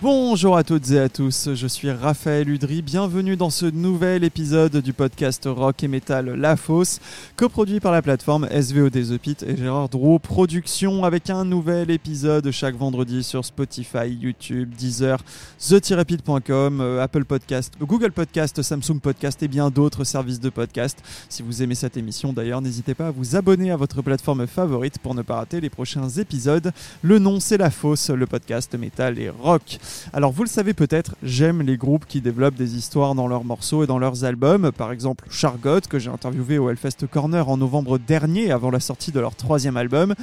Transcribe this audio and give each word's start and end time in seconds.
Bonjour 0.00 0.56
à 0.56 0.62
toutes 0.62 0.92
et 0.92 1.00
à 1.00 1.08
tous, 1.08 1.54
je 1.54 1.66
suis 1.66 1.90
Raphaël 1.90 2.48
Udry, 2.48 2.82
bienvenue 2.82 3.36
dans 3.36 3.50
ce 3.50 3.66
nouvel 3.66 4.22
épisode 4.22 4.76
du 4.76 4.92
podcast 4.92 5.48
rock 5.50 5.82
et 5.82 5.88
metal 5.88 6.36
La 6.36 6.54
Fosse, 6.56 7.00
coproduit 7.34 7.80
par 7.80 7.90
la 7.90 8.00
plateforme 8.00 8.46
SVOD 8.48 8.92
The 8.92 9.18
Pit 9.18 9.42
et 9.42 9.56
Gérard 9.56 9.88
Drouot 9.88 10.20
Productions, 10.20 11.04
avec 11.04 11.30
un 11.30 11.44
nouvel 11.44 11.90
épisode 11.90 12.48
chaque 12.52 12.76
vendredi 12.76 13.24
sur 13.24 13.44
Spotify, 13.44 14.08
YouTube, 14.08 14.72
Deezer, 14.78 15.18
the-pit.com, 15.58 16.80
euh, 16.80 17.02
Apple 17.02 17.24
Podcast, 17.24 17.74
Google 17.80 18.12
Podcast, 18.12 18.62
Samsung 18.62 19.00
Podcast 19.02 19.42
et 19.42 19.48
bien 19.48 19.68
d'autres 19.68 20.04
services 20.04 20.38
de 20.38 20.50
podcast. 20.50 21.02
Si 21.28 21.42
vous 21.42 21.60
aimez 21.60 21.74
cette 21.74 21.96
émission 21.96 22.32
d'ailleurs, 22.32 22.62
n'hésitez 22.62 22.94
pas 22.94 23.08
à 23.08 23.10
vous 23.10 23.34
abonner 23.34 23.72
à 23.72 23.76
votre 23.76 24.00
plateforme 24.02 24.46
favorite 24.46 25.00
pour 25.00 25.16
ne 25.16 25.22
pas 25.22 25.38
rater 25.38 25.60
les 25.60 25.70
prochains 25.70 26.08
épisodes. 26.08 26.70
Le 27.02 27.18
nom 27.18 27.40
c'est 27.40 27.58
La 27.58 27.70
Fosse, 27.72 28.10
le 28.10 28.28
podcast 28.28 28.72
métal 28.76 29.18
et 29.18 29.30
rock. 29.30 29.80
Alors 30.12 30.32
vous 30.32 30.42
le 30.42 30.48
savez 30.48 30.74
peut-être, 30.74 31.14
j'aime 31.22 31.62
les 31.62 31.76
groupes 31.76 32.06
qui 32.06 32.20
développent 32.20 32.54
des 32.54 32.76
histoires 32.76 33.14
dans 33.14 33.28
leurs 33.28 33.44
morceaux 33.44 33.84
et 33.84 33.86
dans 33.86 33.98
leurs 33.98 34.24
albums. 34.24 34.72
Par 34.72 34.92
exemple 34.92 35.24
Chargot, 35.30 35.80
que 35.88 35.98
j'ai 35.98 36.10
interviewé 36.10 36.58
au 36.58 36.70
Hellfest 36.70 37.06
Corner 37.10 37.48
en 37.48 37.56
novembre 37.56 37.98
dernier 37.98 38.50
avant 38.50 38.70
la 38.70 38.80
sortie 38.80 39.12
de 39.12 39.20
leur 39.20 39.34
troisième 39.34 39.76
album. 39.76 40.14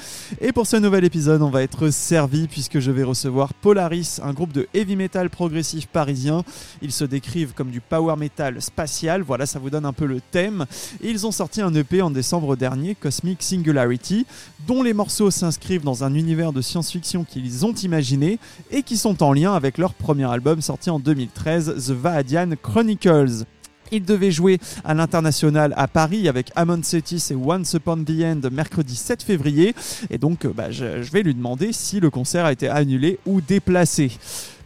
Et 0.42 0.52
pour 0.52 0.68
ce 0.68 0.78
nouvel 0.78 1.04
épisode, 1.04 1.42
on 1.42 1.50
va 1.50 1.64
être 1.64 1.90
servi 1.90 2.48
puisque 2.48 2.80
je 2.80 2.92
vais 2.92 3.04
recevoir 3.04 3.54
Polaris, 3.54 4.20
un 4.24 4.34
groupe 4.34 4.54
de 4.54 4.68
heavy 4.74 4.96
metal 4.96 5.30
progressif 5.30 5.88
parisien. 5.88 6.44
Ils 6.82 6.92
se 6.92 7.06
décrivent 7.06 7.54
comme 7.54 7.72
du 7.72 7.82
power 7.82 8.16
metal 8.16 8.62
spatial, 8.62 9.22
voilà 9.22 9.46
ça 9.46 9.60
vous 9.60 9.70
donne 9.70 9.86
un 9.86 9.94
peu 9.94 10.06
le 10.06 10.22
thème. 10.22 10.66
Ils 11.02 11.26
ont 11.26 11.32
sorti 11.32 11.62
un 11.62 11.74
EP 11.74 12.02
en 12.02 12.12
décembre 12.12 12.56
dernier, 12.56 12.96
Cosmic 12.96 13.42
Singularity, 13.42 14.26
dont 14.68 14.84
les 14.84 14.94
morceaux 14.94 15.32
s'inscrivent 15.32 15.84
dans 15.84 16.04
un 16.04 16.14
univers 16.14 16.54
de 16.54 16.62
science-fiction 16.62 17.24
qu'ils 17.24 17.66
ont 17.66 17.74
imaginé 17.74 18.40
et 18.72 18.84
qui 18.84 18.98
sont 18.98 19.24
en 19.24 19.34
lien 19.34 19.54
avec 19.56 19.78
leur 19.78 19.94
premier 19.94 20.30
album 20.30 20.62
sorti 20.62 20.90
en 20.90 21.00
2013, 21.00 21.88
The 21.88 21.92
Vaadian 21.92 22.52
Chronicles. 22.62 23.46
Il 23.92 24.04
devait 24.04 24.32
jouer 24.32 24.60
à 24.84 24.94
l'international 24.94 25.74
à 25.78 25.88
Paris 25.88 26.28
avec 26.28 26.52
Amon 26.56 26.82
Setis 26.84 27.28
et 27.32 27.36
Once 27.36 27.74
Upon 27.74 28.04
the 28.04 28.22
End 28.24 28.42
mercredi 28.52 28.96
7 28.96 29.24
février. 29.24 29.76
Et 30.10 30.18
donc, 30.18 30.48
bah, 30.48 30.72
je, 30.72 31.02
je 31.02 31.12
vais 31.12 31.24
lui 31.24 31.36
demander 31.36 31.74
si 31.74 32.00
le 32.00 32.10
concert 32.10 32.46
a 32.46 32.52
été 32.52 32.68
annulé 32.68 33.20
ou 33.26 33.42
déplacé. 33.42 34.12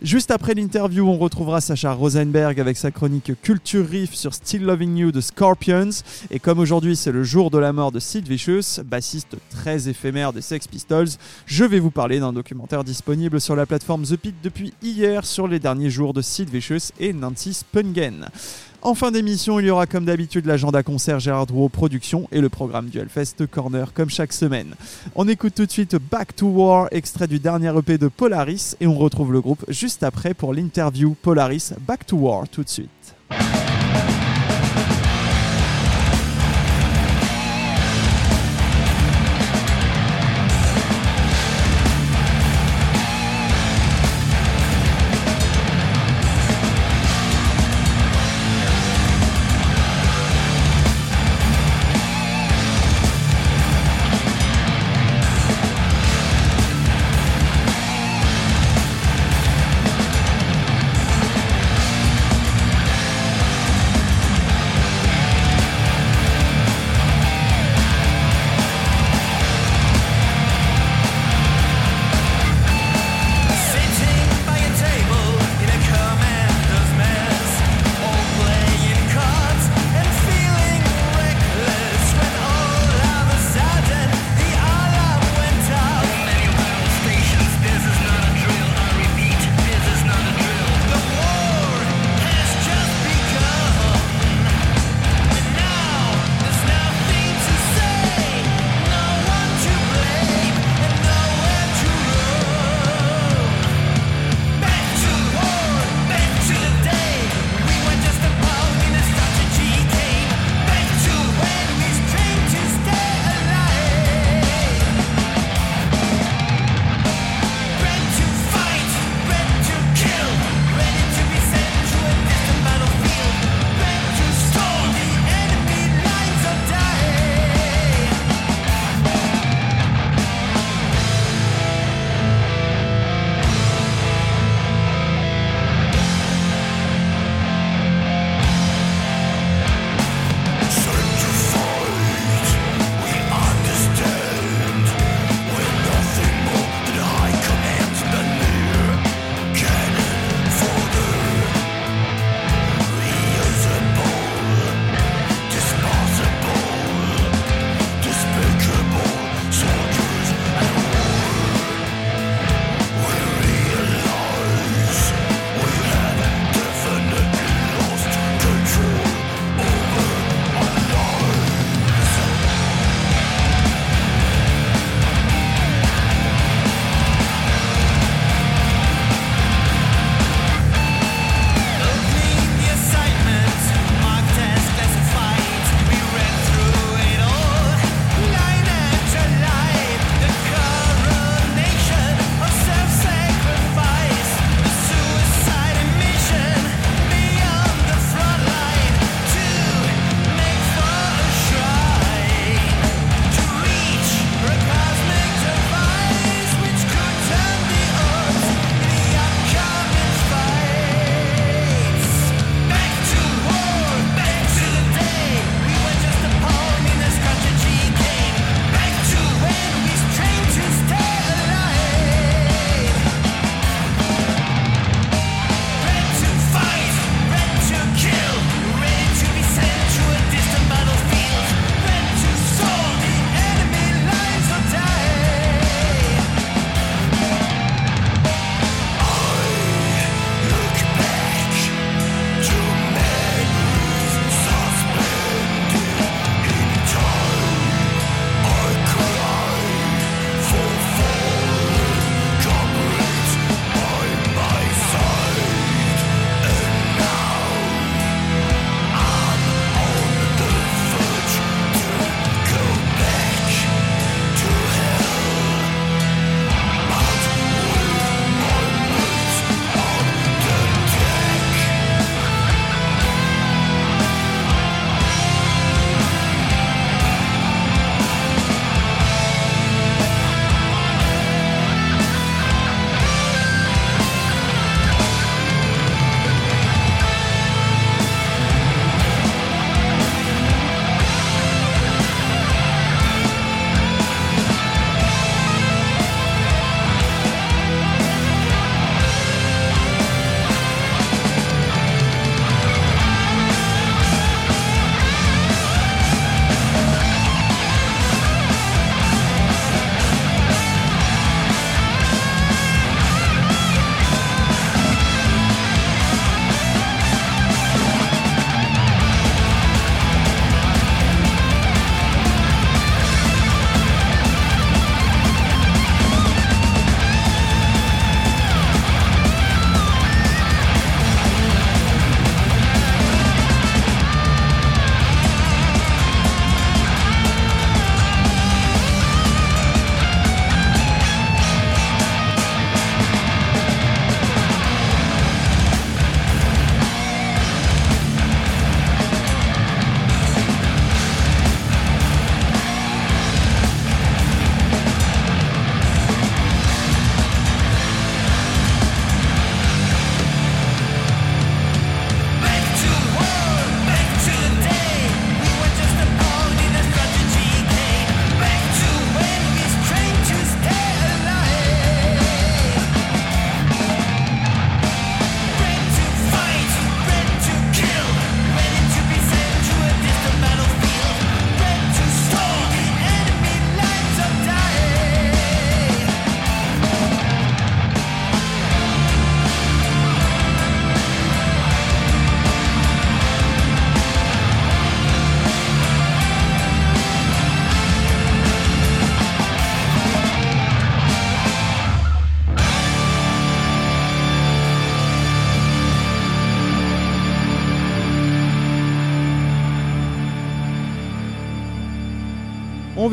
Juste 0.02 0.32
après 0.32 0.54
l'interview, 0.54 1.06
on 1.10 1.18
retrouvera 1.18 1.60
Sacha 1.60 1.92
Rosenberg 1.92 2.58
avec 2.62 2.78
sa 2.78 2.90
chronique 2.90 3.34
Culture 3.42 3.86
Riff 3.86 4.14
sur 4.14 4.34
Still 4.34 4.64
Loving 4.64 4.96
You 4.96 5.12
de 5.12 5.20
Scorpions. 5.20 5.90
Et 6.32 6.40
comme 6.40 6.60
aujourd'hui 6.60 6.96
c'est 6.96 7.12
le 7.12 7.26
jour 7.26 7.52
de 7.52 7.58
la 7.58 7.74
mort 7.74 7.92
de 7.92 8.00
Sid 8.00 8.26
Vicious, 8.26 8.82
bassiste 8.86 9.36
très 9.50 9.90
éphémère 9.90 10.32
des 10.32 10.40
Sex 10.40 10.70
Pistols, 10.70 11.10
je 11.46 11.66
vais 11.66 11.80
vous 11.80 11.92
parler 11.92 12.22
d'un 12.22 12.32
documentaire 12.32 12.86
disponible 12.86 13.42
sur 13.42 13.58
la 13.58 13.66
plateforme 13.66 14.04
The 14.04 14.16
Pit 14.16 14.36
depuis 14.42 14.74
hier 14.82 15.26
sur 15.26 15.50
les 15.50 15.60
derniers 15.60 15.90
jours 15.90 16.14
de 16.14 16.22
Sid 16.22 16.50
Vicious 16.50 16.94
et 17.02 17.12
Nancy 17.12 17.54
Spungen. 17.54 18.30
En 18.82 18.96
fin 18.96 19.12
d'émission, 19.12 19.60
il 19.60 19.66
y 19.66 19.70
aura 19.70 19.88
comme 19.88 20.06
d'habitude 20.06 20.46
l'agenda 20.46 20.84
concert 20.84 21.20
Gérard 21.20 21.48
Drouot 21.48 21.68
Productions 21.68 22.30
et 22.32 22.40
le 22.40 22.48
programme 22.48 22.88
du 22.88 22.98
Hellfest 22.98 23.46
Corner 23.52 23.92
comme 23.94 24.10
chaque 24.10 24.32
semaine. 24.32 24.74
On 25.16 25.28
écoute 25.28 25.54
tout 25.54 25.66
de 25.66 25.72
suite 25.72 25.98
Back 26.10 26.34
to 26.34 26.48
War, 26.48 26.88
extrait 26.92 27.28
du 27.28 27.40
dernier 27.40 27.78
EP 27.78 27.98
de 27.98 28.08
Polaris, 28.08 28.78
et 28.80 28.88
on 28.88 28.96
retrouve 28.96 29.34
le 29.34 29.42
groupe 29.42 29.66
juste 29.68 30.02
après 30.04 30.34
pour 30.34 30.54
l'interview 30.54 31.14
Polaris 31.22 31.72
Back 31.82 32.06
to 32.06 32.16
War 32.16 32.48
tout 32.48 32.64
de 32.64 32.70
suite. 32.70 32.90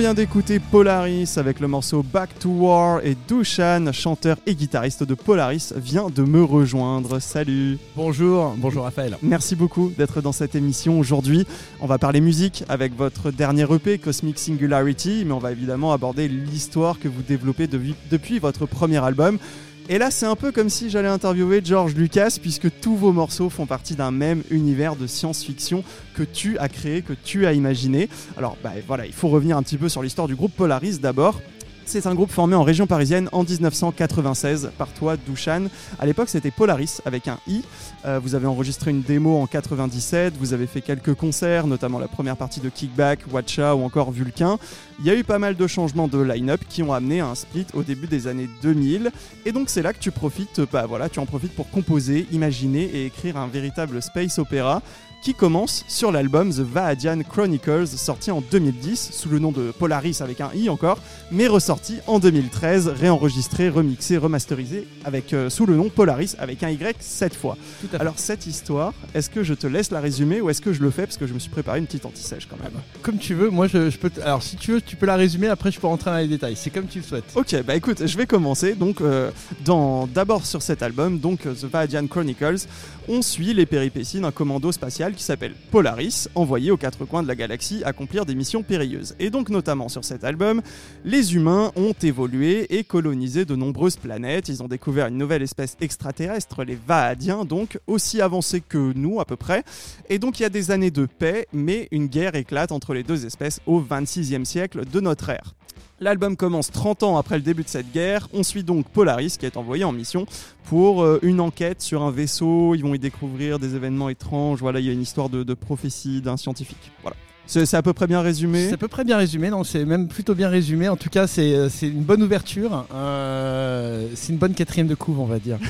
Vient 0.07 0.15
d'écouter 0.15 0.61
Polaris 0.61 1.33
avec 1.37 1.59
le 1.59 1.67
morceau 1.67 2.05
Back 2.05 2.39
to 2.39 2.49
War 2.49 3.05
et 3.05 3.17
Dushan, 3.27 3.91
chanteur 3.93 4.37
et 4.47 4.55
guitariste 4.55 5.03
de 5.03 5.15
Polaris, 5.15 5.73
vient 5.75 6.11
de 6.11 6.23
me 6.23 6.45
rejoindre. 6.45 7.19
Salut 7.19 7.77
Bonjour, 7.97 8.55
bonjour 8.57 8.85
Raphaël. 8.85 9.19
Merci 9.21 9.57
beaucoup 9.57 9.91
d'être 9.99 10.21
dans 10.21 10.31
cette 10.31 10.55
émission 10.55 11.01
aujourd'hui. 11.01 11.45
On 11.81 11.89
va 11.89 11.99
parler 11.99 12.21
musique 12.21 12.63
avec 12.69 12.97
votre 12.97 13.33
dernier 13.33 13.67
EP, 13.69 13.99
Cosmic 13.99 14.39
Singularity, 14.39 15.25
mais 15.27 15.33
on 15.33 15.41
va 15.41 15.51
évidemment 15.51 15.93
aborder 15.93 16.29
l'histoire 16.29 17.01
que 17.01 17.09
vous 17.09 17.23
développez 17.23 17.67
depuis 17.67 18.39
votre 18.39 18.65
premier 18.65 19.05
album. 19.05 19.41
Et 19.89 19.99
là, 19.99 20.11
c'est 20.11 20.27
un 20.27 20.35
peu 20.35 20.51
comme 20.51 20.69
si 20.69 20.91
j'allais 20.91 21.09
interviewer 21.09 21.61
George 21.65 21.95
Lucas, 21.95 22.39
puisque 22.43 22.69
tous 22.81 22.97
vos 22.97 23.13
morceaux 23.13 23.49
font 23.49 23.67
partie 23.67 23.95
d'un 23.95 24.11
même 24.11 24.43
univers 24.51 24.97
de 24.97 25.07
science-fiction 25.07 25.85
que 26.15 26.25
tu 26.25 26.59
as 26.59 26.69
créé, 26.69 27.03
que 27.03 27.13
tu 27.13 27.47
as 27.47 27.53
imaginé. 27.53 28.09
Alors, 28.37 28.57
bah, 28.65 28.73
voilà, 28.89 29.07
il 29.07 29.13
faut 29.13 29.29
revenir 29.29 29.57
un 29.57 29.63
petit 29.63 29.79
peu 29.79 29.89
sur 29.89 30.03
l'histoire 30.03 30.27
du 30.27 30.35
groupe 30.35 30.53
Polaris 30.57 30.99
d'abord. 30.99 31.41
C'est 31.89 32.09
un 32.09 32.17
groupe 32.17 32.33
formé 32.33 32.57
en 32.57 32.65
région 32.65 32.89
parisienne 32.89 33.29
en 33.31 33.45
1996 33.45 34.73
par 34.77 34.89
toi, 34.89 35.17
Dushan. 35.17 35.67
À 36.01 36.05
l'époque, 36.05 36.29
c'était 36.29 36.51
Polaris 36.51 36.99
avec 37.05 37.29
un 37.29 37.39
i. 37.47 37.63
Euh, 38.05 38.19
vous 38.21 38.35
avez 38.35 38.49
enregistré 38.49 38.91
une 38.91 39.03
démo 39.03 39.37
en 39.41 39.47
97, 39.47 40.35
vous 40.37 40.53
avez 40.53 40.67
fait 40.67 40.81
quelques 40.81 41.15
concerts, 41.15 41.69
notamment 41.69 42.01
la 42.01 42.09
première 42.09 42.37
partie 42.37 42.59
de 42.59 42.69
Kickback, 42.71 43.21
Watcha 43.31 43.77
ou 43.77 43.85
encore 43.85 44.11
Vulcain. 44.11 44.59
Il 44.99 45.07
y 45.07 45.11
a 45.11 45.15
eu 45.15 45.23
pas 45.23 45.39
mal 45.39 45.55
de 45.55 45.67
changements 45.69 46.09
de 46.09 46.19
line-up 46.19 46.61
qui 46.69 46.83
ont 46.83 46.93
amené 46.93 47.21
à 47.21 47.29
un 47.29 47.37
split 47.37 47.67
au 47.73 47.85
début 47.85 48.09
des 48.09 48.27
années 48.27 48.49
2000. 48.63 49.13
Et 49.45 49.53
donc 49.53 49.71
c'est 49.71 49.83
là 49.83 49.93
que 49.93 50.01
tu 50.01 50.11
profites, 50.11 50.61
bah 50.73 50.87
voilà, 50.87 51.09
tu 51.09 51.21
en 51.21 51.27
profites 51.27 51.55
pour 51.55 51.71
composer, 51.71 52.27
imaginer 52.33 52.83
et 52.83 53.07
écrire 53.07 53.37
un 53.37 53.47
véritable 53.47 54.03
space 54.03 54.41
opéra 54.41 54.83
qui 55.27 55.35
commence 55.35 55.85
sur 55.89 56.13
l'album 56.13 56.53
The 56.53 56.61
Vaadian 56.61 57.23
Chronicles, 57.29 57.89
sorti 57.89 58.31
en 58.31 58.41
2010 58.49 59.11
sous 59.11 59.29
le 59.29 59.41
nom 59.41 59.51
de 59.51 59.73
Polaris 59.73 60.19
avec 60.21 60.41
un 60.41 60.53
i 60.55 60.69
encore, 60.69 61.01
mais 61.33 61.49
ressorti 61.49 61.97
en 62.07 62.21
2013, 62.21 62.87
réenregistré, 62.87 63.69
remixé, 63.69 64.19
remasterisé 64.19 64.87
avec 65.05 65.33
euh, 65.33 65.51
sous 65.51 65.67
le 65.67 65.75
nom 65.75 65.89
Polaris 65.89 66.37
avec 66.39 66.63
un 66.63 66.71
y 66.71 66.79
cette 67.01 67.35
fois. 67.35 67.57
Alors 67.99 68.21
cette 68.21 68.47
histoire, 68.47 68.95
est-ce 69.15 69.29
que 69.29 69.43
je 69.43 69.55
te 69.55 69.67
laisse 69.67 69.91
la 69.91 69.99
résumer 69.99 70.41
ou 70.41 70.49
est-ce 70.49 70.61
que 70.61 70.73
je 70.73 70.81
le 70.81 70.93
fais 70.93 71.07
parce 71.07 71.17
que 71.17 71.27
je 71.27 71.35
me 71.35 71.41
suis 71.41 71.51
préparé 71.51 71.81
une 71.81 71.87
petite 71.87 72.07
anti-sèche 72.07 72.47
quand 72.47 72.63
même? 72.63 72.81
Comme 73.03 73.19
tu 73.19 73.35
veux, 73.35 73.51
moi 73.51 73.67
je, 73.67 73.97
peux. 73.97 74.13
Alors 74.23 74.45
si 74.45 74.55
tu 74.55 74.75
veux, 74.75 74.81
tu 74.81 74.95
peux 74.95 75.07
la 75.07 75.17
résumer. 75.17 75.49
Après, 75.49 75.73
je 75.73 75.81
peux 75.81 75.89
rentrer 75.89 76.13
dans 76.13 76.19
les 76.19 76.29
détails. 76.29 76.55
C'est 76.55 76.71
comme 76.71 76.87
tu 76.87 76.99
le 76.99 77.05
souhaites. 77.05 77.33
Ok, 77.35 77.65
bah 77.67 77.75
écoute, 77.75 78.07
je 78.07 78.17
vais 78.17 78.27
commencer. 78.27 78.77
Donc 78.77 79.01
euh, 79.01 79.33
dans 79.65 80.07
d'abord 80.07 80.47
sur 80.47 80.63
cet 80.63 80.85
album, 80.85 81.19
donc 81.19 81.41
The 81.41 81.65
Vaadian 81.65 82.07
Chronicles, 82.07 82.69
on 83.09 83.23
suit 83.23 83.55
les 83.55 83.67
péripéties 83.67 84.21
d'un 84.21 84.31
commando 84.31 84.71
spatial 84.71 85.15
qui 85.17 85.25
s'appelle 85.25 85.55
Polaris, 85.73 86.29
envoyé 86.37 86.71
aux 86.71 86.77
quatre 86.77 87.05
coins 87.05 87.23
de 87.23 87.29
la 87.29 87.35
galaxie 87.35 87.83
accomplir 87.85 88.25
des 88.25 88.37
missions 88.37 88.63
périlleuses. 88.63 89.17
Et 89.19 89.31
donc 89.31 89.49
notamment 89.49 89.89
sur 89.89 90.05
cet 90.05 90.23
album, 90.23 90.63
les 91.05 91.35
humains 91.35 91.73
ont 91.75 91.95
évolué 92.01 92.67
et 92.77 92.85
colonisé 92.85 93.45
de 93.45 93.57
nombreuses 93.57 93.97
planètes. 93.97 94.49
Ils 94.49 94.63
ont 94.63 94.69
découvert 94.69 95.09
une 95.09 95.19
nouvelle 95.19 95.43
espèce 95.43 95.77
extraterrestre, 95.81 96.63
les 96.63 96.77
Vaadiens, 96.77 97.45
donc 97.45 97.81
aussi 97.89 98.21
avancés 98.21 98.61
que 98.61 98.93
nous 98.95 99.21
à 99.21 99.25
peu 99.25 99.37
près. 99.37 99.65
Et 100.09 100.21
donc 100.21 100.39
il 100.39 100.45
y 100.45 100.47
a 100.47 100.51
des 100.51 100.71
années 100.71 100.93
de 100.93 101.07
paix, 101.07 101.49
mais 101.53 101.89
une 101.91 102.07
guerre 102.07 102.37
éclate 102.37 102.71
entre 102.71 102.95
les 102.95 103.03
deux 103.03 103.27
espèces 103.27 103.61
au 103.67 103.81
26e 103.81 104.45
siècle 104.45 104.85
de 104.85 105.01
notre 105.01 105.31
ère. 105.31 105.55
L'album 105.99 106.37
commence 106.37 106.71
30 106.71 107.03
ans 107.05 107.17
après 107.17 107.37
le 107.37 107.43
début 107.43 107.63
de 107.63 107.69
cette 107.69 107.91
guerre. 107.91 108.29
On 108.35 108.43
suit 108.43 108.63
donc 108.63 108.87
Polaris 108.89 109.37
qui 109.39 109.47
est 109.47 109.57
envoyé 109.57 109.83
en 109.85 109.93
mission 109.93 110.27
pour 110.65 111.03
euh, 111.03 111.19
une 111.23 111.41
enquête 111.41 111.81
sur 111.81 112.03
un 112.03 112.11
vaisseau. 112.11 112.75
Ils 112.75 112.83
vont 112.83 112.95
y 112.95 112.99
découvrir 112.99 113.59
des 113.59 113.77
événements 113.77 114.11
étranges. 114.11 114.61
Voilà, 114.61 114.81
il 114.81 114.87
y 114.87 114.91
a 114.91 114.93
une 114.93 115.03
histoire 115.03 115.31
de, 115.31 115.43
de 115.43 115.55
prophétie 115.55 116.21
d'un 116.21 116.37
scientifique. 116.37 116.93
Voilà. 117.01 117.17
C'est 117.47 117.75
à 117.75 117.83
peu 117.83 117.93
près 117.93 118.07
bien 118.07 118.21
résumé? 118.21 118.67
C'est 118.67 118.75
à 118.75 118.77
peu 118.77 118.89
près 118.89 119.05
bien 119.05 119.17
résumé, 119.17 119.51
non, 119.51 119.65
c'est 119.65 119.85
même 119.85 120.09
plutôt 120.09 120.35
bien 120.35 120.49
résumé. 120.49 120.89
En 120.89 120.97
tout 120.97 121.11
cas, 121.11 121.27
c'est 121.27 121.55
euh, 121.55 121.69
une 121.83 122.03
bonne 122.03 122.23
ouverture. 122.23 122.87
Euh, 122.95 124.09
c'est 124.15 124.33
une 124.33 124.39
bonne 124.39 124.55
quatrième 124.55 124.89
de 124.89 124.95
couve, 124.95 125.21
on 125.21 125.27
va 125.27 125.39
dire. 125.39 125.59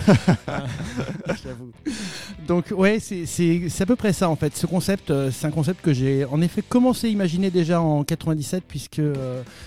Donc, 2.49 2.67
ouais, 2.71 2.99
c'est 3.01 3.81
à 3.81 3.87
peu 3.87 3.97
près 3.97 4.13
ça 4.13 4.31
en 4.31 4.37
fait. 4.37 4.57
Ce 4.57 4.67
concept, 4.67 5.11
euh, 5.11 5.31
c'est 5.31 5.47
un 5.47 5.51
concept 5.51 5.83
que 5.83 5.93
j'ai 5.93 6.25
en 6.25 6.41
effet 6.41 6.63
commencé 6.67 7.09
à 7.09 7.11
imaginer 7.11 7.51
déjà 7.51 7.81
en 7.81 8.05
97, 8.05 8.65
puisque 8.67 9.03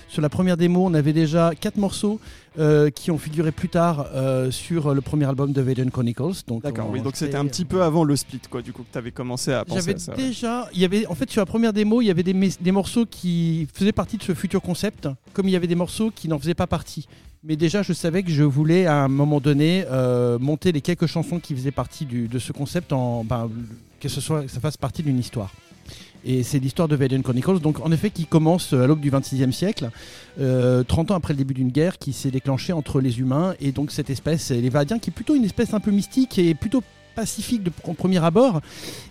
sur 0.08 0.22
la 0.22 0.28
première 0.28 0.56
démo, 0.56 0.84
on 0.84 0.94
avait 0.94 1.12
déjà 1.12 1.52
quatre 1.58 1.76
morceaux 1.76 2.20
euh, 2.58 2.90
qui 2.90 3.10
ont 3.10 3.18
figuré 3.18 3.52
plus 3.52 3.68
tard 3.68 4.06
euh, 4.12 4.50
sur 4.50 4.92
le 4.92 5.00
premier 5.00 5.26
album 5.26 5.52
de 5.52 5.60
Vaden 5.60 5.90
Chronicles. 5.90 6.42
D'accord, 6.62 6.90
oui, 6.90 7.00
donc 7.00 7.16
c'était 7.16 7.36
un 7.36 7.46
petit 7.46 7.64
peu 7.64 7.82
avant 7.82 8.04
le 8.04 8.16
split, 8.16 8.40
quoi, 8.50 8.60
du 8.60 8.72
coup, 8.72 8.82
que 8.82 8.92
tu 8.92 8.98
avais 8.98 9.12
commencé 9.12 9.52
à 9.52 9.64
penser 9.64 9.94
à 9.94 9.98
ça. 9.98 10.14
déjà, 10.14 10.68
il 10.74 10.80
y 10.80 10.84
avait, 10.84 11.06
en 11.06 11.14
fait, 11.14 11.30
sur 11.30 11.40
la 11.40 11.46
première 11.46 11.72
démo, 11.72 12.02
il 12.02 12.06
y 12.06 12.10
avait 12.10 12.22
des, 12.22 12.34
des 12.60 12.72
morceaux 12.72 13.06
qui 13.06 13.68
faisaient 13.72 13.92
partie 13.92 14.16
de 14.16 14.22
ce 14.22 14.34
futur 14.34 14.62
concept, 14.62 15.08
comme 15.32 15.46
il 15.46 15.52
y 15.52 15.56
avait 15.56 15.66
des 15.66 15.74
morceaux 15.74 16.10
qui 16.10 16.28
n'en 16.28 16.38
faisaient 16.38 16.54
pas 16.54 16.66
partie. 16.66 17.06
Mais 17.42 17.56
déjà, 17.56 17.82
je 17.82 17.92
savais 17.92 18.22
que 18.22 18.30
je 18.30 18.42
voulais 18.42 18.86
à 18.86 18.96
un 18.96 19.08
moment 19.08 19.40
donné 19.40 19.84
euh, 19.90 20.38
monter 20.38 20.72
les 20.72 20.82
quelques 20.82 21.06
chansons 21.06 21.40
qui 21.40 21.54
faisaient 21.54 21.70
partie 21.70 22.04
du, 22.04 22.28
de 22.28 22.38
ce 22.38 22.52
concept, 22.52 22.92
en, 22.92 23.24
ben, 23.24 23.48
que, 23.98 24.08
ce 24.08 24.20
soit, 24.20 24.42
que 24.42 24.50
ça 24.50 24.60
fasse 24.60 24.76
partie 24.76 25.02
d'une 25.02 25.18
histoire. 25.18 25.50
Et 26.24 26.42
c'est 26.42 26.58
l'histoire 26.58 26.88
de 26.88 26.96
Vaden 26.96 27.22
Chronicles, 27.22 27.60
donc 27.60 27.84
en 27.84 27.90
effet 27.92 28.10
qui 28.10 28.26
commence 28.26 28.72
à 28.72 28.86
l'aube 28.86 29.00
du 29.00 29.10
26e 29.10 29.52
siècle, 29.52 29.90
30 30.36 30.40
euh, 30.40 30.84
ans 30.84 31.16
après 31.16 31.32
le 31.32 31.38
début 31.38 31.54
d'une 31.54 31.70
guerre 31.70 31.98
qui 31.98 32.12
s'est 32.12 32.30
déclenchée 32.30 32.72
entre 32.72 33.00
les 33.00 33.20
humains 33.20 33.54
et 33.60 33.72
donc 33.72 33.90
cette 33.90 34.10
espèce, 34.10 34.50
les 34.50 34.68
Vadiens, 34.68 34.98
qui 34.98 35.10
est 35.10 35.12
plutôt 35.12 35.34
une 35.34 35.44
espèce 35.44 35.72
un 35.72 35.80
peu 35.80 35.90
mystique 35.90 36.38
et 36.38 36.54
plutôt 36.54 36.82
pacifique 37.14 37.62
de 37.62 37.70
premier 37.70 38.22
abord. 38.22 38.60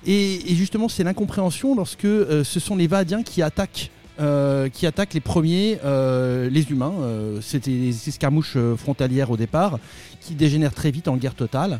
Et, 0.05 0.39
justement, 0.49 0.87
c'est 0.87 1.03
l'incompréhension 1.03 1.75
lorsque 1.75 2.05
euh, 2.05 2.43
ce 2.43 2.59
sont 2.59 2.75
les 2.75 2.87
Vadiens 2.87 3.23
qui 3.23 3.41
attaquent. 3.41 3.91
Euh, 4.21 4.67
qui 4.67 4.85
attaquent 4.85 5.13
les 5.13 5.21
premiers, 5.21 5.79
les 5.81 6.71
humains. 6.71 6.93
C'était 7.41 7.71
des 7.71 8.09
escarmouches 8.09 8.57
frontalières 8.75 9.31
au 9.31 9.37
départ, 9.37 9.79
qui 10.19 10.35
dégénèrent 10.35 10.73
très 10.73 10.91
vite 10.91 11.07
en 11.07 11.15
guerre 11.15 11.35
totale. 11.35 11.79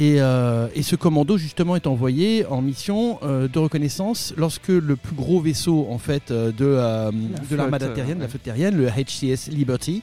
Euh, 0.00 0.68
et, 0.74 0.82
ce 0.82 0.96
commando 0.96 1.38
justement 1.38 1.76
est 1.76 1.86
envoyé 1.86 2.44
en 2.46 2.60
mission 2.60 3.18
euh, 3.22 3.46
de 3.46 3.58
reconnaissance 3.58 4.34
lorsque 4.36 4.68
le 4.68 4.96
plus 4.96 5.14
gros 5.14 5.40
vaisseau 5.40 5.86
en 5.88 5.98
fait 5.98 6.30
euh, 6.30 6.50
de, 6.50 7.54
l'armada 7.54 7.88
terrienne, 7.88 8.18
la 8.18 8.28
flotte 8.28 8.42
terrienne, 8.42 8.76
le 8.76 8.88
HCS 8.88 9.50
Liberty, 9.50 10.02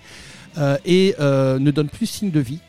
et 0.85 1.15
ne 1.19 1.71
donne 1.71 1.89
plus 1.89 2.05
signe 2.07 2.31
de 2.31 2.39
vie. 2.39 2.59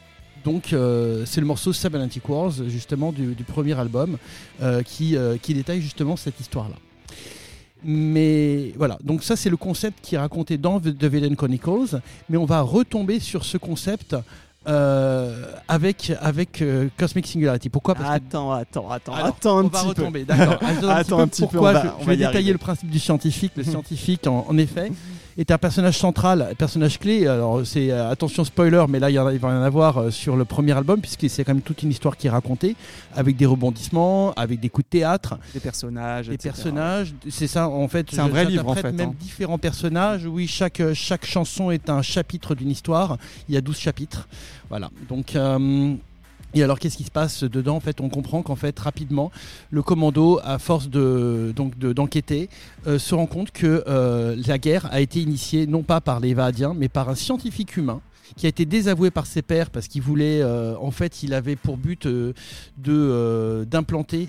Donc 0.44 0.64
c'est 0.70 1.40
le 1.40 1.46
morceau 1.46 1.72
Cybernetic 1.72 2.28
Wars 2.28 2.52
justement 2.66 3.12
du, 3.12 3.34
premier 3.46 3.78
album 3.78 4.18
qui, 4.84 5.16
qui 5.40 5.54
détaille 5.54 5.80
justement 5.80 6.16
cette 6.16 6.40
histoire-là. 6.40 6.76
Mais 7.84 8.72
voilà, 8.76 8.98
donc 9.02 9.24
ça 9.24 9.34
c'est 9.34 9.50
le 9.50 9.56
concept 9.56 9.98
qui 10.02 10.14
est 10.14 10.18
raconté 10.18 10.56
dans 10.56 10.78
The 10.80 11.04
Villain 11.04 11.34
Chronicles, 11.34 12.00
mais 12.28 12.36
on 12.36 12.44
va 12.44 12.60
retomber 12.60 13.18
sur 13.18 13.44
ce 13.44 13.58
concept 13.58 14.16
euh, 14.69 15.52
avec 15.66 16.12
avec 16.21 16.62
euh, 16.62 16.88
Cosmic 16.97 17.26
Singularity. 17.26 17.69
Pourquoi? 17.69 17.95
Parce 17.95 18.11
Attends, 18.11 18.52
attends, 18.52 18.90
attends, 18.90 19.14
attends 19.14 19.59
un 19.59 19.64
on 19.64 19.69
petit 19.69 19.83
va 19.83 19.88
retomber. 19.88 20.25
D'accord. 20.25 20.59
attends 20.88 21.19
un 21.19 21.28
petit 21.28 21.42
peu. 21.42 21.59
Pourquoi 21.59 21.83
je, 22.00 22.07
vais 22.07 22.16
détailler 22.16 22.52
le 22.52 22.59
principe 22.59 22.90
du 22.90 22.99
scientifique. 22.99 23.52
Le 23.57 23.64
scientifique, 23.64 24.26
en 24.26 24.57
effet, 24.59 24.92
est 25.38 25.50
un 25.50 25.58
personnage 25.58 25.98
central, 25.98 26.48
un 26.50 26.54
personnage 26.54 26.98
clé. 26.98 27.26
Alors 27.26 27.64
c'est 27.64 27.90
euh, 27.90 28.10
attention 28.10 28.44
spoiler, 28.44 28.84
mais 28.88 28.98
là 28.98 29.10
il, 29.10 29.14
y 29.14 29.16
il 29.16 29.38
va 29.38 29.50
y 29.50 29.52
en 29.52 29.62
avoir 29.62 29.98
euh, 29.98 30.10
sur 30.10 30.36
le 30.36 30.44
premier 30.44 30.72
album 30.72 31.00
puisque 31.00 31.28
c'est 31.28 31.44
quand 31.44 31.54
même 31.54 31.62
toute 31.62 31.82
une 31.82 31.90
histoire 31.90 32.16
qui 32.16 32.26
est 32.26 32.30
racontée 32.30 32.76
avec 33.14 33.36
des 33.36 33.46
rebondissements, 33.46 34.32
avec 34.34 34.60
des 34.60 34.68
coups 34.68 34.86
de 34.86 34.98
théâtre, 34.98 35.38
des 35.54 35.60
personnages, 35.60 36.28
des 36.28 36.38
personnages. 36.38 37.14
C'est 37.30 37.46
ça 37.46 37.68
en 37.68 37.88
fait. 37.88 38.08
C'est 38.10 38.20
un 38.20 38.28
vrai 38.28 38.44
livre 38.44 38.68
en 38.68 38.74
fait. 38.74 38.92
Même 38.92 39.10
hein. 39.10 39.14
différents 39.20 39.58
personnages. 39.58 40.26
Oui, 40.26 40.46
chaque 40.46 40.80
euh, 40.80 40.94
chaque 40.94 41.26
chanson 41.26 41.70
est 41.70 41.88
un 41.90 42.02
chapitre 42.02 42.54
d'une 42.54 42.70
histoire. 42.70 43.18
Il 43.48 43.54
y 43.54 43.58
a 43.58 43.60
12 43.60 43.78
chapitres. 43.78 44.28
Voilà. 44.68 44.90
Donc 45.08 45.36
et 46.54 46.62
alors, 46.62 46.78
qu'est-ce 46.78 46.97
qui 46.97 47.04
se 47.04 47.11
passe 47.11 47.44
dedans? 47.44 47.76
En 47.76 47.80
fait, 47.80 48.00
on 48.00 48.09
comprend 48.09 48.42
qu'en 48.42 48.56
fait, 48.56 48.78
rapidement, 48.78 49.30
le 49.71 49.82
commando, 49.82 50.40
à 50.44 50.59
force 50.59 50.88
d'enquêter, 50.88 52.49
euh, 52.87 52.99
se 52.99 53.14
rend 53.14 53.26
compte 53.26 53.52
que 53.52 53.85
euh, 53.87 54.37
la 54.47 54.59
guerre 54.59 54.88
a 54.92 55.00
été 55.00 55.21
initiée 55.21 55.66
non 55.66 55.82
pas 55.82 56.00
par 56.00 56.21
les 56.21 56.35
Vadiens, 56.35 56.75
mais 56.76 56.88
par 56.88 57.09
un 57.09 57.14
scientifique 57.14 57.76
humain 57.76 58.00
qui 58.36 58.46
a 58.46 58.48
été 58.48 58.64
désavoué 58.64 59.10
par 59.10 59.26
ses 59.26 59.42
pairs 59.42 59.70
parce 59.70 59.88
qu'il 59.88 60.02
voulait, 60.02 60.42
euh, 60.42 60.74
en 60.80 60.90
fait, 60.90 61.22
il 61.22 61.34
avait 61.34 61.56
pour 61.56 61.76
but 61.76 62.06
de 62.06 62.34
d'implanter 63.64 64.28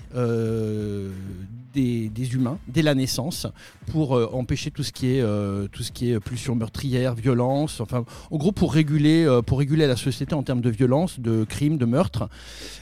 des, 1.74 2.34
humains 2.34 2.58
dès 2.68 2.82
la 2.82 2.94
naissance 2.94 3.46
pour 3.90 4.16
euh, 4.16 4.28
empêcher 4.32 4.70
tout 4.70 4.82
ce 4.82 4.92
qui 4.92 5.16
est 5.16 5.20
euh, 5.20 5.66
tout 5.70 5.82
ce 5.82 5.92
qui 5.92 6.14
pulsion 6.20 6.54
meurtrière, 6.54 7.14
violence, 7.14 7.80
enfin 7.80 8.04
en 8.30 8.36
gros 8.36 8.52
pour 8.52 8.72
réguler 8.72 9.24
euh, 9.24 9.42
pour 9.42 9.58
réguler 9.58 9.86
la 9.86 9.96
société 9.96 10.34
en 10.34 10.42
termes 10.42 10.60
de 10.60 10.70
violence, 10.70 11.20
de 11.20 11.44
crimes, 11.44 11.78
de 11.78 11.84
meurtres. 11.84 12.28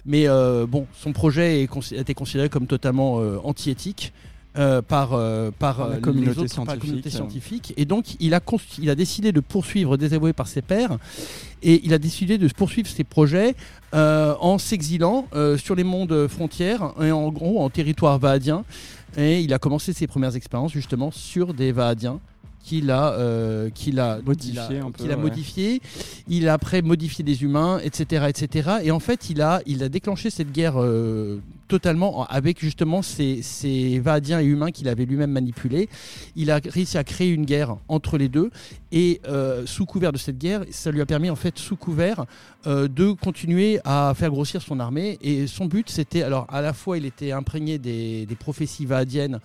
Mais 0.05 0.26
bon, 0.67 0.87
son 0.95 1.12
projet 1.12 1.67
a 1.76 2.00
été 2.00 2.14
considéré 2.14 2.49
comme 2.49 2.67
totalement 2.67 3.17
anti-éthique. 3.45 4.12
Par, 4.55 5.19
par, 5.59 5.89
la 5.89 5.97
communauté, 5.97 6.47
scientifique, 6.47 7.73
Et 7.77 7.85
donc, 7.85 8.17
il 8.21 8.35
a, 8.35 8.41
il 8.79 8.91
a 8.91 8.95
décidé 8.95 9.33
de 9.33 9.41
poursuivre, 9.41 9.97
désavoué 9.97 10.33
par 10.33 10.47
ses 10.47 10.63
pairs, 10.63 10.99
et 11.63 11.81
il 11.85 11.95
a 11.95 11.99
décidé 11.99 12.39
de 12.39 12.49
poursuivre 12.49 12.89
ses 12.89 13.05
projets 13.05 13.55
euh, 13.95 14.35
en 14.41 14.59
s'exilant 14.59 15.27
euh, 15.35 15.57
sur 15.57 15.75
les 15.75 15.85
mondes 15.85 16.27
frontières 16.27 16.93
et 17.01 17.13
en 17.13 17.31
gros 17.31 17.61
en 17.63 17.71
territoire 17.71 18.19
vaadien. 18.19 18.65
Et 19.17 19.41
il 19.41 19.53
a 19.53 19.59
commencé 19.59 19.93
ses 19.93 20.07
premières 20.07 20.35
expériences 20.37 20.73
justement 20.73 21.11
sur 21.11 21.53
des 21.53 21.73
Vaadiens 21.73 22.19
qu'il 22.65 22.91
a, 22.91 23.13
euh, 23.13 23.71
qu'il 23.71 24.01
a 24.01 24.21
Modifié 24.25 24.53
il 24.53 24.59
a- 24.59 24.85
peu, 24.85 24.93
qu'il 24.93 25.13
a 25.13 25.17
ouais. 25.17 25.23
modifié. 25.23 25.83
Il 26.29 26.49
a 26.49 26.55
après 26.55 26.81
modifié 26.81 27.25
des 27.25 27.43
humains, 27.43 27.81
etc., 27.83 28.27
etc. 28.29 28.71
Et 28.85 28.91
en 28.91 29.01
fait, 29.01 29.29
il 29.31 29.43
a, 29.43 29.61
il 29.67 29.83
a 29.83 29.89
déclenché 29.89 30.31
cette 30.31 30.53
guerre 30.53 30.81
euh, 30.81 31.41
totalement 31.73 32.21
en- 32.21 32.25
avec 32.25 32.61
justement 32.61 33.00
ces, 33.00 33.41
ces 33.41 34.02
et 34.02 34.45
humains 34.45 34.71
qu'il 34.71 34.88
avait 34.88 35.07
lui-même 35.07 35.31
manipulés. 35.31 35.88
Il 36.37 36.50
a 36.50 36.61
réussi 36.62 36.99
à 36.99 37.05
créer 37.05 37.31
une 37.31 37.47
guerre 37.47 37.79
entre 37.88 38.19
les 38.19 38.29
deux 38.29 38.50
et 38.91 39.23
euh, 39.26 39.64
sous 39.64 39.87
couvert 39.87 40.12
de 40.12 40.19
cette 40.19 40.37
guerre, 40.37 40.64
ça 40.71 40.91
lui 40.91 41.00
a 41.00 41.07
permis 41.07 41.31
en 41.31 41.35
fait 41.35 41.59
sous 41.59 41.76
couvert 41.76 42.26
euh, 42.67 42.88
de 42.88 43.12
continuer 43.12 43.81
à 43.87 44.12
faire 44.14 44.29
grossir 44.29 44.61
son 44.61 44.81
armée. 44.81 45.19
Et 45.23 45.47
son 45.47 45.64
but, 45.64 45.88
c'était 45.88 46.23
alors 46.23 46.47
à 46.50 46.61
la 46.61 46.75
fois 46.75 46.99
il 46.99 47.07
était 47.07 47.33
imprégné 47.33 47.79
des, 47.79 48.29
prophéties 48.38 48.85
vaadiennes, 48.85 49.41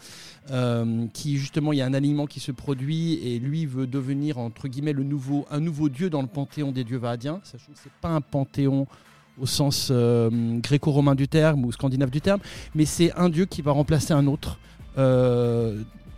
euh, 0.51 1.05
qui 1.13 1.37
justement 1.37 1.71
il 1.71 1.79
y 1.79 1.81
a 1.81 1.85
un 1.85 1.93
alignement 1.93 2.25
qui 2.25 2.41
se 2.41 2.51
produit 2.51 3.13
et 3.23 3.39
lui 3.39 3.65
veut 3.65 3.87
devenir 3.87 4.37
entre 4.37 4.67
guillemets 4.67 4.91
le 4.91 5.03
nouveau 5.03 5.45
un 5.49 5.61
nouveau 5.61 5.87
dieu 5.87 6.09
dans 6.09 6.21
le 6.21 6.27
panthéon 6.27 6.73
des 6.73 6.83
dieux 6.83 6.97
vaadiens, 6.97 7.39
sachant 7.43 7.71
que 7.71 7.79
c'est 7.81 8.01
pas 8.01 8.09
un 8.09 8.21
panthéon 8.21 8.85
au 9.39 9.45
sens 9.45 9.89
euh, 9.91 10.29
gréco-romain 10.59 11.15
du 11.15 11.27
terme 11.27 11.65
ou 11.65 11.71
scandinave 11.71 12.09
du 12.09 12.21
terme, 12.21 12.39
mais 12.75 12.85
c'est 12.85 13.11
un 13.13 13.29
dieu 13.29 13.45
qui 13.45 13.61
va 13.61 13.71
remplacer 13.71 14.13
un 14.13 14.27
autre. 14.27 14.59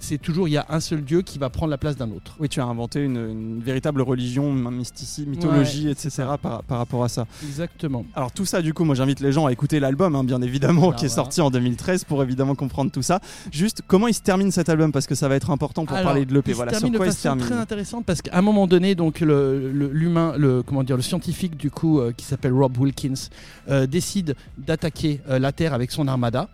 C'est 0.01 0.17
toujours 0.17 0.47
il 0.47 0.51
y 0.51 0.57
a 0.57 0.65
un 0.69 0.79
seul 0.79 1.03
dieu 1.03 1.21
qui 1.21 1.37
va 1.39 1.49
prendre 1.49 1.69
la 1.71 1.77
place 1.77 1.97
d'un 1.97 2.09
autre. 2.11 2.35
Oui, 2.39 2.47
tu 2.47 2.61
as 2.61 2.65
inventé 2.65 3.03
une, 3.03 3.17
une 3.17 3.59
véritable 3.61 4.01
religion, 4.01 4.51
mystici, 4.53 5.25
mythologie, 5.27 5.85
Ouais, 5.87 5.91
etc. 5.91 6.23
Par, 6.41 6.63
par 6.63 6.77
rapport 6.77 7.03
à 7.03 7.09
ça. 7.09 7.25
Exactement. 7.45 8.05
Alors 8.15 8.31
tout 8.31 8.45
ça, 8.45 8.61
du 8.61 8.73
coup, 8.73 8.85
moi 8.85 8.95
j'invite 8.95 9.19
les 9.19 9.31
gens 9.33 9.45
à 9.45 9.51
écouter 9.51 9.79
l'album, 9.79 10.15
hein, 10.15 10.23
bien 10.23 10.41
évidemment, 10.41 10.91
Ah, 10.91 10.95
qui 10.95 11.05
est 11.05 11.09
sorti 11.09 11.41
en 11.41 11.51
2013 11.51 12.05
pour 12.05 12.23
évidemment 12.23 12.55
comprendre 12.55 12.91
tout 12.91 13.01
ça. 13.01 13.19
Juste, 13.51 13.81
comment 13.87 14.07
il 14.07 14.13
se 14.13 14.21
termine 14.21 14.51
cet 14.51 14.69
album? 14.69 14.91
Parce 14.91 15.05
que 15.05 15.15
ça 15.15 15.27
va 15.27 15.35
être 15.35 15.51
important 15.51 15.85
pour 15.85 15.95
Alors, 15.97 16.11
parler 16.11 16.25
de 16.25 16.33
l'EP. 16.33 16.53
Voilà, 16.53 16.73
sur 16.79 16.89
quoi 16.93 17.05
il 17.07 17.13
se 17.13 17.21
termine 17.23 17.45
très 17.45 17.55
intéressante 17.57 18.05
parce 18.05 18.21
qu'à 18.21 18.37
un 18.37 18.41
moment 18.41 18.67
donné, 18.67 18.95
donc 18.95 19.19
le- 19.19 19.71
le- 19.71 19.91
l'humain, 19.91 20.33
le, 20.37 20.63
comment 20.63 20.83
dire, 20.83 20.95
le 20.95 21.01
scientifique 21.03 21.57
du 21.57 21.71
coup 21.71 21.99
euh, 21.99 22.13
qui 22.15 22.25
s'appelle 22.25 22.53
Rob 22.53 22.77
Wilkins 22.77 23.27
euh, 23.69 23.85
décide 23.85 24.35
d'attaquer 24.57 25.21
euh, 25.29 25.39
la 25.39 25.51
Terre 25.51 25.73
avec 25.73 25.91
son 25.91 26.07
armada. 26.07 26.49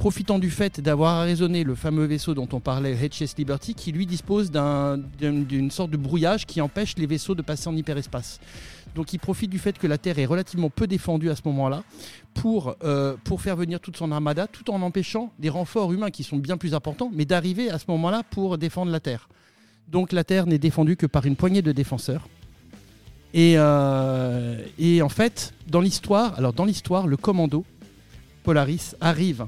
Profitant 0.00 0.38
du 0.38 0.48
fait 0.48 0.80
d'avoir 0.80 1.16
arraisonné 1.16 1.62
le 1.62 1.74
fameux 1.74 2.06
vaisseau 2.06 2.32
dont 2.32 2.48
on 2.52 2.58
parlait, 2.58 2.94
HMS 2.94 3.34
Liberty, 3.36 3.74
qui 3.74 3.92
lui 3.92 4.06
dispose 4.06 4.50
d'un- 4.50 4.96
d'une 4.96 5.70
sorte 5.70 5.90
de 5.90 5.98
brouillage 5.98 6.46
qui 6.46 6.62
empêche 6.62 6.96
les 6.96 7.04
vaisseaux 7.04 7.34
de 7.34 7.42
passer 7.42 7.68
en 7.68 7.76
hyperespace. 7.76 8.40
Donc 8.94 9.12
il 9.12 9.18
profite 9.18 9.50
du 9.50 9.58
fait 9.58 9.76
que 9.78 9.86
la 9.86 9.98
Terre 9.98 10.18
est 10.18 10.24
relativement 10.24 10.70
peu 10.70 10.86
défendue 10.86 11.28
à 11.28 11.36
ce 11.36 11.42
moment-là 11.44 11.82
pour, 12.32 12.76
euh, 12.82 13.14
pour 13.24 13.42
faire 13.42 13.56
venir 13.56 13.78
toute 13.78 13.98
son 13.98 14.10
armada, 14.10 14.46
tout 14.46 14.70
en 14.70 14.80
empêchant 14.80 15.32
des 15.38 15.50
renforts 15.50 15.92
humains 15.92 16.10
qui 16.10 16.22
sont 16.24 16.38
bien 16.38 16.56
plus 16.56 16.72
importants, 16.72 17.10
mais 17.12 17.26
d'arriver 17.26 17.68
à 17.68 17.78
ce 17.78 17.84
moment-là 17.88 18.22
pour 18.30 18.56
défendre 18.56 18.90
la 18.90 19.00
Terre. 19.00 19.28
Donc 19.88 20.12
la 20.12 20.24
Terre 20.24 20.46
n'est 20.46 20.56
défendue 20.58 20.96
que 20.96 21.04
par 21.04 21.26
une 21.26 21.36
poignée 21.36 21.60
de 21.60 21.72
défenseurs. 21.72 22.26
Et, 23.34 23.52
euh, 23.58 24.64
et 24.78 25.02
en 25.02 25.10
fait, 25.10 25.52
dans 25.68 25.82
l'histoire, 25.82 26.38
alors 26.38 26.54
dans 26.54 26.64
l'histoire, 26.64 27.06
le 27.06 27.18
commando 27.18 27.66
Polaris 28.44 28.94
arrive, 29.02 29.44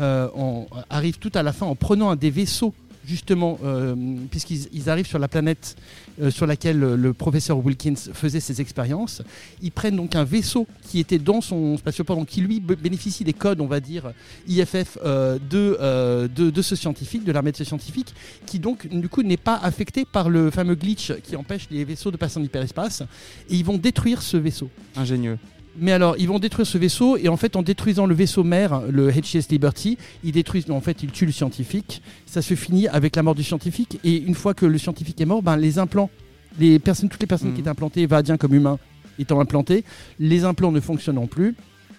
euh, 0.00 0.28
en- 0.34 0.66
arrive 0.90 1.18
tout 1.18 1.32
à 1.34 1.42
la 1.42 1.52
fin 1.52 1.66
en 1.66 1.74
prenant 1.74 2.10
un 2.10 2.16
des 2.16 2.30
vaisseaux 2.30 2.74
justement, 3.04 3.58
euh, 3.64 3.96
puisqu'ils 4.30 4.68
ils 4.72 4.88
arrivent 4.88 5.08
sur 5.08 5.18
la 5.18 5.26
planète 5.26 5.74
euh, 6.20 6.30
sur 6.30 6.46
laquelle 6.46 6.78
le, 6.78 7.12
professeur 7.12 7.58
Wilkins 7.58 7.96
faisait 8.14 8.38
ses 8.38 8.60
expériences, 8.60 9.22
ils 9.60 9.72
prennent 9.72 9.96
donc 9.96 10.14
un 10.14 10.22
vaisseau 10.22 10.68
qui 10.88 11.00
était 11.00 11.18
dans 11.18 11.40
son 11.40 11.76
spatioport, 11.76 12.16
donc 12.16 12.28
qui 12.28 12.40
lui 12.42 12.60
bénéficie 12.60 13.24
des 13.24 13.32
codes, 13.32 13.60
on 13.60 13.66
va 13.66 13.80
dire, 13.80 14.12
IFF 14.46 14.98
de, 15.02 16.28
de, 16.28 16.50
de 16.50 16.62
ce 16.62 16.76
scientifique, 16.76 17.24
de 17.24 17.32
l'armée 17.32 17.50
de 17.50 17.56
ce 17.56 17.64
scientifique, 17.64 18.14
qui 18.46 18.60
donc 18.60 18.86
du 18.86 19.08
coup 19.08 19.24
n'est 19.24 19.36
pas 19.36 19.56
affecté 19.56 20.04
par 20.04 20.30
le 20.30 20.52
fameux 20.52 20.76
glitch 20.76 21.12
qui 21.24 21.34
empêche 21.34 21.66
les 21.72 21.84
vaisseaux 21.84 22.12
de 22.12 22.16
passer 22.16 22.38
en 22.38 22.44
hyperespace, 22.44 23.02
et 23.50 23.56
ils 23.56 23.64
vont 23.64 23.78
détruire 23.78 24.22
ce 24.22 24.36
vaisseau. 24.36 24.70
Ingénieux. 24.94 25.38
Mais 25.78 25.92
alors, 25.92 26.16
ils 26.18 26.28
vont 26.28 26.38
détruire 26.38 26.66
ce 26.66 26.76
vaisseau 26.78 27.16
et 27.16 27.28
en 27.28 27.36
fait, 27.36 27.56
en 27.56 27.62
détruisant 27.62 28.06
le 28.06 28.14
vaisseau 28.14 28.44
mère, 28.44 28.82
le 28.90 29.10
HCS 29.10 29.48
Liberty, 29.50 29.96
ils 30.22 30.32
détruisent, 30.32 30.70
en 30.70 30.80
fait, 30.82 31.02
ils 31.02 31.10
tuent 31.10 31.26
le 31.26 31.32
scientifique. 31.32 32.02
Ça 32.26 32.42
se 32.42 32.54
finit 32.54 32.88
avec 32.88 33.16
la 33.16 33.22
mort 33.22 33.34
du 33.34 33.42
scientifique 33.42 33.98
et 34.04 34.16
une 34.18 34.34
fois 34.34 34.52
que 34.54 34.66
le 34.66 34.76
scientifique 34.78 35.20
est 35.20 35.24
mort, 35.26 35.42
ben, 35.42 35.56
les 35.56 35.78
implants, 35.78 36.10
les 36.58 36.78
personnes, 36.78 37.08
toutes 37.08 37.22
les 37.22 37.26
personnes 37.26 37.48
Mhm. 37.48 37.54
qui 37.54 37.60
étaient 37.62 37.70
implantées, 37.70 38.04
vadiens 38.06 38.36
comme 38.36 38.54
humains, 38.54 38.78
étant 39.18 39.40
implantés, 39.40 39.84
les 40.18 40.44
implants 40.44 40.72
ne 40.72 40.80
fonctionnant 40.80 41.26
plus. 41.26 41.54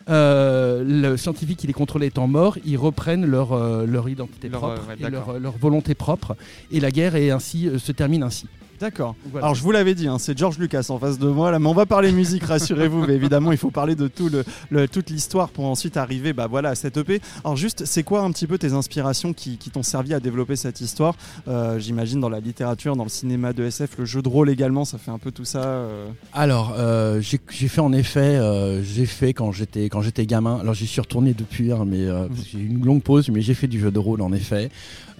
euh, 0.10 0.84
le 0.86 1.16
scientifique, 1.16 1.64
il 1.64 1.70
est 1.70 1.74
contrôlé 1.74 2.08
étant 2.08 2.28
mort, 2.28 2.58
ils 2.66 2.76
reprennent 2.78 3.26
leur, 3.26 3.54
euh, 3.54 3.86
leur 3.86 4.10
identité 4.10 4.50
Leur, 4.50 4.60
propre 4.60 4.82
euh, 4.90 4.96
ouais, 5.02 5.08
et 5.08 5.10
leur, 5.10 5.40
leur 5.40 5.58
volonté 5.58 5.96
propre, 5.96 6.36
et 6.72 6.82
la 6.82 6.92
guerre 6.92 7.16
est 7.16 7.32
ainsi 7.32 7.70
euh, 7.70 7.80
se 7.80 7.94
termine 7.94 8.22
ainsi. 8.22 8.48
D'accord. 8.84 9.16
Voilà. 9.32 9.46
Alors 9.46 9.56
je 9.56 9.64
vous 9.64 9.72
l'avais 9.72 9.96
dit, 9.96 10.10
hein, 10.10 10.18
c'est 10.20 10.38
George 10.38 10.58
Lucas 10.60 10.88
en 10.90 11.00
face 11.00 11.18
de 11.18 11.28
moi, 11.30 11.52
là, 11.52 11.58
mais 11.60 11.68
on 11.68 11.74
va 11.74 11.86
parler 11.86 12.12
musique, 12.12 12.44
rassurez-vous, 12.44 13.06
mais 13.08 13.14
évidemment 13.16 13.54
il 13.54 13.58
faut 13.58 13.72
parler 13.72 13.96
de 13.96 14.10
tout 14.10 14.28
le, 14.28 14.44
le- 14.72 14.90
toute 14.90 15.10
l'histoire 15.10 15.48
pour 15.48 15.64
ensuite 15.66 15.96
arriver 15.96 16.34
bah, 16.34 16.48
voilà, 16.48 16.72
à 16.72 16.76
cette 16.76 16.98
EP. 16.98 17.22
Alors 17.46 17.56
juste, 17.56 17.86
c'est 17.86 18.04
quoi 18.04 18.24
un 18.24 18.32
petit 18.34 18.46
peu 18.46 18.58
tes 18.58 18.74
inspirations 18.74 19.32
qui, 19.32 19.56
qui 19.58 19.70
t'ont 19.70 19.84
servi 19.84 20.14
à 20.14 20.20
développer 20.20 20.58
cette 20.58 20.82
histoire? 20.82 21.16
Euh, 21.48 21.80
J'imagine 21.80 22.20
dans 22.20 22.28
la 22.28 22.42
littérature, 22.42 22.98
dans 22.98 23.04
le 23.06 23.10
cinéma 23.10 23.54
de 23.54 23.64
SF, 23.64 23.98
le 24.00 24.04
jeu 24.06 24.22
de 24.22 24.28
rôle 24.28 24.50
également, 24.50 24.84
ça 24.84 24.98
fait 24.98 25.12
un 25.12 25.18
peu 25.18 25.32
tout 25.32 25.46
ça. 25.46 25.64
euh. 25.64 26.10
Alors, 26.34 26.76
euh, 26.78 27.22
j'ai 27.22 27.68
fait 27.70 27.80
en 27.80 27.94
effet, 27.94 28.38
j'ai 28.84 29.06
fait 29.06 29.34
quand 29.34 29.54
j'étais 29.54 29.86
quand 29.86 30.02
j'étais 30.02 30.26
gamin. 30.26 30.58
Alors 30.60 30.74
j'y 30.74 30.88
suis 30.88 31.00
retourné 31.00 31.34
depuis, 31.34 31.72
hein, 31.72 31.86
mais 31.88 32.02
euh, 32.06 32.28
Mhm. 32.28 32.36
j'ai 32.52 32.60
eu 32.60 32.68
une 32.68 32.84
longue 32.86 33.02
pause, 33.02 33.30
mais 33.30 33.42
j'ai 33.42 33.54
fait 33.54 33.68
du 33.68 33.80
jeu 33.80 33.92
de 33.92 34.00
rôle 34.00 34.22
en 34.22 34.34
effet. 34.34 34.70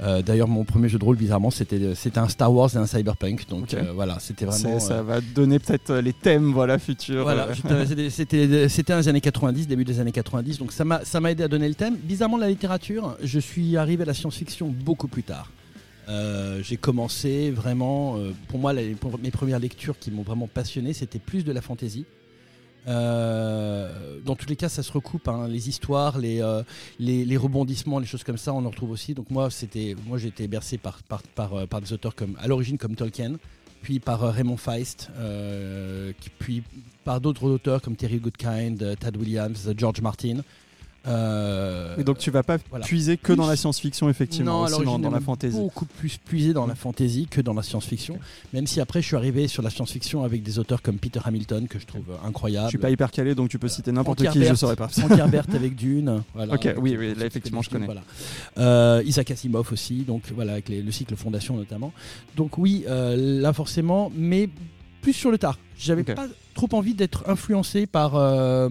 Euh, 0.02 0.22
D'ailleurs, 0.22 0.48
mon 0.48 0.64
premier 0.64 0.90
jeu 0.90 0.98
de 0.98 1.04
rôle, 1.06 1.16
bizarrement, 1.18 1.52
c'était 1.52 1.94
c'était 1.96 2.18
un 2.20 2.28
Star 2.28 2.52
Wars 2.54 2.70
et 2.74 2.78
un 2.78 2.86
Cyberpunk. 2.88 3.48
Donc 3.50 3.74
euh, 3.74 3.92
voilà, 3.94 4.18
c'était 4.20 4.46
vraiment. 4.46 4.80
ça 4.80 4.96
euh, 4.96 5.04
va 5.04 5.22
donner 5.22 5.60
peut-être 5.60 5.92
euh, 5.92 6.02
les 6.02 6.14
thèmes 6.14 6.52
voilà, 6.52 6.80
futurs. 6.80 7.24
voilà, 7.24 7.48
euh. 7.72 7.86
c'était- 8.10 8.48
les 8.48 9.08
années 9.08 9.22
90, 9.22 9.68
début 9.68 9.84
des 9.86 10.00
années 10.00 10.12
90, 10.12 10.58
donc 10.58 10.72
ça 10.72 10.84
m'a 10.86 11.06
ça 11.06 11.20
m'a 11.20 11.32
aidé 11.32 11.44
à 11.44 11.48
donner 11.48 11.68
le 11.68 11.76
thème. 11.76 11.96
Bizarrement, 11.96 12.38
la 12.38 12.50
littérature, 12.50 13.16
je 13.24 13.40
suis 13.40 13.78
arrivé 13.78 14.04
à 14.04 14.06
la 14.08 14.14
science-fiction 14.14 14.68
beaucoup 14.68 15.08
plus 15.08 15.24
tard. 15.24 15.52
Euh, 16.10 16.60
j'ai 16.64 16.76
commencé 16.78 17.52
vraiment, 17.52 18.18
euh, 18.18 18.32
pour 18.50 18.60
moi, 18.60 18.74
les- 18.74 18.94
pour 18.96 19.18
mes 19.20 19.32
premières 19.32 19.60
lectures 19.60 19.98
qui 20.00 20.12
m'ont 20.12 20.24
vraiment 20.24 20.48
passionné, 20.48 20.92
c'était 20.94 21.20
plus 21.20 21.46
de 21.46 21.52
la 21.54 21.62
fantaisie. 21.62 22.06
Euh, 22.88 24.20
dans 24.26 24.36
tous 24.36 24.48
les 24.48 24.56
cas, 24.56 24.70
ça 24.70 24.84
se 24.84 24.92
recoupe. 24.92 25.28
hein, 25.28 25.48
les 25.48 25.70
histoires, 25.70 26.18
les, 26.18 26.42
euh, 26.42 26.64
les, 27.00 27.26
les 27.26 27.38
rebondissements, 27.38 28.00
les 28.00 28.06
choses 28.06 28.24
comme 28.24 28.38
ça, 28.38 28.54
on 28.54 28.66
en 28.66 28.70
retrouve 28.70 28.92
aussi. 28.92 29.14
Donc 29.14 29.30
moi, 29.30 29.50
c'était, 29.50 29.96
moi, 30.06 30.18
j'ai 30.18 30.28
été 30.28 30.48
bercé 30.48 30.78
par, 30.78 31.02
par, 31.04 31.22
par, 31.24 31.54
euh, 31.54 31.66
par 31.66 31.82
des 31.82 31.94
auteurs 31.94 32.16
comme, 32.16 32.38
à 32.40 32.48
l'origine 32.48 32.78
comme 32.78 32.96
Tolkien, 32.96 33.36
puis 33.82 34.00
par 34.00 34.22
Raymond 34.22 34.58
Feist, 34.58 35.10
puis 36.40 36.64
par 37.04 37.20
d'autres 37.20 37.50
auteurs 37.50 37.82
comme 37.82 37.98
Terry 37.98 38.18
Goodkind, 38.18 38.98
Tad 38.98 39.18
Williams, 39.18 39.74
George 39.76 40.00
Martin. 40.02 40.38
Euh, 41.06 41.96
Et 41.98 42.04
donc 42.04 42.18
tu 42.18 42.32
vas 42.32 42.44
pas 42.44 42.58
voilà. 42.70 42.86
puiser 42.86 43.18
que 43.18 43.34
dans 43.34 43.46
la 43.48 43.56
science-fiction 43.56 44.10
effectivement, 44.10 44.60
non, 44.60 44.64
aussi 44.78 45.02
dans, 45.02 45.10
la 45.12 45.20
fantasy. 45.20 45.58
Beaucoup 45.58 45.86
plus 45.86 46.18
puisé 46.18 46.54
dans 46.54 46.66
la 46.66 46.76
fantasy 46.76 47.28
que 47.30 47.42
dans 47.42 47.54
la 47.54 47.62
science-fiction. 47.64 48.18
Même 48.54 48.68
si 48.68 48.80
après, 48.80 49.02
je 49.02 49.08
suis 49.08 49.16
arrivé 49.16 49.48
sur 49.48 49.62
la 49.64 49.70
science-fiction 49.70 50.24
avec 50.24 50.44
des 50.44 50.60
auteurs 50.60 50.82
comme 50.82 50.98
Peter 50.98 51.20
Hamilton, 51.24 51.68
que 51.68 51.78
je 51.80 51.86
trouve 51.86 52.06
euh, 52.12 52.28
incroyable. 52.28 52.68
Je 52.68 52.70
suis 52.70 52.78
pas 52.78 52.90
hyper 52.90 53.12
calé 53.12 53.36
donc 53.36 53.50
tu 53.50 53.60
peux 53.60 53.68
Voilà. 53.68 53.76
citer 53.76 53.92
n'importe 53.92 54.20
qui, 54.20 54.26
je 54.26 54.40
Herbert. 54.40 54.58
saurais 54.58 54.76
pas. 54.76 54.88
Frank 54.88 55.12
Herbert 55.12 55.46
avec 55.54 55.76
Dune. 55.76 56.24
Voilà, 56.34 56.54
Ok, 56.54 56.70
oui, 56.78 56.96
là, 57.18 57.26
effectivement, 57.26 57.62
je 57.62 57.70
connais. 57.70 57.86
Voilà. 57.86 58.02
Euh, 58.58 59.04
Isaac 59.06 59.32
Asimov 59.32 59.72
aussi, 59.74 60.04
donc 60.04 60.24
voilà, 60.34 60.54
avec 60.54 60.70
les- 60.70 60.82
le 60.82 60.92
cycle 60.92 61.16
Fondation 61.16 61.58
notamment. 61.58 61.92
Donc 62.38 62.58
oui, 62.58 62.86
euh, 62.88 63.42
là 63.42 63.52
forcément, 63.54 64.12
mais 64.16 64.50
plus 65.02 65.14
sur 65.14 65.32
le 65.32 65.38
tard. 65.38 65.60
J'avais 65.78 66.02
Ok. 66.04 66.16
pas 66.16 66.28
trop 66.54 66.70
envie 66.74 66.94
d'être 66.94 67.24
influencé 67.28 67.88
par, 67.88 68.16
euh, 68.16 68.70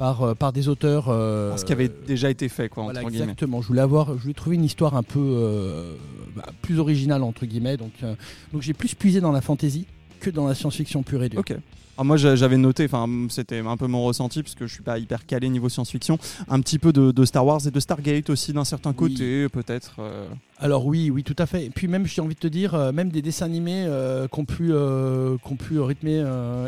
par, 0.00 0.22
euh, 0.22 0.34
par 0.34 0.52
des 0.54 0.68
auteurs. 0.68 1.08
euh, 1.10 1.54
Ce 1.58 1.64
qui 1.66 1.72
avait 1.74 1.90
déjà 2.06 2.30
été 2.30 2.48
fait 2.48 2.70
quoi 2.70 2.84
voilà, 2.84 3.00
entre 3.00 3.10
guillemets. 3.10 3.24
exactement. 3.24 3.60
Je 3.60 3.68
voulais 3.68 3.82
avoir, 3.82 4.16
je 4.16 4.22
voulais 4.22 4.32
trouver 4.34 4.56
une 4.56 4.64
histoire 4.64 4.96
un 4.96 5.02
peu 5.02 5.20
euh, 5.20 5.94
bah, 6.34 6.46
plus 6.62 6.78
originale 6.78 7.22
entre 7.22 7.44
guillemets. 7.44 7.76
Donc, 7.76 7.92
euh, 8.02 8.14
donc 8.52 8.62
j'ai 8.62 8.72
plus 8.72 8.94
puisé 8.94 9.20
dans 9.20 9.30
la 9.30 9.42
fantasy 9.42 9.86
que 10.20 10.30
dans 10.30 10.46
la 10.48 10.54
science-fiction 10.54 11.02
pure 11.02 11.22
et 11.22 11.28
dure. 11.28 11.40
Ok. 11.40 11.52
Alors 11.96 12.06
moi 12.06 12.16
j'a- 12.16 12.34
j'avais 12.34 12.56
noté, 12.56 12.86
enfin 12.86 13.06
c'était 13.28 13.58
un 13.58 13.76
peu 13.76 13.86
mon 13.88 14.02
ressenti 14.04 14.42
parce 14.42 14.54
que 14.54 14.66
je 14.66 14.72
suis 14.72 14.82
pas 14.82 14.98
hyper 14.98 15.26
calé 15.26 15.50
niveau 15.50 15.68
science-fiction, 15.68 16.18
un 16.48 16.60
petit 16.60 16.78
peu 16.78 16.94
de, 16.94 17.10
de 17.10 17.24
Star 17.26 17.44
Wars 17.44 17.60
et 17.66 17.70
de 17.70 17.78
Stargate 17.80 18.30
aussi 18.30 18.54
d'un 18.54 18.64
certain 18.64 18.90
Oui. 18.90 18.96
côté 19.12 19.48
peut-être. 19.50 19.96
euh. 19.98 20.26
Alors 20.58 20.86
oui, 20.86 21.10
oui, 21.10 21.24
tout 21.24 21.36
à 21.38 21.44
fait. 21.44 21.66
Et 21.66 21.70
puis 21.70 21.88
même, 21.88 22.06
j'ai 22.06 22.22
envie 22.22 22.34
de 22.34 22.40
te 22.40 22.46
dire, 22.46 22.74
même 22.94 23.10
des 23.10 23.20
dessins 23.20 23.44
animés 23.44 23.84
euh, 23.86 24.26
pu, 24.28 24.70
euh, 24.72 25.36
pu 25.58 25.78
rythmer 25.78 26.24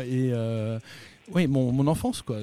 et 0.07 0.31
oui, 1.33 1.47
mon, 1.47 1.71
mon 1.71 1.87
enfance 1.87 2.21
quoi. 2.21 2.37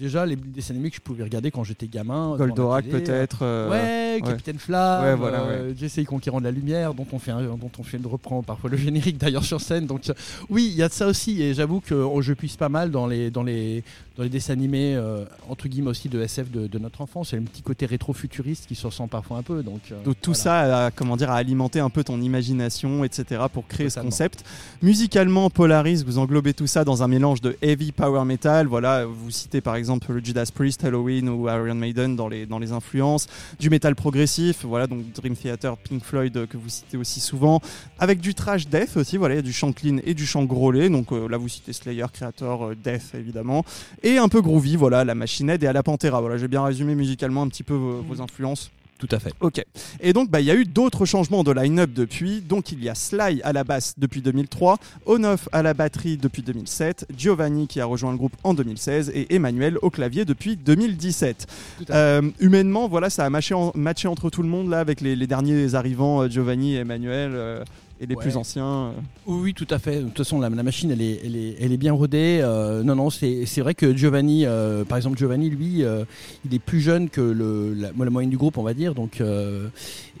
Déjà 0.00 0.26
les 0.26 0.36
dessins 0.36 0.74
animés 0.74 0.90
que 0.90 0.96
je 0.96 1.00
pouvais 1.00 1.22
regarder 1.22 1.50
quand 1.50 1.62
j'étais 1.64 1.86
gamin. 1.86 2.36
Goldorak 2.36 2.86
peut-être. 2.86 3.38
euh, 3.42 3.68
Ouais, 3.70 4.22
ouais. 4.22 4.28
Capitaine 4.30 4.58
Flamme, 4.58 5.04
Ouais, 5.04 5.14
voilà, 5.14 5.40
euh, 5.42 5.72
Jesse 5.78 6.00
Conquérant 6.06 6.38
de 6.40 6.44
la 6.44 6.50
Lumière, 6.50 6.94
dont 6.94 7.06
on 7.12 7.18
fait, 7.18 7.30
un- 7.30 7.42
dont 7.42 7.70
on 7.78 7.82
fait 7.82 7.98
de 7.98 8.06
reprend 8.06 8.42
parfois 8.42 8.70
le 8.70 8.76
générique 8.76 9.18
d'ailleurs 9.18 9.44
sur 9.44 9.60
scène. 9.60 9.86
Donc 9.86 10.08
euh, 10.10 10.14
oui, 10.48 10.68
il 10.72 10.76
y 10.76 10.82
a 10.82 10.88
de 10.88 10.92
ça 10.92 11.06
aussi, 11.06 11.42
et 11.42 11.54
j'avoue 11.54 11.80
que 11.80 11.94
oh, 11.94 12.20
je 12.22 12.32
puisse 12.32 12.56
pas 12.56 12.68
mal 12.68 12.90
dans 12.90 13.06
les 13.06 13.30
dans 13.30 13.42
les 13.42 13.84
dans 14.16 14.22
les 14.24 14.28
dessins 14.28 14.52
animés 14.52 14.94
euh, 14.96 15.24
entre 15.48 15.68
guillemets 15.68 15.90
aussi 15.90 16.08
de 16.08 16.20
SF 16.20 16.50
de, 16.50 16.66
de 16.66 16.78
notre 16.78 17.00
enfance. 17.00 17.32
Il 17.32 17.36
y 17.36 17.38
a 17.38 17.42
un 17.42 17.44
petit 17.44 17.62
côté 17.62 17.86
rétro-futuriste 17.86 18.66
qui 18.66 18.74
se 18.74 18.86
ressent 18.86 19.08
parfois 19.08 19.38
un 19.38 19.42
peu. 19.42 19.62
Donc, 19.62 19.80
euh, 19.92 20.02
Donc 20.04 20.16
tout 20.20 20.32
voilà. 20.32 20.42
ça, 20.66 20.86
a, 20.86 20.90
comment 20.90 21.16
dire, 21.16 21.30
a 21.30 21.36
alimenté 21.36 21.80
un 21.80 21.90
peu 21.90 22.04
ton 22.04 22.20
imagination, 22.20 23.04
etc. 23.04 23.42
pour 23.52 23.66
créer 23.66 23.88
Totalement. 23.88 24.10
ce 24.10 24.16
concept. 24.16 24.44
Musicalement, 24.82 25.50
Polaris, 25.50 26.02
vous 26.04 26.18
englobez 26.18 26.54
tout 26.54 26.66
ça 26.66 26.84
dans 26.84 27.02
un 27.02 27.08
mélange 27.08 27.40
de 27.40 27.56
heavy 27.62 27.92
power 27.92 28.24
metal. 28.24 28.66
Voilà, 28.66 29.04
vous 29.06 29.30
citez 29.30 29.60
par 29.60 29.76
exemple 29.76 29.89
le 30.08 30.22
Judas 30.24 30.50
Priest, 30.54 30.84
Halloween 30.84 31.28
ou 31.28 31.48
Iron 31.48 31.74
Maiden 31.74 32.16
dans 32.16 32.28
les, 32.28 32.46
dans 32.46 32.58
les 32.58 32.72
influences. 32.72 33.26
Du 33.58 33.70
métal 33.70 33.94
progressif, 33.94 34.64
voilà, 34.64 34.86
donc 34.86 35.10
Dream 35.12 35.34
Theater, 35.36 35.76
Pink 35.76 36.04
Floyd 36.04 36.36
euh, 36.36 36.46
que 36.46 36.56
vous 36.56 36.68
citez 36.68 36.96
aussi 36.96 37.20
souvent. 37.20 37.60
Avec 37.98 38.20
du 38.20 38.34
trash 38.34 38.68
death 38.68 38.96
aussi, 38.96 39.16
voilà, 39.16 39.34
il 39.34 39.38
y 39.38 39.40
a 39.40 39.42
du 39.42 39.52
chant 39.52 39.72
clean 39.72 39.98
et 40.04 40.14
du 40.14 40.26
chant 40.26 40.44
grôlé. 40.44 40.88
Donc 40.88 41.12
euh, 41.12 41.28
là, 41.28 41.36
vous 41.36 41.48
citez 41.48 41.72
Slayer, 41.72 42.06
Creator, 42.12 42.64
euh, 42.66 42.74
Death 42.74 43.14
évidemment. 43.14 43.64
Et 44.02 44.18
un 44.18 44.28
peu 44.28 44.40
groovy, 44.40 44.76
voilà, 44.76 45.04
la 45.04 45.14
machinette 45.14 45.62
et 45.62 45.66
à 45.66 45.72
la 45.72 45.82
Pantera. 45.82 46.20
Voilà, 46.20 46.36
j'ai 46.38 46.48
bien 46.48 46.62
résumé 46.62 46.94
musicalement 46.94 47.42
un 47.42 47.48
petit 47.48 47.62
peu 47.62 47.74
vos- 47.74 48.02
vos 48.02 48.20
influences. 48.20 48.70
Tout 49.00 49.08
à 49.10 49.18
fait. 49.18 49.32
Ok. 49.40 49.64
Et 50.00 50.12
donc, 50.12 50.30
bah, 50.30 50.40
il 50.40 50.46
y 50.46 50.50
a 50.50 50.54
eu 50.54 50.64
d'autres 50.64 51.06
changements 51.06 51.42
de 51.42 51.50
line-up 51.50 51.90
depuis. 51.92 52.40
Donc, 52.42 52.70
il 52.70 52.84
y 52.84 52.88
a 52.88 52.94
Sly 52.94 53.40
à 53.42 53.52
la 53.52 53.64
basse 53.64 53.94
depuis 53.98 54.20
2003, 54.22 54.78
Onoff 55.06 55.48
à 55.52 55.62
la 55.62 55.74
batterie 55.74 56.16
depuis 56.18 56.42
2007, 56.42 57.06
Giovanni 57.16 57.66
qui 57.66 57.80
a 57.80 57.86
rejoint 57.86 58.12
le 58.12 58.18
groupe 58.18 58.36
en 58.44 58.54
2016 58.54 59.10
et 59.14 59.34
Emmanuel 59.34 59.78
au 59.82 59.90
clavier 59.90 60.24
depuis 60.24 60.56
2017. 60.56 61.46
Tout 61.78 61.84
à 61.92 61.96
Euh, 61.96 62.22
humainement, 62.40 62.88
voilà, 62.88 63.10
ça 63.10 63.24
a 63.24 63.30
matché, 63.30 63.54
en- 63.54 63.72
matché 63.74 64.06
entre 64.06 64.30
tout 64.30 64.42
le 64.42 64.48
monde 64.48 64.68
là 64.68 64.80
avec 64.80 65.00
les, 65.00 65.16
les 65.16 65.26
derniers 65.26 65.74
arrivants, 65.74 66.22
euh, 66.22 66.28
Giovanni 66.28 66.74
et 66.74 66.78
Emmanuel. 66.80 67.30
euh, 67.34 67.64
et 68.02 68.06
les 68.06 68.14
Ouais. 68.14 68.22
plus 68.22 68.36
anciens. 68.36 68.64
euh. 68.66 68.92
Oui, 69.26 69.52
tout 69.52 69.66
à 69.70 69.78
fait. 69.78 69.96
De 70.00 70.04
toute 70.08 70.16
façon, 70.18 70.40
la, 70.40 70.48
la 70.48 70.62
machine, 70.62 70.90
elle 70.90 71.02
est, 71.02 71.20
elle 71.24 71.36
est, 71.36 71.56
elle 71.60 71.70
est 71.72 71.76
bien 71.76 71.92
rodée. 71.92 72.40
Euh, 72.42 72.82
non, 72.82 72.94
non, 72.96 73.10
c'est 73.10 73.44
vrai 73.60 73.74
que 73.74 73.94
Giovanni, 73.94 74.46
euh, 74.46 74.84
par 74.84 74.96
exemple, 74.96 75.18
Giovanni, 75.18 75.50
lui, 75.50 75.84
euh, 75.84 76.04
il 76.46 76.54
est 76.54 76.58
plus 76.58 76.80
jeune 76.80 77.10
que 77.10 77.20
le, 77.20 77.74
la, 77.74 77.90
la 77.96 78.10
moyenne 78.10 78.30
du 78.30 78.38
groupe, 78.38 78.56
on 78.56 78.62
va 78.62 78.72
dire. 78.74 78.94
Donc, 78.94 79.20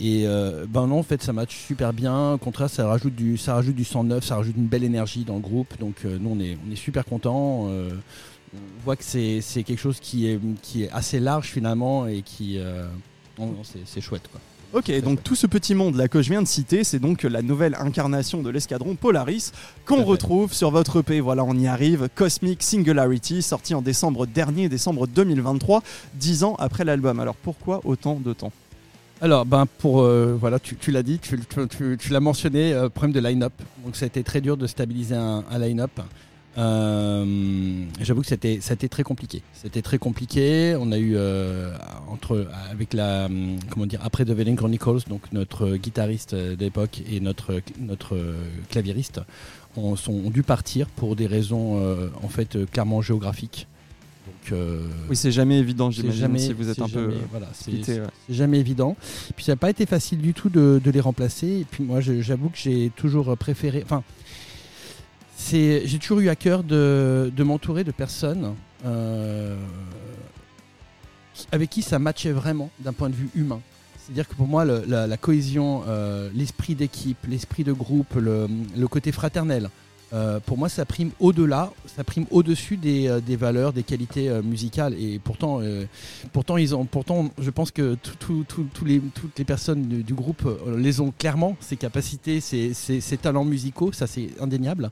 et 0.00 0.24
ben 0.68 0.86
non, 0.86 0.98
en 0.98 1.02
fait, 1.02 1.22
ça 1.22 1.32
match 1.32 1.56
super 1.56 1.92
bien. 1.92 2.34
Au 2.34 2.38
contraire, 2.38 2.68
ça 2.70 2.86
rajoute 2.86 3.14
du, 3.14 3.36
ça 3.38 3.54
rajoute 3.54 3.74
du 3.76 3.84
sang 3.84 4.04
neuf, 4.04 4.24
ça 4.24 4.36
rajoute 4.36 4.56
une 4.56 4.66
belle 4.66 4.84
énergie 4.84 5.24
dans 5.24 5.34
le 5.36 5.40
groupe. 5.40 5.78
Donc, 5.80 6.04
nous, 6.04 6.30
on 6.30 6.40
est, 6.40 6.58
on 6.68 6.70
est 6.72 6.76
super 6.76 7.04
contents. 7.04 7.68
On 8.52 8.58
voit 8.84 8.96
que 8.96 9.04
c'est 9.04 9.40
quelque 9.62 9.78
chose 9.78 10.00
qui 10.00 10.26
est, 10.26 10.38
qui 10.60 10.82
est 10.84 10.90
assez 10.90 11.20
large 11.20 11.46
finalement 11.48 12.06
et 12.06 12.22
qui, 12.22 12.58
c'est 13.84 14.00
chouette, 14.00 14.28
quoi. 14.30 14.40
Ok, 14.72 14.92
donc 15.02 15.20
tout 15.24 15.34
ce 15.34 15.48
petit 15.48 15.74
monde 15.74 15.96
là 15.96 16.06
que 16.06 16.22
je 16.22 16.30
viens 16.30 16.42
de 16.42 16.46
citer, 16.46 16.84
c'est 16.84 17.00
donc 17.00 17.24
la 17.24 17.42
nouvelle 17.42 17.74
incarnation 17.80 18.40
de 18.40 18.50
l'escadron 18.50 18.94
Polaris 18.94 19.50
qu'on 19.84 20.04
retrouve 20.04 20.52
sur 20.52 20.70
votre 20.70 21.00
EP. 21.00 21.18
Voilà, 21.18 21.42
on 21.42 21.54
y 21.54 21.66
arrive. 21.66 22.08
Cosmic 22.14 22.62
Singularity, 22.62 23.42
sorti 23.42 23.74
en 23.74 23.82
décembre 23.82 24.26
dernier, 24.26 24.68
décembre 24.68 25.08
2023, 25.08 25.82
dix 26.14 26.44
ans 26.44 26.54
après 26.60 26.84
l'album. 26.84 27.18
Alors 27.18 27.34
pourquoi 27.34 27.80
autant 27.84 28.20
de 28.24 28.32
temps? 28.32 28.52
Alors, 29.20 29.44
ben 29.44 29.66
pour 29.78 30.02
euh, 30.02 30.36
voilà, 30.40 30.60
tu, 30.60 30.76
tu 30.76 30.92
l'as 30.92 31.02
dit, 31.02 31.18
tu, 31.18 31.38
tu- 31.40 31.68
tu- 31.68 31.98
tu 32.00 32.12
l'as 32.12 32.20
mentionné, 32.20 32.72
euh, 32.72 32.88
problème 32.88 33.12
de 33.12 33.20
line-up. 33.20 33.52
Donc, 33.84 33.94
ça 33.96 34.04
a 34.04 34.06
été 34.06 34.22
très 34.22 34.40
dur 34.40 34.56
de 34.56 34.66
stabiliser 34.66 35.14
un, 35.16 35.44
un 35.50 35.58
line-up. 35.58 35.90
Euh, 36.58 37.84
J'avoue 38.00 38.22
que 38.22 38.26
c'était, 38.26 38.58
ça 38.60 38.72
a 38.72 38.74
été 38.74 38.88
très 38.88 39.02
compliqué. 39.02 39.42
C'était 39.54 39.82
très 39.82 39.98
compliqué. 39.98 40.76
On 40.78 40.92
a 40.92 40.98
eu 40.98 41.12
euh, 41.16 41.74
entre 42.08 42.46
avec 42.70 42.92
la 42.92 43.28
comment 43.70 43.86
dire 43.86 44.00
après 44.02 44.24
The 44.24 44.30
Veiling 44.30 44.56
Chronicles, 44.56 45.08
donc 45.08 45.22
notre 45.32 45.76
guitariste 45.76 46.34
d'époque 46.34 47.02
et 47.10 47.20
notre 47.20 47.60
notre 47.78 48.16
claviériste, 48.68 49.20
ont, 49.76 49.96
sont, 49.96 50.12
ont 50.12 50.30
dû 50.30 50.42
partir 50.42 50.86
pour 50.88 51.16
des 51.16 51.26
raisons 51.26 51.78
euh, 51.78 52.08
en 52.22 52.28
fait 52.28 52.58
clairement 52.70 53.00
géographiques. 53.02 53.66
Donc, 54.26 54.52
euh, 54.52 54.86
Oui, 55.08 55.16
c'est 55.16 55.32
jamais 55.32 55.58
évident, 55.58 55.90
j'imagine, 55.90 56.20
jamais, 56.20 56.38
si 56.38 56.52
vous 56.52 56.68
êtes 56.68 56.78
un 56.80 56.88
peu. 56.88 57.10
jamais- 57.10 57.14
euh, 57.14 57.18
voilà, 57.30 57.48
c'est- 57.52 58.00
ouais. 58.00 58.06
jamais 58.28 58.58
évident. 58.60 58.96
Puis 59.34 59.44
ça 59.44 59.52
n'a 59.52 59.56
pas 59.56 59.70
été 59.70 59.86
facile 59.86 60.18
du 60.20 60.34
tout 60.34 60.48
de, 60.50 60.80
de 60.82 60.90
les 60.90 61.00
remplacer. 61.00 61.46
Et 61.60 61.66
puis 61.68 61.82
moi, 61.82 62.00
j'avoue 62.00 62.48
que 62.48 62.58
j'ai 62.58 62.90
toujours 62.96 63.36
préféré. 63.36 63.82
Enfin, 63.84 64.02
c'est, 65.40 65.82
j'ai 65.86 65.98
toujours 65.98 66.20
eu 66.20 66.28
à 66.28 66.36
cœur 66.36 66.62
de, 66.62 67.32
de 67.34 67.42
m'entourer 67.42 67.82
de 67.82 67.90
personnes 67.90 68.54
euh, 68.84 69.56
avec 71.50 71.70
qui 71.70 71.82
ça 71.82 71.98
matchait 71.98 72.30
vraiment 72.32 72.70
d'un 72.80 72.92
point 72.92 73.08
de 73.08 73.14
vue 73.14 73.30
humain. 73.34 73.60
C'est-à-dire 73.98 74.28
que 74.28 74.34
pour 74.34 74.46
moi, 74.46 74.64
la, 74.64 75.16
cohésion, 75.16 75.82
euh, 75.88 76.30
l'esprit 76.34 76.74
d'équipe, 76.74 77.18
l'esprit 77.28 77.64
de 77.64 77.72
groupe, 77.72 78.14
le 78.16 78.86
côté 78.88 79.12
fraternel, 79.12 79.70
euh, 80.12 80.40
pour 80.40 80.58
moi, 80.58 80.68
ça 80.68 80.84
prime 80.84 81.10
au-delà, 81.20 81.72
ça 81.96 82.02
prime 82.04 82.26
au-dessus 82.30 82.76
des, 82.76 83.06
euh, 83.08 83.20
des 83.20 83.36
valeurs, 83.36 83.72
des 83.72 83.82
qualités 83.84 84.28
euh, 84.28 84.42
musicales. 84.42 84.94
Et 85.00 85.18
pourtant, 85.18 85.60
euh, 85.60 85.84
pourtant, 86.32 86.56
ils 86.56 86.74
ont, 86.74 86.84
pourtant, 86.84 87.30
je 87.40 87.50
pense 87.50 87.70
que 87.70 87.94
tout- 87.94 88.16
tout- 88.18 88.44
tout- 88.48 88.66
tous 88.74 88.84
les, 88.84 89.00
toutes 89.00 89.38
les 89.38 89.44
personnes 89.44 89.82
du, 89.82 90.02
du 90.02 90.14
groupe 90.14 90.48
les 90.76 91.00
ont 91.00 91.12
clairement, 91.16 91.56
ces 91.60 91.76
capacités, 91.76 92.40
ces, 92.40 92.74
ces- 92.74 93.00
ces 93.00 93.16
talents 93.16 93.44
musicaux, 93.44 93.92
ça 93.92 94.06
c'est 94.06 94.30
indéniable. 94.40 94.90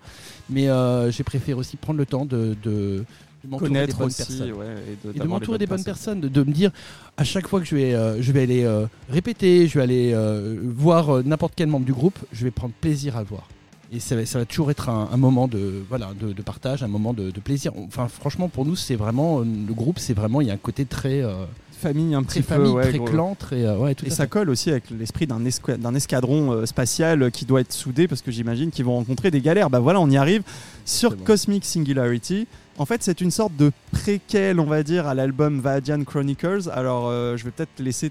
Mais 0.51 0.69
j'ai 1.11 1.25
préféré 1.25 1.59
aussi 1.59 1.77
prendre 1.77 1.99
le 1.99 2.07
temps 2.07 2.25
de, 2.25 2.57
de, 2.63 3.05
des 3.45 3.57
Connaître 3.57 3.97
bonnes 3.99 4.07
aussi, 4.09 4.17
personnes 4.19 4.53
ouais, 4.53 4.67
et 5.15 5.19
de, 5.19 5.25
m'entourer 5.25 5.59
des 5.59 5.67
bonnes 5.67 5.85
personnes. 5.85 6.21
de, 6.21 6.29
de 6.29 6.43
me 6.43 6.53
dire 6.53 6.71
à 7.17 7.25
chaque 7.25 7.47
fois 7.47 7.61
que 7.61 7.67
je 7.67 7.75
vais, 7.77 7.95
euh, 7.95 8.21
je 8.21 8.33
vais 8.33 8.43
aller 8.43 8.65
euh, 8.65 8.87
répéter, 9.09 9.67
je 9.69 9.79
vais 9.79 9.85
aller 9.85 10.11
euh, 10.13 10.57
voir 10.65 11.23
n'importe 11.25 11.55
quel 11.57 11.69
membre 11.69 11.87
du 11.87 11.93
groupe, 11.93 12.19
je 12.33 12.45
vais 12.45 12.51
prendre 12.51 12.75
plaisir 12.81 13.17
à 13.17 13.21
le 13.21 13.27
voir. 13.27 13.49
Et 13.93 14.01
ça, 14.01 14.17
va- 14.17 14.27
ça 14.27 14.39
va 14.39 14.45
toujours 14.45 14.71
être 14.71 14.89
un, 14.91 15.09
un 15.13 15.17
moment 15.17 15.49
de, 15.49 15.83
voilà, 15.89 16.11
de, 16.21 16.33
de 16.33 16.43
partage, 16.43 16.83
un 16.83 16.89
moment 16.89 17.15
de, 17.15 17.31
de 17.31 17.41
plaisir. 17.41 17.73
Enfin, 17.87 18.07
franchement, 18.09 18.49
pour 18.49 18.67
nous, 18.67 18.77
c'est 18.77 18.97
vraiment 18.97 19.41
euh, 19.41 19.45
le 19.45 19.73
groupe, 19.75 19.99
c'est 19.99 20.13
vraiment 20.15 20.41
il 20.43 20.49
y 20.49 20.51
a 20.51 20.55
un 20.55 20.59
côté 20.59 20.85
très, 20.85 21.23
euh, 21.23 21.45
Famille, 21.81 22.13
un 22.15 22.25
très 22.25 22.41
petit 22.41 22.49
famille, 22.49 22.73
peu. 22.73 22.79
ouais, 22.79 22.89
très 22.89 22.99
gros. 22.99 23.07
clan, 23.07 23.37
très 23.39 23.65
euh, 23.65 23.77
ouais, 23.79 23.95
tout 23.95 24.05
Et 24.05 24.11
ça 24.11 24.25
fait. 24.25 24.31
colle 24.31 24.51
aussi 24.51 24.69
avec 24.71 24.91
l'esprit 24.91 25.27
d'un 25.29 25.41
esca- 25.45 25.77
d'un 25.79 25.95
escadron 25.95 26.51
euh, 26.53 26.67
spatial 26.67 27.31
qui 27.31 27.45
doit 27.47 27.61
être 27.61 27.73
soudé 27.73 28.09
parce 28.09 28.21
que 28.21 28.33
j'imagine 28.33 28.71
qu'ils 28.73 28.85
vont 28.85 28.97
rencontrer 28.97 29.31
des 29.31 29.41
galères. 29.41 29.71
Bah 29.71 29.79
voilà, 29.79 30.01
on 30.01 30.11
y 30.11 30.17
arrive 30.17 30.43
sur. 30.85 31.17
Cosmic 31.23 31.65
Singularity. 31.65 32.49
En 32.79 32.85
fait, 32.85 33.03
c'est 33.05 33.21
une 33.21 33.31
sorte 33.31 33.55
de 33.57 33.71
préquel, 33.93 34.59
on 34.61 34.65
va 34.65 34.83
dire, 34.83 35.07
à 35.07 35.15
l'album 35.15 35.61
Vadian 35.61 36.03
Chronicles. 36.05 36.69
Alors, 36.73 37.11
je 37.37 37.43
vais 37.45 37.51
peut-être 37.53 37.81
laisser 37.81 38.11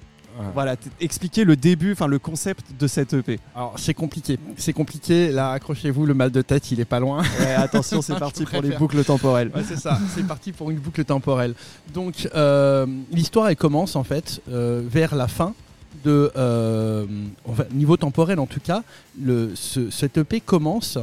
voilà, 0.53 0.75
expliquer 0.99 1.43
le 1.43 1.55
début, 1.55 1.93
enfin 1.93 2.07
le 2.07 2.19
concept 2.19 2.65
de 2.79 2.87
cette 2.87 3.13
EP. 3.13 3.39
Alors 3.55 3.73
c'est 3.77 3.93
compliqué, 3.93 4.37
c'est 4.57 4.73
compliqué. 4.73 5.31
Là, 5.31 5.51
accrochez-vous, 5.51 6.05
le 6.05 6.13
mal 6.13 6.31
de 6.31 6.41
tête, 6.41 6.71
il 6.71 6.79
est 6.79 6.85
pas 6.85 6.99
loin. 6.99 7.23
Ouais, 7.39 7.53
attention, 7.53 8.01
c'est 8.01 8.17
parti 8.19 8.45
pour 8.45 8.61
les 8.61 8.75
boucles 8.75 9.03
temporelles. 9.03 9.51
Ouais, 9.55 9.63
c'est 9.67 9.77
ça, 9.77 9.99
c'est 10.15 10.25
parti 10.25 10.51
pour 10.51 10.71
une 10.71 10.77
boucle 10.77 11.03
temporelle. 11.05 11.53
Donc, 11.93 12.27
euh, 12.35 12.85
l'histoire, 13.11 13.49
elle 13.49 13.55
commence 13.55 13.95
en 13.95 14.03
fait 14.03 14.41
euh, 14.49 14.81
vers 14.85 15.15
la 15.15 15.27
fin 15.27 15.53
de. 16.03 16.31
euh, 16.37 17.05
enfin, 17.45 17.63
niveau 17.71 17.97
temporel 17.97 18.39
en 18.39 18.45
tout 18.45 18.59
cas, 18.59 18.83
le, 19.19 19.51
ce, 19.55 19.89
cette 19.89 20.17
EP 20.17 20.41
commence 20.41 20.97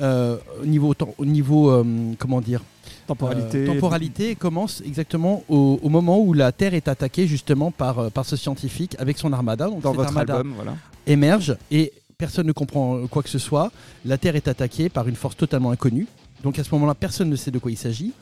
au 0.00 0.66
niveau, 0.66 0.94
au 1.18 1.24
niveau 1.24 1.84
comment 2.18 2.40
dire 2.40 2.62
Temporalité. 3.06 3.58
euh, 3.58 3.66
temporalité 3.66 4.34
commence 4.36 4.82
exactement 4.86 5.42
au, 5.48 5.78
au 5.82 5.88
moment 5.88 6.20
où 6.20 6.32
la 6.32 6.52
Terre 6.52 6.74
est 6.74 6.88
attaquée 6.88 7.26
justement 7.26 7.70
par, 7.70 7.98
euh, 7.98 8.10
par 8.10 8.24
ce 8.24 8.36
scientifique 8.36 8.94
avec 8.98 9.18
son 9.18 9.32
armada. 9.32 9.66
Donc 9.66 9.80
dans 9.82 9.92
votre 9.92 10.08
armada 10.08 10.36
album, 10.36 10.52
voilà. 10.56 10.76
émerge 11.06 11.56
et 11.70 11.92
personne 12.16 12.46
ne 12.46 12.52
comprend 12.52 13.06
quoi 13.08 13.22
que 13.22 13.28
ce 13.28 13.38
soit. 13.38 13.72
La 14.04 14.18
Terre 14.18 14.36
est 14.36 14.46
attaquée 14.48 14.88
par 14.88 15.08
une 15.08 15.16
force 15.16 15.36
totalement 15.36 15.70
inconnue. 15.72 16.06
Donc 16.44 16.58
à 16.58 16.64
ce 16.64 16.70
moment-là, 16.74 16.94
personne 16.94 17.28
ne 17.30 17.36
sait 17.36 17.50
de 17.50 17.58
quoi 17.58 17.70
il 17.70 17.76
s'agit. 17.76 18.12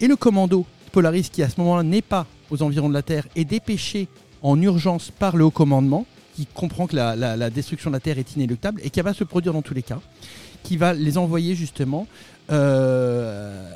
Et 0.00 0.06
le 0.06 0.16
commando 0.16 0.64
Polaris, 0.92 1.28
qui 1.30 1.42
à 1.42 1.48
ce 1.48 1.60
moment-là 1.60 1.82
n'est 1.82 2.02
pas 2.02 2.26
aux 2.50 2.62
environs 2.62 2.88
de 2.88 2.94
la 2.94 3.02
Terre, 3.02 3.26
est 3.36 3.44
dépêché 3.44 4.08
en 4.42 4.60
urgence 4.60 5.10
par 5.10 5.36
le 5.36 5.44
haut 5.44 5.50
commandement, 5.50 6.06
qui 6.34 6.46
comprend 6.46 6.86
que 6.86 6.96
la, 6.96 7.14
la- 7.16 7.36
la 7.36 7.50
destruction 7.50 7.90
de 7.90 7.96
la 7.96 8.00
Terre 8.00 8.18
est 8.18 8.34
inéluctable 8.34 8.80
et 8.82 8.88
qui 8.90 9.00
va 9.02 9.12
se 9.12 9.24
produire 9.24 9.52
dans 9.52 9.62
tous 9.62 9.74
les 9.74 9.82
cas, 9.82 10.00
qui 10.62 10.76
va 10.78 10.94
les 10.94 11.18
envoyer 11.18 11.54
justement 11.54 12.06
euh, 12.50 13.68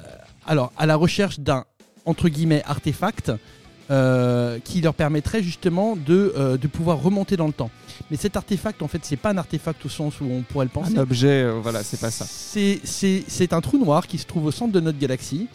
alors, 0.46 0.72
à 0.76 0.86
la 0.86 0.96
recherche 0.96 1.40
d'un 1.40 1.64
entre 2.06 2.28
guillemets 2.28 2.62
artefact 2.66 3.32
euh, 3.90 4.58
qui 4.64 4.80
leur 4.80 4.94
permettrait 4.94 5.42
justement 5.42 5.94
de, 5.94 6.32
euh, 6.38 6.56
de 6.56 6.66
pouvoir 6.66 7.02
remonter 7.02 7.36
dans 7.36 7.46
le 7.46 7.52
temps. 7.52 7.70
Mais 8.10 8.16
cet 8.16 8.34
artefact, 8.34 8.82
en 8.82 8.88
fait, 8.88 9.00
c'est 9.02 9.16
pas 9.16 9.30
un 9.30 9.36
artefact 9.36 9.84
au 9.84 9.90
sens 9.90 10.22
où 10.22 10.24
on 10.24 10.40
pourrait 10.40 10.64
le 10.64 10.70
penser. 10.70 10.96
Un 10.96 11.02
objet, 11.02 11.42
euh, 11.42 11.60
voilà, 11.62 11.82
c'est 11.82 12.00
pas 12.00 12.10
ça. 12.10 12.24
C'est 12.26 13.52
un 13.52 13.60
trou 13.60 13.76
noir 13.76 14.06
qui 14.06 14.16
se 14.16 14.24
trouve 14.24 14.46
au 14.46 14.50
centre 14.50 14.72
de 14.72 14.80
notre 14.80 14.98
galaxie 14.98 15.48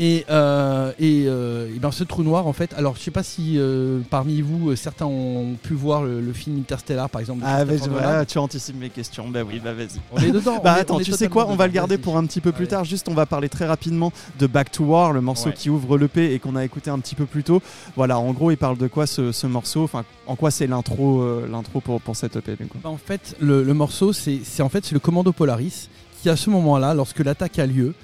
Et, 0.00 0.24
euh, 0.30 0.92
et, 1.00 1.24
euh, 1.26 1.74
et 1.74 1.78
ben 1.80 1.90
ce 1.90 2.04
trou 2.04 2.22
noir, 2.22 2.46
en 2.46 2.52
fait, 2.52 2.72
alors 2.76 2.94
je 2.96 3.00
sais 3.00 3.10
pas 3.10 3.24
si 3.24 3.54
euh, 3.56 3.98
parmi 4.10 4.40
vous, 4.42 4.76
certains 4.76 5.06
ont 5.06 5.54
pu 5.60 5.74
voir 5.74 6.04
le, 6.04 6.20
le 6.20 6.32
film 6.32 6.56
Interstellar, 6.60 7.10
par 7.10 7.20
exemple. 7.20 7.42
Ah, 7.44 7.64
vas-y, 7.64 7.88
voilà, 7.88 8.24
tu 8.24 8.38
anticipes 8.38 8.78
mes 8.78 8.90
questions. 8.90 9.26
Bah 9.28 9.40
oui, 9.44 9.60
bah 9.62 9.72
vas-y. 9.74 9.98
On 10.12 10.18
est 10.18 10.30
dedans. 10.30 10.60
Bah 10.62 10.74
on 10.74 10.76
est- 10.76 10.80
attends, 10.80 10.96
on 10.96 11.00
tu 11.00 11.10
sais 11.12 11.28
quoi 11.28 11.46
On 11.48 11.56
va 11.56 11.66
le 11.66 11.72
garder 11.72 11.98
pour 11.98 12.16
un 12.16 12.24
petit 12.26 12.40
peu 12.40 12.52
plus 12.52 12.68
tard. 12.68 12.84
Juste, 12.84 13.08
on 13.08 13.14
va 13.14 13.26
parler 13.26 13.48
très 13.48 13.66
rapidement 13.66 14.12
de 14.38 14.46
Back 14.46 14.70
to 14.70 14.84
War, 14.84 15.12
le 15.12 15.20
morceau 15.20 15.48
Ouais. 15.48 15.54
qui 15.54 15.68
ouvre 15.68 15.98
l'EP 15.98 16.32
et 16.32 16.38
qu'on 16.38 16.54
a 16.54 16.64
écouté 16.64 16.90
un 16.90 16.98
petit 17.00 17.14
peu 17.16 17.26
plus 17.26 17.42
tôt. 17.42 17.60
Voilà, 17.96 18.18
en 18.20 18.32
gros, 18.32 18.50
il 18.52 18.56
parle 18.56 18.78
de 18.78 18.86
quoi 18.86 19.06
ce, 19.06 19.32
ce 19.32 19.46
morceau? 19.48 19.82
Enfin, 19.82 20.04
en 20.28 20.36
quoi 20.36 20.50
c'est 20.52 20.66
l'intro, 20.68 21.24
l'intro 21.50 21.80
pour, 21.80 22.00
pour 22.00 22.14
cette 22.14 22.36
EP 22.36 22.56
Bah, 22.82 22.88
en 22.90 22.96
fait, 22.98 23.34
le, 23.40 23.64
le 23.64 23.74
morceau, 23.74 24.12
c'est 24.12 24.40
en 24.62 24.68
fait 24.68 24.84
c'est 24.84 24.94
le 24.94 25.00
commando 25.00 25.32
Polaris 25.32 25.88
qui, 26.22 26.28
à 26.30 26.36
ce 26.36 26.50
moment-là, 26.50 26.94
lorsque 26.94 27.18
l'attaque 27.20 27.58
a 27.58 27.66
lieu, 27.66 27.94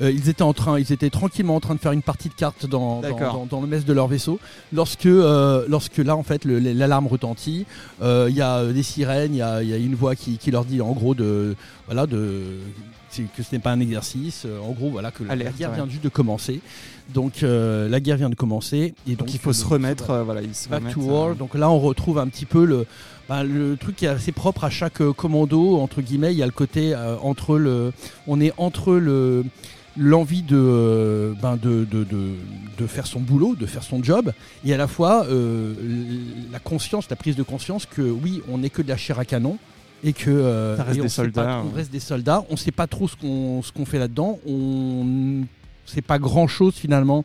euh, 0.00 0.10
ils 0.10 0.28
étaient 0.28 0.42
en 0.42 0.52
train, 0.52 0.78
ils 0.78 0.92
étaient 0.92 1.10
tranquillement 1.10 1.56
en 1.56 1.60
train 1.60 1.74
de 1.74 1.80
faire 1.80 1.92
une 1.92 2.02
partie 2.02 2.28
de 2.28 2.34
cartes 2.34 2.66
dans, 2.66 3.00
dans, 3.00 3.08
dans- 3.18 3.46
dans 3.46 3.60
le 3.60 3.66
mess 3.66 3.84
de 3.84 3.92
leur 3.92 4.08
vaisseau. 4.08 4.38
Lorsque, 4.72 5.06
euh, 5.06 5.64
lorsque 5.68 5.98
là, 5.98 6.16
en 6.16 6.22
fait, 6.22 6.44
l'alarme 6.44 7.06
retentit, 7.06 7.66
euh, 8.02 8.26
il 8.30 8.36
y 8.36 8.40
a 8.40 8.58
euh, 8.58 8.72
des 8.72 8.82
sirènes, 8.82 9.34
il 9.34 9.38
y 9.38 9.42
a, 9.42 9.62
y 9.62 9.72
a 9.72 9.76
une 9.76 9.94
voix 9.94 10.14
qui, 10.16 10.38
qui 10.38 10.50
leur 10.50 10.64
dit, 10.64 10.80
en 10.80 10.92
gros, 10.92 11.14
de, 11.14 11.54
voilà, 11.86 12.06
de 12.06 12.42
que 13.36 13.42
ce 13.42 13.54
n'est 13.54 13.58
pas 13.58 13.72
un 13.72 13.80
exercice. 13.80 14.44
euh, 14.46 14.58
en 14.60 14.70
gros, 14.72 14.88
voilà, 14.88 15.10
que 15.10 15.22
la- 15.22 15.32
Alerte, 15.32 15.52
la 15.52 15.58
guerre 15.58 15.68
ouais. 15.70 15.76
vient 15.76 15.88
juste 15.88 16.02
de 16.02 16.08
commencer. 16.08 16.60
Donc, 17.12 17.42
euh, 17.42 17.86
la 17.88 18.00
guerre 18.00 18.16
vient 18.16 18.30
de 18.30 18.34
commencer. 18.34 18.94
Et 19.06 19.10
donc, 19.10 19.18
Donc 19.26 19.34
il 19.34 19.38
faut 19.38 19.52
se 19.52 19.66
remettre. 19.66 20.06
voilà. 20.06 20.22
voilà, 20.22 20.40
il 20.42 20.54
se 20.54 20.68
Back 20.70 20.80
remettre, 20.80 20.98
to 20.98 21.04
War. 21.04 21.34
Donc 21.34 21.54
là, 21.54 21.68
on 21.70 21.78
retrouve 21.78 22.18
un 22.18 22.26
petit 22.28 22.46
peu 22.46 22.64
le, 22.64 22.86
bah, 23.28 23.44
le 23.44 23.76
truc 23.76 23.96
qui 23.96 24.06
est 24.06 24.08
assez 24.08 24.32
propre 24.32 24.64
à 24.64 24.70
chaque 24.70 25.02
commando. 25.12 25.76
Entre 25.78 26.00
guillemets, 26.00 26.32
il 26.32 26.38
y 26.38 26.42
a 26.42 26.46
le 26.46 26.52
côté 26.52 26.94
euh, 26.94 27.16
entre 27.22 27.58
le, 27.58 27.92
on 28.26 28.40
est 28.40 28.54
entre 28.56 28.94
le 28.94 29.44
l'envie 29.96 30.42
de, 30.42 30.56
euh, 30.56 31.34
ben 31.42 31.56
de, 31.56 31.84
de, 31.84 32.04
de, 32.04 32.30
de 32.78 32.86
faire 32.86 33.06
son 33.06 33.20
boulot, 33.20 33.54
de 33.56 33.66
faire 33.66 33.82
son 33.82 34.02
job, 34.02 34.32
et 34.64 34.72
à 34.72 34.76
la 34.76 34.88
fois 34.88 35.26
euh, 35.26 35.74
la 36.50 36.58
conscience, 36.58 37.08
la 37.10 37.16
prise 37.16 37.36
de 37.36 37.42
conscience 37.42 37.86
que 37.86 38.02
oui, 38.02 38.42
on 38.50 38.58
n'est 38.58 38.70
que 38.70 38.82
de 38.82 38.88
la 38.88 38.96
chair 38.96 39.18
à 39.18 39.24
canon, 39.24 39.58
et 40.04 40.12
que 40.12 40.30
euh, 40.30 40.76
Ça 40.76 40.84
reste 40.84 40.96
et 40.96 41.00
on 41.00 41.04
des 41.04 41.08
soldats, 41.10 41.42
pas- 41.44 41.62
on 41.64 41.70
reste 41.76 41.92
des 41.92 42.00
soldats. 42.00 42.44
On 42.50 42.56
sait 42.56 42.72
pas 42.72 42.86
trop 42.88 43.06
ce 43.06 43.14
qu'on 43.16 43.62
ce 43.62 43.70
qu'on 43.70 43.84
fait 43.84 43.98
là-dedans. 44.00 44.40
On 44.46 45.44
sait 45.86 46.02
pas 46.02 46.18
grand-chose 46.18 46.74
finalement 46.74 47.24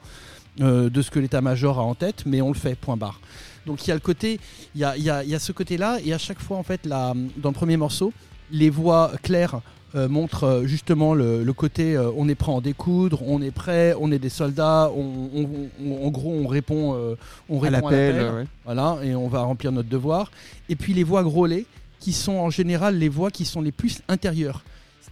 euh, 0.61 0.89
de 0.89 1.01
ce 1.01 1.09
que 1.09 1.19
l'état-major 1.19 1.79
a 1.79 1.83
en 1.83 1.95
tête, 1.95 2.23
mais 2.25 2.41
on 2.41 2.49
le 2.49 2.53
fait. 2.55 2.75
Point 2.75 2.97
barre. 2.97 3.19
Donc 3.65 3.85
il 3.85 3.89
y 3.89 3.91
a 3.91 3.95
le 3.95 3.99
côté, 4.01 4.39
il 4.75 4.81
y 4.81 4.83
a, 4.83 4.95
il 4.95 5.03
y 5.03 5.09
a- 5.09 5.23
il 5.23 5.29
y 5.29 5.35
a 5.35 5.39
ce 5.39 5.51
côté-là, 5.51 5.97
et 6.05 6.13
à 6.13 6.17
chaque 6.17 6.39
fois 6.39 6.57
en 6.57 6.63
fait, 6.63 6.85
la, 6.85 7.13
dans 7.37 7.49
le 7.49 7.55
premier 7.55 7.77
morceau, 7.77 8.13
les 8.51 8.69
voix 8.69 9.11
claires 9.23 9.61
euh, 9.95 10.07
montrent 10.09 10.43
euh, 10.43 10.65
justement 10.65 11.13
le, 11.13 11.43
le 11.43 11.53
côté 11.53 11.95
euh, 11.95 12.11
on 12.17 12.27
est 12.27 12.35
prêt 12.35 12.51
à 12.51 12.55
en 12.55 12.61
découdre, 12.61 13.21
on 13.25 13.41
est 13.41 13.51
prêt, 13.51 13.93
on 13.99 14.11
est 14.11 14.19
des 14.19 14.29
soldats, 14.29 14.91
on, 14.95 15.29
on- 15.33 15.49
on- 15.85 16.05
en 16.05 16.09
gros 16.09 16.31
on 16.33 16.47
répond, 16.47 16.93
euh, 16.95 17.15
on 17.49 17.57
répond 17.59 17.75
à 17.77 17.81
l'appel. 17.81 18.15
l'appel. 18.17 18.35
ouais. 18.35 18.45
Voilà, 18.65 18.97
et 19.03 19.15
on 19.15 19.27
va 19.29 19.41
remplir 19.43 19.71
notre 19.71 19.89
devoir. 19.89 20.31
Et 20.69 20.75
puis 20.75 20.93
les 20.93 21.03
voix 21.03 21.23
grôlées, 21.23 21.65
qui 21.99 22.13
sont 22.13 22.33
en 22.33 22.49
général 22.49 22.97
les 22.99 23.09
voix 23.09 23.31
qui 23.31 23.43
sont 23.45 23.61
les 23.61 23.71
plus 23.71 23.99
intérieures. 24.07 24.61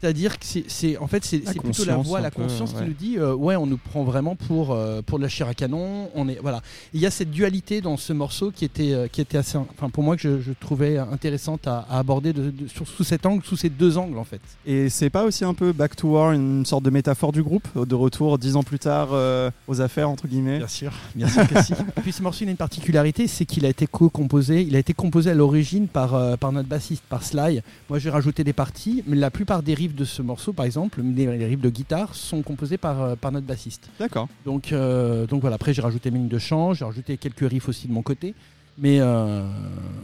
C'est-à-dire 0.01 0.37
que 0.39 0.45
c'est- 0.67 0.97
en 0.97 1.07
fait 1.07 1.23
c'est 1.25 1.39
plutôt 1.39 1.85
la 1.85 1.95
voix, 1.97 2.21
la 2.21 2.31
peu, 2.31 2.41
conscience 2.43 2.73
ouais. 2.73 2.79
qui 2.81 2.87
nous 2.87 2.93
dit 2.93 3.17
euh, 3.17 3.33
ouais 3.33 3.55
on 3.55 3.65
nous 3.65 3.77
prend 3.77 4.03
vraiment 4.03 4.35
pour 4.35 4.71
euh, 4.71 5.01
pour 5.01 5.17
de 5.17 5.23
la 5.23 5.29
chair 5.29 5.47
à 5.47 5.53
canon. 5.53 6.09
On 6.15 6.27
est 6.27 6.37
voilà. 6.41 6.61
Il 6.93 6.99
y 6.99 7.05
a 7.05 7.11
cette 7.11 7.31
dualité 7.31 7.81
dans 7.81 7.97
ce 7.97 8.13
morceau 8.13 8.51
qui 8.51 8.65
était 8.65 8.93
euh, 8.93 9.07
qui 9.07 9.21
était 9.21 9.37
assez 9.37 9.57
enfin 9.57 9.89
pour 9.89 10.03
moi 10.03 10.15
que 10.15 10.21
je, 10.21 10.41
je 10.41 10.51
trouvais 10.59 10.97
intéressante 10.97 11.67
à, 11.67 11.85
à 11.89 11.99
aborder 11.99 12.33
de- 12.33 12.51
de- 12.51 12.67
sur- 12.67 12.87
sous 12.87 13.03
cet 13.03 13.25
angle, 13.25 13.43
sous 13.43 13.55
ces 13.57 13.69
deux 13.69 13.97
angles 13.97 14.17
en 14.17 14.23
fait. 14.23 14.41
Et 14.65 14.89
c'est 14.89 15.09
pas 15.09 15.23
aussi 15.23 15.43
un 15.45 15.53
peu 15.53 15.71
Back 15.71 15.95
to 15.95 16.09
War, 16.09 16.33
une 16.33 16.65
sorte 16.65 16.83
de 16.83 16.89
métaphore 16.89 17.31
du 17.31 17.41
groupe, 17.41 17.67
de 17.75 17.95
retour 17.95 18.37
dix 18.37 18.55
ans 18.55 18.63
plus 18.63 18.79
tard 18.79 19.09
euh, 19.13 19.49
aux 19.67 19.81
affaires 19.81 20.09
entre 20.09 20.27
guillemets? 20.27 20.57
Bien 20.57 20.67
sûr, 20.67 20.91
bien 21.15 21.27
sûr 21.27 21.47
que 21.47 21.61
si. 21.63 21.73
Et 21.97 22.01
puis 22.01 22.11
ce 22.11 22.21
morceau 22.21 22.43
il 22.43 22.47
a 22.49 22.51
une 22.51 22.57
particularité, 22.57 23.27
c'est 23.27 23.45
qu'il 23.45 23.65
a 23.65 23.69
été 23.69 23.87
co-composé. 23.87 24.61
Il 24.61 24.75
a 24.75 24.79
été 24.79 24.93
composé 24.93 25.31
à 25.31 25.33
l'origine 25.33 25.87
par, 25.87 26.37
par 26.37 26.51
notre 26.51 26.67
bassiste, 26.67 27.03
par 27.09 27.23
Sly. 27.23 27.61
Moi 27.89 27.99
j'ai 27.99 28.09
rajouté 28.09 28.43
des 28.43 28.53
parties, 28.53 29.03
mais 29.07 29.15
la 29.15 29.31
plupart 29.31 29.63
des 29.63 29.73
riffs 29.85 29.95
de 29.95 30.05
ce 30.05 30.21
morceau, 30.21 30.51
par 30.53 30.65
exemple, 30.65 31.01
les, 31.01 31.37
les 31.37 31.45
riffs 31.45 31.61
de 31.61 31.69
guitare, 31.69 32.15
sont 32.15 32.41
composés 32.41 32.77
par, 32.77 33.01
euh, 33.01 33.15
par 33.15 33.31
notre 33.31 33.45
bassiste. 33.45 33.89
D'accord. 33.99 34.27
Donc, 34.43 34.71
euh, 34.71 35.27
donc 35.27 35.41
voilà, 35.41 35.55
après 35.55 35.73
j'ai 35.73 35.81
rajouté 35.81 36.11
mes 36.11 36.19
lignes 36.19 36.27
de 36.27 36.39
chant, 36.39 36.73
j'ai 36.73 36.85
rajouté 36.85 37.17
quelques 37.17 37.47
riffs 37.47 37.69
aussi 37.69 37.87
de 37.87 37.93
mon 37.93 38.01
côté. 38.01 38.33
Mais 38.77 38.99
euh, 38.99 39.47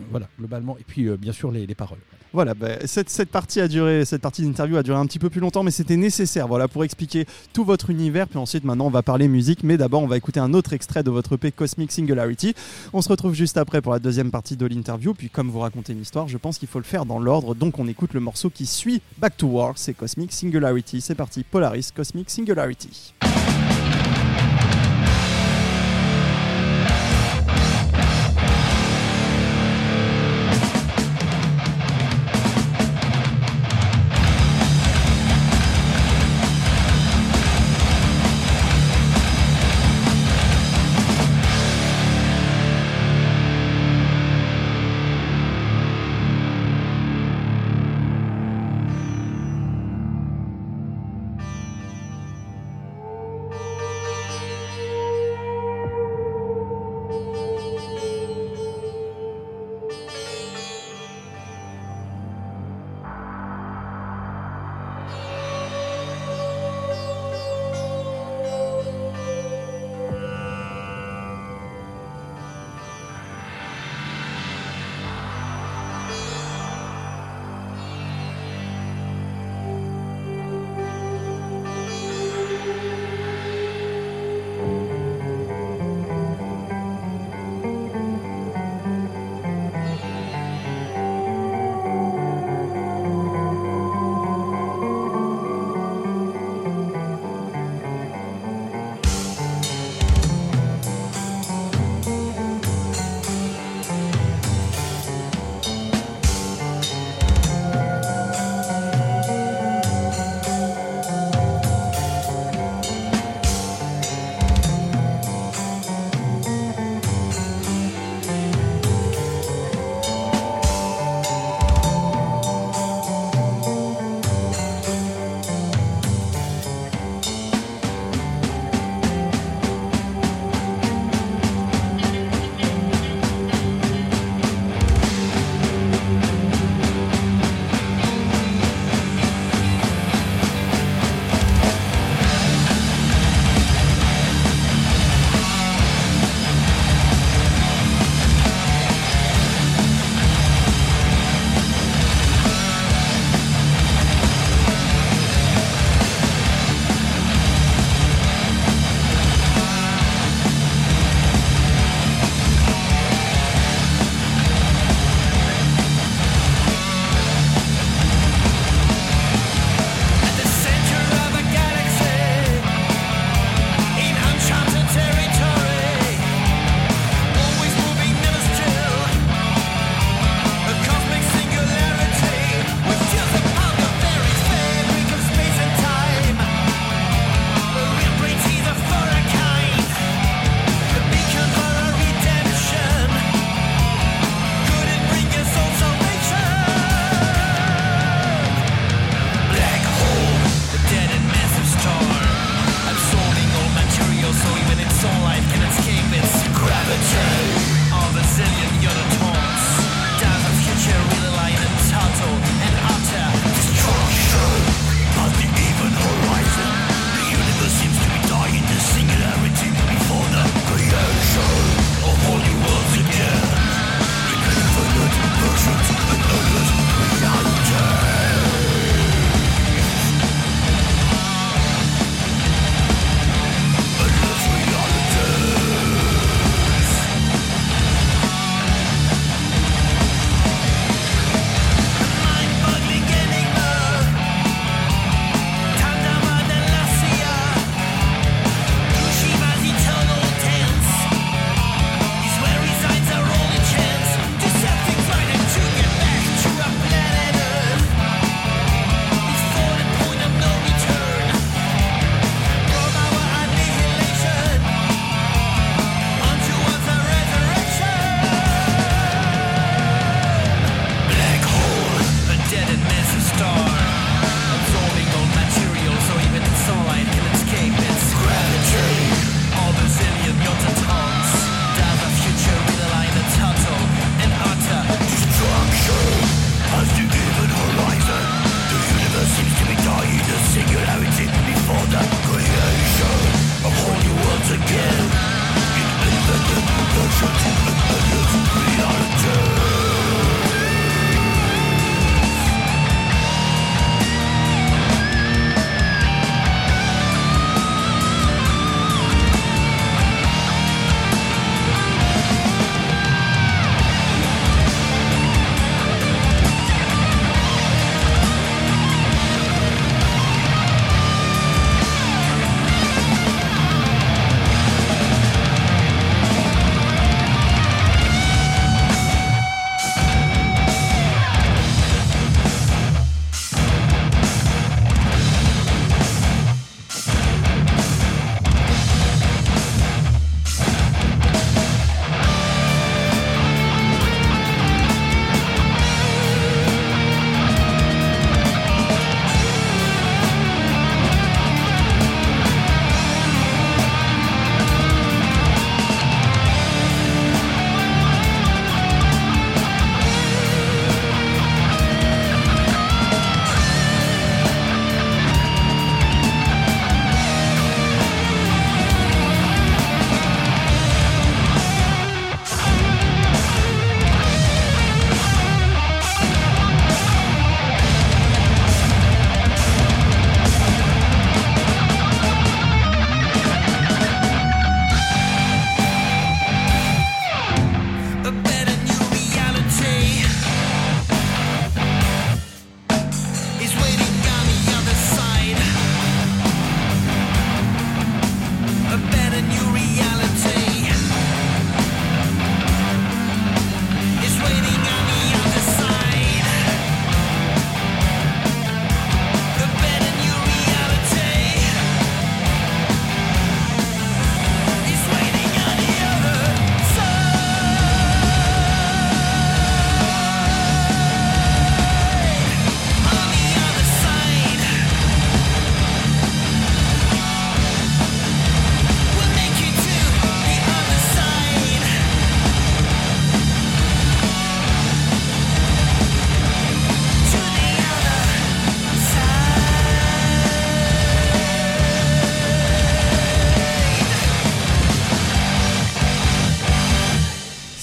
voilà, 0.10 0.28
globalement. 0.38 0.78
Et 0.78 0.84
puis 0.86 1.08
euh, 1.08 1.18
bien 1.18 1.34
sûr 1.34 1.52
les, 1.52 1.66
les 1.66 1.76
paroles. 1.76 2.00
Voilà, 2.34 2.54
bah, 2.54 2.88
cette, 2.88 3.10
cette 3.10 3.30
partie 3.30 3.60
a 3.60 3.68
duré, 3.68 4.06
cette 4.06 4.22
partie 4.22 4.44
d'interview 4.44 4.78
a 4.78 4.84
duré 4.84 4.98
un 4.98 5.06
petit 5.06 5.20
peu 5.20 5.30
plus 5.30 5.42
longtemps, 5.42 5.64
mais 5.64 5.72
c'était 5.72 5.98
nécessaire, 5.98 6.48
voilà, 6.48 6.70
pour 6.70 6.86
expliquer 6.86 7.26
tout 7.52 7.66
votre 7.66 7.90
univers. 7.90 8.26
Puis 8.28 8.40
ensuite, 8.40 8.64
maintenant, 8.64 8.86
on 8.86 8.90
va 8.90 9.02
parler 9.02 9.28
musique, 9.28 9.64
mais 9.64 9.76
d'abord, 9.76 10.02
on 10.02 10.08
va 10.08 10.16
écouter 10.16 10.40
un 10.40 10.54
autre 10.54 10.72
extrait 10.72 11.04
de 11.04 11.12
votre 11.12 11.34
EP 11.34 11.52
Cosmic 11.52 11.92
Singularity. 11.92 12.54
On 12.94 13.02
se 13.02 13.10
retrouve 13.10 13.34
juste 13.34 13.58
après 13.58 13.82
pour 13.82 13.92
la 13.92 14.00
deuxième 14.00 14.32
partie 14.32 14.56
de 14.56 14.66
l'interview. 14.66 15.14
Puis, 15.14 15.30
comme 15.30 15.50
vous 15.50 15.60
racontez 15.60 15.92
une 15.92 16.02
histoire, 16.02 16.30
je 16.30 16.38
pense 16.38 16.58
qu'il 16.58 16.70
faut 16.70 16.80
le 16.80 16.86
faire 16.86 17.06
dans 17.06 17.20
l'ordre. 17.20 17.54
Donc, 17.54 17.80
on 17.80 17.88
écoute 17.90 18.14
le 18.14 18.22
morceau 18.22 18.50
qui 18.50 18.66
suit 18.66 19.02
Back 19.18 19.36
to 19.36 19.48
War, 19.48 19.74
c'est 19.76 19.94
Cosmic 19.94 20.32
Singularity. 20.32 21.02
C'est 21.02 21.16
parti, 21.16 21.44
Polaris 21.44 21.90
Cosmic 21.94 22.30
Singularity. 22.30 23.14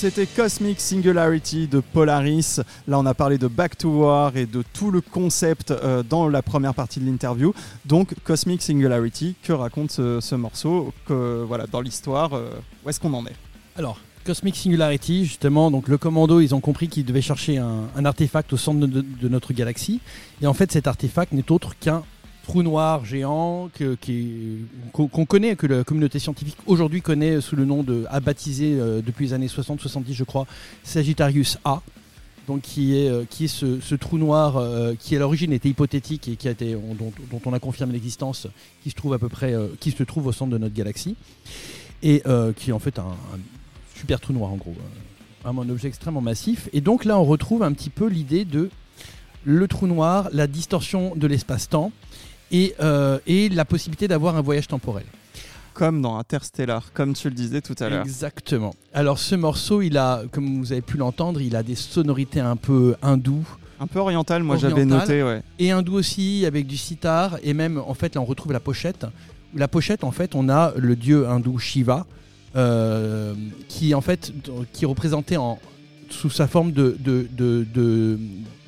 C'était 0.08 0.24
Cosmic 0.24 0.80
Singularity 0.80 1.66
de 1.66 1.80
Polaris. 1.80 2.60
Là, 2.86 2.98
on 2.98 3.04
a 3.04 3.12
parlé 3.12 3.36
de 3.36 3.46
Back 3.46 3.76
to 3.76 3.90
War 3.90 4.34
et 4.38 4.46
de 4.46 4.64
tout 4.72 4.90
le 4.90 5.02
concept 5.02 5.70
euh, 5.70 6.02
dans 6.02 6.30
la 6.30 6.40
première 6.40 6.72
partie 6.72 6.98
de 6.98 7.04
l'interview. 7.04 7.52
Donc, 7.84 8.14
Cosmic 8.24 8.62
Singularity, 8.62 9.34
que 9.42 9.52
raconte 9.52 9.90
ce, 9.90 10.34
morceau 10.34 10.94
voilà, 11.08 11.66
Dans 11.66 11.82
l'histoire, 11.82 12.32
euh, 12.32 12.48
où 12.82 12.88
est-ce 12.88 12.98
qu'on 12.98 13.12
en 13.12 13.26
est? 13.26 13.36
Alors, 13.76 13.98
Cosmic 14.24 14.56
Singularity, 14.56 15.26
justement, 15.26 15.70
donc 15.70 15.88
le 15.88 15.98
commando, 15.98 16.40
ils 16.40 16.54
ont 16.54 16.60
compris 16.60 16.88
qu'ils 16.88 17.04
devaient 17.04 17.20
chercher 17.20 17.58
un, 17.58 18.04
artefact 18.06 18.50
au 18.54 18.56
centre 18.56 18.86
de, 18.86 19.28
notre 19.28 19.52
galaxie. 19.52 20.00
Et 20.40 20.46
en 20.46 20.54
fait, 20.54 20.72
cet 20.72 20.86
artefact 20.86 21.32
n'est 21.32 21.52
autre 21.52 21.74
qu'un 21.78 22.02
trou 22.48 22.62
noir 22.62 23.04
géant 23.04 23.68
qu'on 24.92 25.26
connaît, 25.26 25.54
que 25.54 25.66
la 25.66 25.84
communauté 25.84 26.18
scientifique 26.18 26.56
aujourd'hui 26.66 27.02
connaît 27.02 27.42
sous 27.42 27.56
le 27.56 27.66
nom 27.66 27.82
de, 27.82 28.06
a 28.08 28.20
baptisé 28.20 28.72
euh, 28.72 29.02
depuis 29.04 29.26
les 29.26 29.32
années 29.34 29.48
60-70 29.48 30.14
je 30.14 30.24
crois, 30.24 30.46
Sagittarius 30.82 31.58
A. 31.64 31.82
Donc 32.46 32.62
qui 32.62 32.96
est, 32.96 33.10
euh, 33.10 33.24
qui 33.28 33.44
est 33.44 33.48
ce, 33.48 33.94
trou 33.96 34.16
noir 34.16 34.56
euh, 34.56 34.94
qui 34.98 35.14
à 35.14 35.18
l'origine 35.18 35.52
était 35.52 35.68
hypothétique 35.68 36.28
et 36.28 36.36
qui 36.36 36.48
a 36.48 36.52
été, 36.52 36.72
dont, 36.72 37.12
on 37.44 37.52
a 37.52 37.58
confirmé 37.58 37.92
l'existence, 37.92 38.46
qui 38.82 38.88
se 38.88 38.94
trouve 38.94 39.12
à 39.12 39.18
peu 39.18 39.28
près, 39.28 39.54
qui 39.78 39.90
se 39.90 40.02
trouve 40.02 40.26
au 40.28 40.32
centre 40.32 40.50
de 40.50 40.58
notre 40.58 40.74
galaxie 40.74 41.16
et 42.02 42.22
qui 42.56 42.70
est 42.70 42.72
en 42.72 42.78
fait 42.78 42.98
un, 42.98 43.14
super 43.94 44.20
trou 44.20 44.32
noir 44.32 44.50
en 44.50 44.56
gros, 44.56 44.74
un 45.44 45.68
objet 45.68 45.88
extrêmement 45.88 46.22
massif. 46.22 46.70
Et 46.72 46.80
donc 46.80 47.04
là 47.04 47.18
on 47.18 47.24
retrouve 47.24 47.62
un 47.62 47.72
petit 47.72 47.90
peu 47.90 48.08
l'idée 48.08 48.46
de 48.46 48.70
le 49.44 49.68
trou 49.68 49.86
noir, 49.86 50.30
la 50.32 50.46
distorsion 50.46 51.14
de 51.14 51.26
l'espace-temps 51.26 51.92
euh, 52.52 53.18
et, 53.26 53.48
la 53.48 53.64
possibilité 53.64 54.08
d'avoir 54.08 54.36
un 54.36 54.40
voyage 54.40 54.68
temporel. 54.68 55.04
Comme 55.74 56.02
dans 56.02 56.18
Interstellar, 56.18 56.92
comme 56.92 57.12
tu 57.12 57.28
le 57.28 57.34
disais 57.34 57.60
tout 57.60 57.76
à 57.78 57.88
l'heure. 57.88 58.04
Exactement. 58.04 58.74
Alors 58.92 59.18
ce 59.18 59.34
morceau, 59.34 59.80
il 59.80 59.96
a, 59.96 60.22
comme 60.32 60.58
vous 60.58 60.72
avez 60.72 60.80
pu 60.80 60.96
l'entendre, 60.96 61.40
il 61.40 61.54
a 61.54 61.62
des 61.62 61.76
sonorités 61.76 62.40
un 62.40 62.56
peu 62.56 62.96
hindoues. 63.00 63.46
Un 63.80 63.86
peu 63.86 64.00
oriental, 64.00 64.42
moi 64.42 64.56
j'avais 64.56 64.84
noté, 64.84 65.22
ouais. 65.22 65.42
Et 65.60 65.70
hindou 65.70 65.94
aussi, 65.94 66.44
avec 66.46 66.66
du 66.66 66.76
sitar, 66.76 67.38
et 67.44 67.54
même 67.54 67.78
en 67.78 67.94
fait 67.94 68.16
là 68.16 68.20
on 68.20 68.24
retrouve 68.24 68.52
la 68.52 68.60
pochette. 68.60 69.06
La 69.54 69.68
pochette, 69.68 70.02
en 70.02 70.10
fait, 70.10 70.34
on 70.34 70.48
a 70.48 70.72
le 70.76 70.96
dieu 70.96 71.28
hindou 71.28 71.58
Shiva, 71.58 72.06
euh, 72.56 73.34
qui 73.68 73.94
en 73.94 74.00
fait, 74.00 74.32
qui 74.72 74.84
est 74.84 74.86
représenté 74.86 75.36
en, 75.36 75.60
sous 76.10 76.30
sa 76.30 76.48
forme 76.48 76.72
de, 76.72 76.96
de, 76.98 77.28
de, 77.36 78.18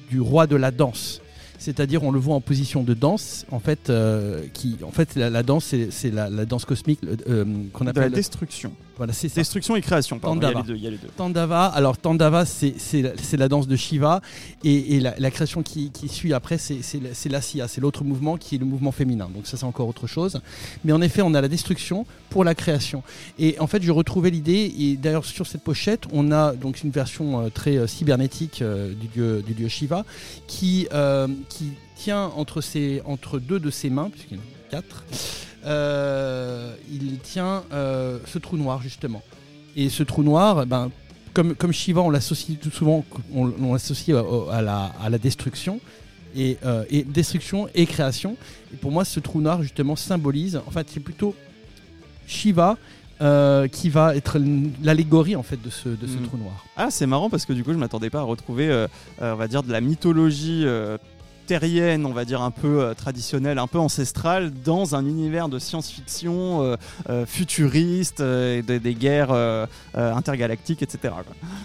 du 0.09 0.21
roi 0.21 0.47
de 0.47 0.57
la 0.57 0.71
danse 0.71 1.21
c'est-à-dire 1.61 2.03
on 2.03 2.11
le 2.11 2.19
voit 2.19 2.35
en 2.35 2.41
position 2.41 2.83
de 2.83 2.95
danse, 2.95 3.45
en 3.51 3.61
fait, 3.61 3.91
euh, 3.91 4.43
qui, 4.55 4.79
en 4.83 4.91
fait, 4.91 5.15
la, 5.15 5.43
danse, 5.43 5.75
c'est 5.91 6.11
la, 6.11 6.29
danse 6.47 6.65
cosmique 6.65 7.01
euh, 7.29 7.45
qu'on 7.75 7.87
appelle 7.87 8.05
la 8.05 8.09
destruction. 8.09 8.73
Voilà, 8.97 9.13
c'est 9.13 9.35
Destruction 9.35 9.77
et 9.77 9.81
création. 9.81 10.19
Tandava. 10.19 10.63
Il 10.69 10.77
y 10.77 10.87
a 10.87 10.91
les 10.91 10.99
deux. 10.99 11.09
Tandava. 11.17 11.67
Alors 11.67 11.97
Tandava, 11.97 12.45
c'est 12.45 13.37
la 13.37 13.49
danse 13.49 13.67
de 13.67 13.77
Shiva 13.77 14.21
et, 14.65 15.01
la, 15.01 15.31
création 15.31 15.63
qui, 15.63 15.91
suit 16.09 16.33
après, 16.33 16.59
c'est 16.59 17.31
la 17.31 17.41
Sia, 17.41 17.69
c'est 17.69 17.81
l'autre 17.81 18.05
mouvement 18.05 18.37
qui 18.37 18.57
est 18.57 18.59
le 18.59 18.67
mouvement 18.67 18.93
féminin. 18.93 19.29
Donc 19.33 19.47
ça, 19.47 19.57
c'est 19.57 19.65
encore 19.65 19.89
autre 19.89 20.07
chose. 20.07 20.41
Mais 20.85 20.93
en 20.93 21.01
effet, 21.01 21.23
on 21.23 21.35
a 21.35 21.41
la 21.41 21.49
destruction 21.49 22.07
pour 22.29 22.45
la 22.45 22.55
création. 22.55 23.03
Et 23.39 23.59
en 23.59 23.67
fait, 23.67 23.83
je 23.83 23.93
retrouvais 23.93 24.31
l'idée. 24.31 24.73
Et 24.79 24.97
d'ailleurs, 24.97 25.25
sur 25.25 25.47
cette 25.47 25.63
pochette, 25.63 26.05
on 26.13 26.33
a 26.33 26.53
donc 26.53 26.83
une 26.83 26.91
version 26.91 27.41
euh, 27.41 27.49
très 27.49 27.77
euh, 27.77 27.87
cybernétique 27.87 28.63
euh, 28.63 28.93
du, 28.95 29.07
dieu, 29.09 29.43
du 29.47 29.55
dieu 29.55 29.69
Shiva 29.69 30.05
qui, 30.47 30.89
qui 31.49 31.73
tient 31.97 32.27
entre, 32.37 32.61
ses, 32.61 33.03
entre 33.05 33.39
deux 33.39 33.61
de 33.61 33.71
ses 33.71 33.91
mains, 33.91 34.11
puisqu'il 34.11 34.37
y 34.37 34.41
en 34.41 34.43
a 34.43 34.71
quatre. 34.71 35.05
Euh, 35.67 36.75
il 36.91 37.19
tient 37.19 37.65
euh, 37.73 38.19
ce 38.27 38.39
trou 38.39 38.57
noir 38.57 38.83
justement. 38.83 39.23
Et 39.77 39.89
ce 39.89 40.03
trou 40.03 40.23
noir, 40.23 40.67
ben, 40.67 40.91
comme, 41.33 41.55
comme 41.55 41.73
Shiva, 41.73 42.01
on 42.01 42.11
l'associe 42.11 42.59
tout 42.59 42.71
souvent, 42.71 43.05
on, 43.35 43.73
l'associe 43.73 44.17
à, 44.51 44.63
la, 44.63 44.93
à 45.03 45.11
la 45.11 45.19
destruction. 45.19 45.81
Et, 46.37 46.59
euh, 46.65 46.85
et, 46.91 47.03
destruction 47.03 47.69
et 47.75 47.87
création. 47.87 48.37
Et 48.73 48.77
pour 48.77 48.93
moi, 48.93 49.05
ce 49.05 49.19
trou 49.19 49.41
noir 49.41 49.63
justement 49.63 49.97
symbolise, 49.97 50.61
en 50.67 50.71
fait, 50.71 50.87
c'est 50.89 51.01
plutôt 51.01 51.35
Shiva 52.27 52.77
qui 53.73 53.91
va 53.91 54.17
être 54.17 54.41
l'allégorie 54.83 55.37
en 55.37 55.43
fait 55.43 55.61
de 55.61 55.69
ce, 55.69 55.91
de 55.91 56.07
ce 56.07 56.17
mm. 56.17 56.23
trou 56.23 56.39
noir. 56.39 56.65
Ah, 56.75 56.89
c'est 56.91 57.05
marrant 57.05 57.29
parce 57.29 57.45
que 57.45 57.53
du 57.53 57.63
coup, 57.63 57.75
je 57.75 57.79
m'attendais 57.79 58.09
pas 58.09 58.21
à 58.21 58.23
retrouver, 58.23 58.87
on 59.21 59.35
va 59.35 59.47
dire, 59.47 59.63
de 59.63 59.71
la 59.71 59.83
mythologie 59.83 60.65
on 62.05 62.13
va 62.13 62.25
dire 62.25 62.43
un 62.43 62.51
peu 62.51 62.81
euh, 62.81 62.95
traditionnelle, 62.95 63.59
un 63.59 63.67
peu 63.67 63.79
ancestrale, 63.79 64.53
dans 64.65 64.95
un 64.95 65.05
univers 65.05 65.49
de 65.49 65.59
science-fiction 65.59 66.63
euh, 66.63 66.77
euh, 67.09 67.27
futuriste 67.27 68.23
des 68.23 68.95
guerres 68.95 69.67
intergalactiques, 69.95 70.83
etc. 70.83 71.15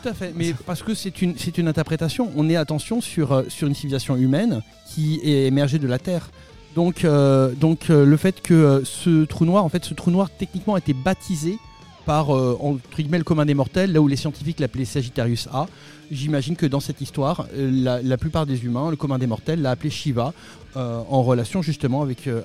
Tout 0.02 0.10
à 0.10 0.14
fait, 0.14 0.34
mais 0.36 0.54
parce 0.66 0.84
que 0.84 0.94
c'est 0.94 1.22
une, 1.22 1.36
une 1.58 1.68
interprétation. 1.68 2.32
On 2.36 2.50
est 2.50 2.56
attention 2.56 3.02
sur, 3.02 3.44
sur 3.48 3.68
une 3.68 3.76
civilisation 3.76 4.16
humaine 4.16 4.62
qui 4.88 5.20
est 5.24 5.46
émergée 5.46 5.80
de 5.80 5.88
la 5.88 6.00
Terre. 6.00 6.30
Donc, 6.76 7.06
donc 7.60 7.88
le 7.90 8.18
fait 8.18 8.42
que 8.42 8.82
ce 8.84 9.26
trou 9.26 9.46
noir, 9.46 9.64
en 9.64 9.70
fait, 9.70 9.86
ce 9.86 9.94
trou 9.94 10.12
noir 10.12 10.30
techniquement 10.30 10.76
a 10.76 10.80
été 10.80 10.94
baptisé 10.94 11.58
par 12.06 12.30
entre 12.30 12.98
guillemets 12.98 13.18
le 13.18 13.24
commun 13.24 13.46
des 13.46 13.54
mortels, 13.54 13.92
là 13.92 14.02
où 14.02 14.08
les 14.08 14.16
scientifiques 14.16 14.60
l'appelaient 14.60 14.86
Sagittarius 14.86 15.48
A. 15.54 15.68
J'imagine 16.12 16.56
que 16.56 16.66
dans 16.66 16.80
cette 16.80 17.02
histoire, 17.02 17.48
euh, 17.54 18.02
la, 18.04 18.18
plupart 18.18 18.46
des 18.46 18.66
humains, 18.66 18.90
le 18.90 18.96
commun 18.96 19.18
des 19.18 19.28
mortels, 19.28 19.62
l'a 19.62 19.72
appelé 19.72 19.90
Shiva 19.90 20.34
euh, 20.76 21.02
en 21.10 21.24
relation 21.24 21.62
justement 21.62 22.02
avec, 22.02 22.28
euh, 22.28 22.42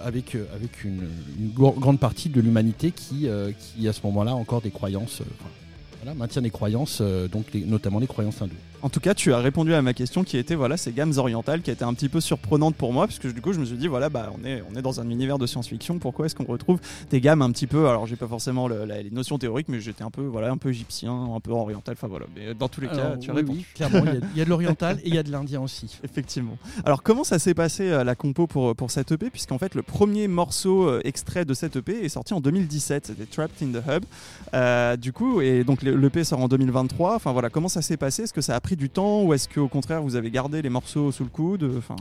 une, 0.85 1.09
grande 1.55 1.99
partie 1.99 2.29
de 2.29 2.41
l'humanité 2.41 2.93
qui, 2.93 3.29
qui, 3.59 3.89
à 3.89 3.93
ce 3.93 4.01
moment-là, 4.05 4.35
encore 4.35 4.61
des 4.63 4.71
croyances, 4.71 5.23
maintient 6.17 6.43
des 6.43 6.51
croyances, 6.51 7.03
donc 7.31 7.47
notamment 7.55 8.01
des 8.01 8.07
croyances 8.07 8.41
hindoues. 8.41 8.55
En 8.83 8.89
tout 8.89 9.01
cas, 9.01 9.15
tu 9.15 9.33
as 9.35 9.39
répondu 9.39 9.75
à 9.75 9.83
ma 9.83 9.93
question 9.93 10.25
qui 10.25 10.39
était 10.39 10.55
voilà 10.55 10.77
ces 10.77 10.93
gammes 10.93 11.13
orientales 11.17 11.61
qui 11.61 11.71
a 11.71 11.73
été 11.73 11.85
un 11.85 11.93
petit 11.93 12.09
peu 12.09 12.21
surprenante 12.21 12.75
pour 12.77 12.93
moi 12.93 13.07
parce 13.07 13.19
que 13.19 13.29
du 13.29 13.41
coup 13.41 13.53
je 13.53 13.61
me 13.61 13.65
suis 13.65 13.77
dit 13.77 13.89
voilà 13.89 14.09
bah 14.09 14.33
on 14.39 14.45
est 14.45 14.63
on 14.71 14.77
est 14.77 14.83
dans 14.83 15.01
un 15.01 15.11
univers 15.11 15.39
de 15.39 15.47
science-fiction 15.47 15.99
pourquoi 15.99 16.27
est-ce 16.27 16.35
qu'on 16.35 16.45
retrouve 16.45 16.81
des 17.11 17.21
gammes 17.21 17.43
un 17.43 17.51
petit 17.51 17.67
peu 17.67 17.89
alors 17.89 18.07
j'ai 18.07 18.17
pas 18.17 18.27
forcément 18.27 18.69
les 18.69 19.11
notions 19.11 19.39
théoriques 19.39 19.69
mais 19.69 19.81
j'étais 19.81 20.03
un 20.03 20.11
peu 20.11 20.23
voilà 20.23 20.51
un 20.51 20.57
peu 20.57 20.71
égyptien 20.71 21.13
un 21.13 21.41
peu 21.41 21.51
oriental 21.51 21.95
enfin 21.97 22.09
voilà 22.09 22.27
mais 22.35 22.55
dans 22.55 22.69
tous 22.69 22.81
les 22.81 22.89
cas 22.89 23.17
tu 23.21 23.31
as 23.31 23.35
répondu. 23.35 23.65
clairement 23.75 24.05
il 24.35 24.39
y, 24.39 24.41
a 24.41 24.45
de 24.45 24.51
l'oriental 24.51 24.99
et 25.03 25.09
il 25.09 25.15
y 25.15 25.19
a 25.19 25.23
de 25.23 25.31
l'indien 25.31 25.61
aussi. 25.61 25.99
Effectivement. 26.05 26.57
Alors 26.85 27.03
comment 27.03 27.25
ça 27.25 27.39
s'est 27.39 27.55
passé 27.55 27.91
euh, 27.91 28.05
la 28.05 28.15
compo 28.15 28.47
pour 28.47 28.75
pour 28.75 28.91
cette 28.91 29.13
EP 29.13 29.31
puisqu'en 29.31 29.59
fait 29.59 29.75
le 29.75 29.83
premier 29.83 30.29
morceau 30.29 30.89
euh, 30.89 31.01
extrait 31.05 31.45
de 31.45 31.55
cette 31.55 31.77
EP 31.77 32.05
est 32.05 32.09
sorti 32.09 32.35
en 32.35 32.41
2017 32.41 33.07
c'était 33.09 33.27
Trapped 33.27 33.57
in 33.63 33.79
the 33.79 33.83
Hub 33.87 34.05
euh, 34.55 34.97
du 34.97 35.13
coup 35.13 35.41
et 35.41 35.65
donc 35.65 35.83
l'EP 35.83 36.25
sort 36.25 36.41
en 36.41 36.49
2023 36.49 37.15
enfin 37.15 37.33
voilà 37.33 37.51
comment 37.51 37.69
ça 37.69 37.83
s'est 37.83 37.97
passé? 37.97 38.23
Est-ce 38.23 38.33
que 38.33 38.41
ça 38.41 38.57
a 38.57 38.61
pris 38.61 38.70
du 38.77 38.91
temps 38.91 39.23
ou 39.23 39.35
est-ce 39.35 39.49
qu'au 39.49 39.69
contraire 39.69 40.03
vous 40.03 40.17
avez 40.17 40.31
gardé 40.31 40.63
les 40.63 40.71
morceaux 40.71 41.13
sous 41.13 41.25
le 41.25 41.31
coude 41.31 41.71
enfin... 41.79 41.97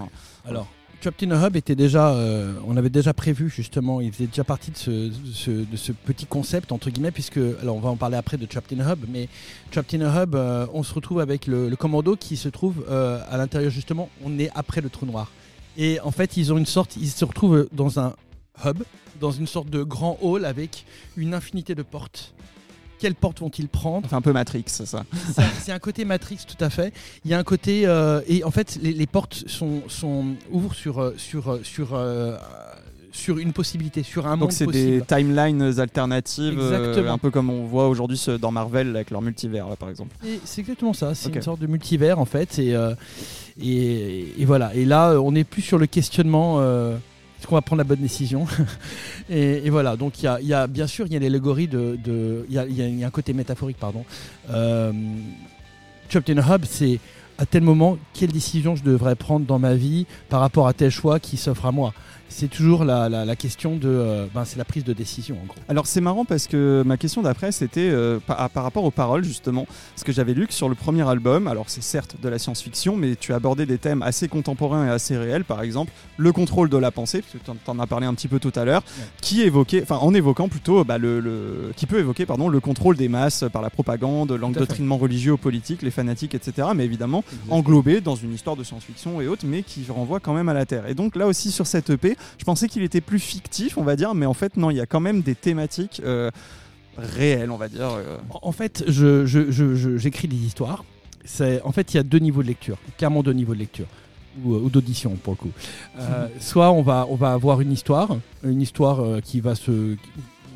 Alors, 0.45 0.67
Trapped 1.01 1.25
in 1.25 1.31
a 1.31 1.47
Hub 1.47 1.55
était 1.55 1.75
déjà, 1.75 2.13
euh, 2.13 2.53
on 2.67 2.75
avait 2.75 2.89
déjà 2.89 3.13
prévu 3.13 3.49
justement, 3.49 4.01
il 4.01 4.11
faisait 4.11 4.27
déjà 4.27 4.43
partie 4.43 4.71
de 4.71 4.77
ce, 4.77 5.91
petit 5.91 6.25
concept 6.25 6.73
entre 6.73 6.89
guillemets, 6.89 7.11
puisque, 7.11 7.39
alors 7.61 7.77
on 7.77 7.79
va 7.79 7.89
en 7.89 7.95
parler 7.95 8.17
après 8.17 8.35
de 8.35 8.45
Trapped 8.45 8.77
in 8.77 8.85
a 8.85 8.93
Hub, 8.93 9.05
mais 9.07 9.29
Trapped 9.71 9.99
in 9.99 10.05
a 10.05 10.23
Hub, 10.23 10.35
euh, 10.35 10.67
on 10.73 10.83
se 10.83 10.93
retrouve 10.93 11.21
avec 11.21 11.47
le, 11.47 11.73
commando 11.77 12.17
qui 12.17 12.35
se 12.35 12.49
trouve 12.49 12.83
euh, 12.89 13.21
à 13.29 13.37
l'intérieur 13.37 13.71
justement, 13.71 14.09
on 14.25 14.37
est 14.39 14.49
après 14.55 14.81
le 14.81 14.89
trou 14.89 15.05
noir. 15.05 15.31
Et 15.77 16.01
en 16.01 16.11
fait, 16.11 16.35
ils 16.35 16.51
ont 16.51 16.57
une 16.57 16.65
sorte, 16.65 16.97
ils 16.97 17.09
se 17.09 17.23
retrouvent 17.23 17.69
dans 17.71 18.01
un 18.01 18.13
hub, 18.65 18.83
dans 19.21 19.31
une 19.31 19.47
sorte 19.47 19.69
de 19.69 19.83
grand 19.83 20.17
hall 20.21 20.43
avec 20.43 20.85
une 21.15 21.33
infinité 21.33 21.75
de 21.75 21.83
portes 21.83 22.33
quelle 22.99 23.15
porte 23.15 23.39
vont-ils 23.39 23.67
prendre 23.67 24.05
Enfin, 24.05 24.17
un 24.17 24.21
peu 24.21 24.33
Matrix, 24.33 24.65
c'est 24.67 24.85
ça. 24.85 25.03
C'est 25.59 25.71
un 25.71 25.79
côté 25.79 26.05
Matrix, 26.05 26.39
tout 26.47 26.63
à 26.63 26.69
fait. 26.69 26.93
Il 27.25 27.31
y 27.31 27.33
a 27.33 27.39
un 27.39 27.43
côté 27.43 27.83
euh, 27.85 28.21
et 28.27 28.43
en 28.43 28.51
fait, 28.51 28.77
les, 28.81 29.07
portes 29.07 29.43
sont, 29.47 29.81
sont 29.87 30.35
ouvrent 30.51 30.75
sur 30.75 30.99
euh, 30.99 31.13
sur 31.17 31.49
euh, 31.49 31.59
sur 31.63 31.99
sur 33.11 33.39
une 33.39 33.53
possibilité, 33.53 34.03
sur 34.03 34.27
un 34.27 34.37
Donc 34.37 34.51
c'est 34.51 34.67
des 34.67 35.01
timelines 35.01 35.79
alternatives, 35.79 36.59
un 36.59 37.17
peu 37.17 37.31
comme 37.31 37.49
on 37.49 37.65
voit 37.65 37.87
aujourd'hui 37.87 38.23
dans 38.39 38.51
Marvel 38.51 38.95
avec 38.95 39.09
leur 39.09 39.21
multivers, 39.21 39.65
par 39.77 39.89
exemple. 39.89 40.15
C'est 40.45 40.61
exactement 40.61 40.93
ça, 40.93 41.15
c'est 41.15 41.33
une 41.33 41.41
sorte 41.41 41.59
de 41.59 41.67
multivers 41.67 42.19
en 42.19 42.25
fait. 42.25 42.59
Et, 42.59 42.75
et, 43.61 44.41
et, 44.41 44.45
voilà, 44.45 44.73
et 44.75 44.85
là 44.85 45.19
on 45.19 45.31
n'est 45.31 45.43
plus 45.43 45.63
sur 45.63 45.79
le 45.79 45.87
questionnement 45.87 46.61
est-ce 47.39 47.47
qu'on 47.47 47.55
va 47.55 47.61
prendre 47.61 47.79
la 47.79 47.85
bonne 47.85 48.01
décision 48.01 48.45
et, 49.29 49.69
voilà, 49.69 49.95
donc 49.95 50.21
il 50.21 50.29
y 50.41 50.53
a, 50.53 50.67
bien 50.67 50.87
sûr, 50.87 51.05
il 51.05 51.13
y 51.13 51.15
a 51.15 51.19
l'allégorie 51.19 51.67
de. 51.67 52.45
Il 52.49 52.53
y, 52.53 53.03
a, 53.03 53.07
un 53.07 53.09
côté 53.11 53.31
métaphorique, 53.33 53.77
pardon. 53.77 54.03
Euh, 54.49 54.91
Trapped 56.09 56.37
in 56.37 56.41
a 56.41 56.55
Hub, 56.55 56.65
c'est 56.65 56.99
à 57.37 57.45
tel 57.45 57.63
moment, 57.63 57.97
quelle 58.13 58.33
décision 58.33 58.75
je 58.75 58.83
devrais 58.83 59.15
prendre 59.15 59.45
dans 59.45 59.59
ma 59.59 59.73
vie 59.73 60.05
par 60.27 60.41
rapport 60.41 60.67
à 60.67 60.73
tel 60.73 60.89
choix 60.91 61.19
qui 61.21 61.37
s'offre 61.37 61.65
à 61.65 61.71
moi 61.71 61.93
c'est 62.29 62.47
toujours 62.47 62.85
la, 62.85 63.09
la, 63.09 63.35
question 63.35 63.75
de. 63.75 63.89
Euh, 63.89 64.27
ben, 64.33 64.45
c'est 64.45 64.57
la 64.57 64.65
prise 64.65 64.83
de 64.83 64.93
décision 64.93 65.37
en 65.41 65.45
gros. 65.45 65.57
Alors 65.67 65.87
c'est 65.87 65.99
marrant 65.99 66.25
parce 66.25 66.47
que 66.47 66.83
ma 66.85 66.95
question 66.95 67.21
d'après 67.21 67.51
c'était 67.51 67.89
euh, 67.91 68.19
par, 68.19 68.49
rapport 68.53 68.83
aux 68.83 68.91
paroles 68.91 69.23
justement. 69.23 69.67
Parce 69.95 70.03
que 70.03 70.11
j'avais 70.11 70.33
lu 70.33 70.47
que 70.47 70.53
sur 70.53 70.69
le 70.69 70.75
premier 70.75 71.07
album, 71.07 71.47
alors 71.47 71.65
c'est 71.67 71.83
certes 71.83 72.15
de 72.21 72.29
la 72.29 72.37
science-fiction, 72.37 72.95
mais 72.95 73.15
tu 73.15 73.33
abordais 73.33 73.65
des 73.65 73.79
thèmes 73.79 74.03
assez 74.03 74.27
contemporains 74.27 74.85
et 74.85 74.89
assez 74.89 75.17
réels. 75.17 75.43
Par 75.43 75.61
exemple, 75.61 75.91
le 76.17 76.31
contrôle 76.31 76.69
de 76.69 76.77
la 76.77 76.91
pensée, 76.91 77.21
parce 77.21 77.33
que 77.33 77.37
tu 77.39 77.69
en, 77.69 77.79
as 77.79 77.87
parlé 77.87 78.05
un 78.05 78.13
petit 78.13 78.27
peu 78.27 78.39
tout 78.39 78.53
à 78.55 78.63
l'heure, 78.63 78.83
qui 79.21 79.41
évoquait, 79.41 79.81
enfin 79.81 79.97
en 79.97 80.13
évoquant 80.13 80.47
plutôt 80.47 80.83
bah, 80.83 80.97
le, 80.97 81.71
qui 81.75 81.87
peut 81.87 81.99
évoquer 81.99 82.25
pardon, 82.25 82.47
le 82.47 82.59
contrôle 82.59 82.95
des 82.95 83.09
masses 83.09 83.43
par 83.51 83.63
la 83.63 83.71
propagande, 83.71 84.31
l'endoctrinement 84.31 84.97
religieux, 84.97 85.35
politique, 85.35 85.81
les 85.81 85.91
fanatiques, 85.91 86.35
etc. 86.35 86.69
Mais 86.75 86.85
évidemment 86.85 87.23
englobé 87.49 88.01
dans 88.01 88.15
une 88.15 88.33
histoire 88.33 88.55
de 88.55 88.63
science-fiction 88.63 89.19
et 89.19 89.27
autres, 89.27 89.45
mais 89.45 89.63
qui 89.63 89.85
renvoie 89.89 90.19
quand 90.19 90.33
même 90.33 90.49
à 90.49 90.53
la 90.53 90.65
Terre. 90.65 90.87
Et 90.87 90.93
donc 90.93 91.15
là 91.15 91.25
aussi 91.25 91.51
sur 91.51 91.65
cette 91.65 91.89
EP, 91.89 92.15
je 92.37 92.43
pensais 92.43 92.67
qu'il 92.67 92.83
était 92.83 93.01
plus 93.01 93.19
fictif, 93.19 93.77
on 93.77 93.83
va 93.83 93.95
dire, 93.95 94.13
mais 94.15 94.25
en 94.25 94.33
fait, 94.33 94.57
non, 94.57 94.69
il 94.69 94.77
y 94.77 94.81
a 94.81 94.85
quand 94.85 94.99
même 94.99 95.21
des 95.21 95.35
thématiques 95.35 96.01
euh, 96.03 96.31
réelles, 96.97 97.51
on 97.51 97.57
va 97.57 97.67
dire. 97.67 97.89
Euh. 97.89 98.17
En 98.41 98.51
fait, 98.51 98.83
j'écris 98.87 100.27
je, 100.27 100.27
des 100.27 100.45
histoires. 100.45 100.83
En 101.63 101.71
fait, 101.71 101.93
il 101.93 101.97
y 101.97 101.99
a 101.99 102.03
deux 102.03 102.19
niveaux 102.19 102.41
de 102.41 102.47
lecture, 102.47 102.77
clairement 102.97 103.23
deux 103.23 103.33
niveaux 103.33 103.53
de 103.53 103.59
lecture 103.59 103.87
ou, 104.43 104.69
d'audition 104.69 105.11
pour 105.23 105.33
le 105.33 105.37
coup. 105.37 105.51
Euh, 105.99 106.27
soit 106.39 106.71
on 106.71 106.81
va, 106.81 107.05
on 107.09 107.15
va 107.15 107.33
avoir 107.33 107.61
une 107.61 107.71
histoire, 107.71 108.17
une 108.43 108.61
histoire 108.61 109.21
qui 109.21 109.39
va 109.41 109.55
se. 109.55 109.95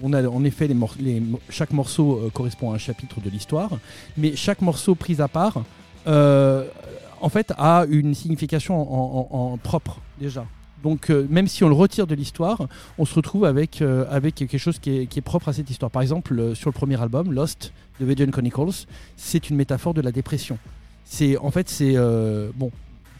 On 0.01 0.11
a 0.13 0.27
en 0.27 0.43
effet 0.43 0.67
les, 0.67 1.23
chaque 1.49 1.71
morceau 1.71 2.29
correspond 2.33 2.71
à 2.71 2.75
un 2.75 2.77
chapitre 2.77 3.21
de 3.21 3.29
l'histoire, 3.29 3.71
mais 4.17 4.35
chaque 4.35 4.61
morceau 4.61 4.95
pris 4.95 5.21
à 5.21 5.27
part, 5.27 5.63
en 6.05 7.29
fait, 7.29 7.53
a 7.57 7.85
une 7.89 8.15
signification 8.15 8.75
en 9.53 9.57
propre 9.57 9.99
déjà. 10.19 10.45
Donc 10.83 11.09
euh, 11.09 11.25
même 11.29 11.47
si 11.47 11.63
on 11.63 11.69
le 11.69 11.73
retire 11.73 12.05
de 12.05 12.13
l'histoire, 12.13 12.67
on 12.97 13.05
se 13.05 13.15
retrouve 13.15 13.45
avec, 13.45 13.81
euh, 13.81 14.05
avec 14.09 14.35
quelque 14.35 14.57
chose 14.57 14.79
qui 14.79 14.91
est, 14.91 15.21
propre 15.21 15.49
à 15.49 15.53
cette 15.53 15.69
histoire. 15.69 15.89
Par 15.89 16.01
exemple, 16.01 16.37
euh, 16.37 16.53
sur 16.53 16.69
le 16.69 16.73
premier 16.73 17.01
album, 17.01 17.31
Lost 17.31 17.73
de 17.99 18.05
Vision 18.05 18.29
Chronicles, 18.29 18.85
c'est 19.15 19.49
une 19.49 19.55
métaphore 19.55 19.93
de 19.93 20.01
la 20.01 20.11
dépression. 20.11 20.59
C'est 21.05 21.37
en 21.37 21.51
fait 21.51 21.69
c'est 21.69 21.95
bon, 22.55 22.71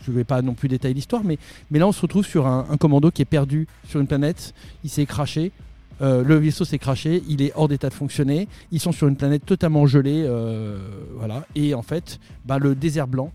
je 0.04 0.12
ne 0.12 0.16
vais 0.16 0.24
pas 0.24 0.42
non 0.42 0.54
plus 0.54 0.68
détailler 0.68 0.94
l'histoire, 0.94 1.24
mais, 1.24 1.38
mais 1.70 1.80
là 1.80 1.88
on 1.88 1.92
se 1.92 2.02
retrouve 2.02 2.26
sur 2.26 2.48
un, 2.48 2.78
commando 2.78 3.12
qui 3.12 3.22
est 3.22 3.26
perdu 3.26 3.68
sur 3.88 4.00
une 4.00 4.08
planète, 4.08 4.54
il 4.84 4.90
s'est 4.90 5.06
craché. 5.06 5.52
le 6.02 6.36
vaisseau 6.36 6.66
s'est 6.66 6.80
craché, 6.80 7.22
il 7.28 7.42
est 7.42 7.52
hors 7.56 7.68
d'état 7.68 7.90
de 7.90 7.94
fonctionner. 7.94 8.48
Ils 8.72 8.80
sont 8.80 8.94
sur 8.94 9.08
une 9.08 9.16
planète 9.16 9.46
totalement 9.46 9.86
gelée, 9.86 10.28
voilà. 11.18 11.46
Et 11.56 11.76
en 11.76 11.84
fait, 11.84 12.20
bah, 12.46 12.58
le 12.58 12.74
désert 12.74 13.08
blanc, 13.08 13.32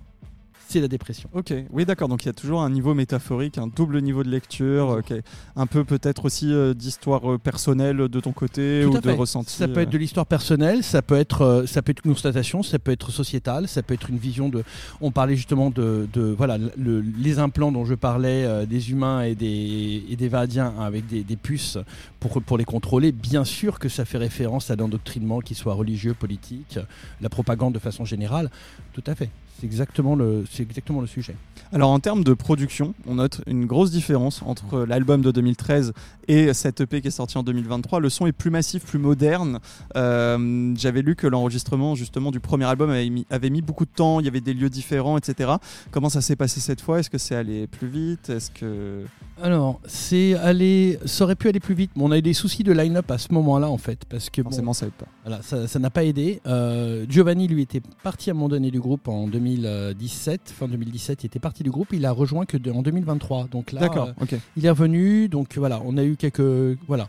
c'est 0.68 0.80
la 0.80 0.88
dépression. 0.88 1.30
Ok, 1.32 1.52
oui 1.70 1.86
d'accord, 1.86 2.08
donc 2.08 2.24
il 2.24 2.26
y 2.26 2.28
a 2.28 2.34
toujours 2.34 2.62
un 2.62 2.68
niveau 2.68 2.92
métaphorique, 2.92 3.56
un 3.56 3.68
double 3.68 4.02
niveau 4.02 4.22
de 4.22 4.28
lecture, 4.28 5.00
euh, 5.10 5.20
un 5.56 5.66
peu 5.66 5.84
peut-être 5.84 6.26
aussi 6.26 6.52
euh, 6.52 6.74
d'histoire 6.74 7.32
euh, 7.32 7.38
personnelle 7.38 7.96
de 7.96 8.20
ton 8.20 8.32
côté 8.32 8.84
ou 8.84 8.98
de 8.98 9.10
ressenti. 9.10 9.54
Ça 9.54 9.66
peut 9.66 9.80
être 9.80 9.90
de 9.90 9.98
l'histoire 9.98 10.26
personnelle, 10.26 10.84
ça 10.84 11.00
peut 11.00 11.16
être, 11.16 11.64
ça 11.66 11.80
peut 11.80 11.92
être 11.92 12.02
une 12.04 12.12
constatation, 12.12 12.62
ça 12.62 12.78
peut 12.78 12.92
être 12.92 13.10
sociétal, 13.10 13.66
ça 13.66 13.82
peut 13.82 13.94
être 13.94 14.10
une 14.10 14.18
vision 14.18 14.50
de. 14.50 14.62
On 15.00 15.10
parlait 15.10 15.36
justement 15.36 15.70
de, 15.70 16.06
voilà 16.36 16.58
les 16.76 17.38
implants 17.38 17.72
dont 17.72 17.84
je 17.84 17.94
parlais 17.94 18.66
des 18.66 18.90
humains 18.90 19.22
et 19.22 19.34
des 19.34 20.04
et 20.10 20.16
des 20.16 20.28
Vadiens 20.28 20.74
avec 20.80 21.06
des, 21.06 21.36
puces 21.36 21.78
pour 22.20 22.42
pour 22.42 22.58
les 22.58 22.64
contrôler. 22.64 23.12
Bien 23.12 23.44
sûr 23.44 23.78
que 23.78 23.88
ça 23.88 24.04
fait 24.04 24.18
référence 24.18 24.70
à 24.70 24.76
l'endoctrinement, 24.76 25.40
qui 25.40 25.54
soit 25.54 25.74
religieux, 25.74 26.14
politique, 26.14 26.78
la 27.20 27.28
propagande 27.28 27.72
de 27.74 27.78
façon 27.78 28.04
générale. 28.04 28.50
Tout 28.92 29.04
à 29.06 29.14
fait. 29.14 29.30
C'est 29.59 29.66
exactement, 29.66 30.14
le, 30.14 30.44
exactement 30.61 31.00
le 31.00 31.06
sujet. 31.06 31.34
Alors 31.72 31.90
en 31.90 31.98
termes 31.98 32.22
de 32.22 32.32
production, 32.32 32.94
on 33.06 33.16
note 33.16 33.40
une 33.46 33.66
grosse 33.66 33.90
différence 33.90 34.40
entre 34.42 34.84
l'album 34.84 35.20
de 35.20 35.30
2013 35.32 35.92
et 36.28 36.54
cette 36.54 36.80
EP 36.80 37.00
qui 37.00 37.09
est 37.09 37.11
sortie 37.11 37.36
en 37.38 37.42
2023. 37.42 37.98
Le 38.00 38.09
son 38.09 38.26
est 38.26 38.32
plus 38.32 38.50
massif, 38.50 38.84
plus 38.84 38.98
moderne. 38.98 39.59
Euh, 39.96 40.72
j'avais 40.76 41.02
lu 41.02 41.16
que 41.16 41.26
l'enregistrement 41.26 41.94
justement 41.96 42.30
du 42.30 42.40
premier 42.40 42.66
album 42.66 42.90
avait 42.90 43.11
mis, 43.11 43.26
avait 43.30 43.50
mis, 43.50 43.61
beaucoup 43.61 43.84
de 43.84 43.90
temps, 43.90 44.20
il 44.20 44.26
y 44.26 44.28
avait 44.28 44.40
des 44.40 44.54
lieux 44.54 44.70
différents, 44.70 45.18
etc. 45.18 45.54
Comment 45.90 46.09
ça 46.09 46.20
s'est 46.20 46.36
passé 46.36 46.61
cette 46.61 46.80
fois? 46.80 47.00
Est-ce 47.00 47.11
que 47.11 47.18
c'est 47.18 47.34
allé 47.34 47.66
plus 47.66 47.88
vite? 47.88 48.30
Est-ce 48.30 48.50
que 48.50 49.04
alors, 49.40 49.80
c'est 49.86 50.34
allé, 50.34 50.98
ça 51.04 51.22
aurait 51.22 51.36
pu 51.36 51.48
aller 51.48 51.61
plus 51.61 51.74
vite, 51.74 51.92
mais 51.94 52.02
on 52.02 52.11
a 52.11 52.18
eu 52.18 52.22
des 52.22 52.32
soucis 52.32 52.64
de 52.64 52.72
line-up 52.72 53.09
à 53.11 53.18
ce 53.18 53.32
moment-là 53.34 53.70
en 53.70 53.78
fait, 53.78 54.04
parce 54.09 54.30
que 54.30 54.42
forcément 54.42 54.72
ça 54.72 54.86
aide 54.86 54.92
pas. 54.92 55.06
Voilà, 55.24 55.42
ça 55.42 55.78
n'a 55.78 55.90
pas 55.90 56.02
aidé. 56.04 56.40
Euh, 56.46 57.06
Giovanni 57.09 57.46
lui 57.46 57.62
était 57.62 57.82
parti 58.02 58.30
à 58.30 58.32
un 58.32 58.34
moment 58.34 58.48
donné 58.48 58.72
du 58.72 58.80
groupe 58.80 59.06
en 59.06 59.28
2017, 59.57 60.40
fin 60.55 60.68
2017, 60.68 61.22
il 61.22 61.26
était 61.26 61.38
parti 61.38 61.62
du 61.62 61.70
groupe, 61.70 61.88
il 61.92 62.05
a 62.07 62.12
rejoint 62.12 62.44
que 62.44 62.57
en 62.70 62.82
2023. 62.82 63.49
Donc 63.51 63.72
là, 63.72 63.82
euh, 63.82 64.36
il 64.57 64.66
est 64.66 64.70
revenu, 64.70 65.28
donc 65.28 65.57
voilà, 65.57 65.80
on 65.84 65.96
a 65.96 66.05
eu 66.05 66.16
quelques, 66.16 66.78
voilà, 66.86 67.09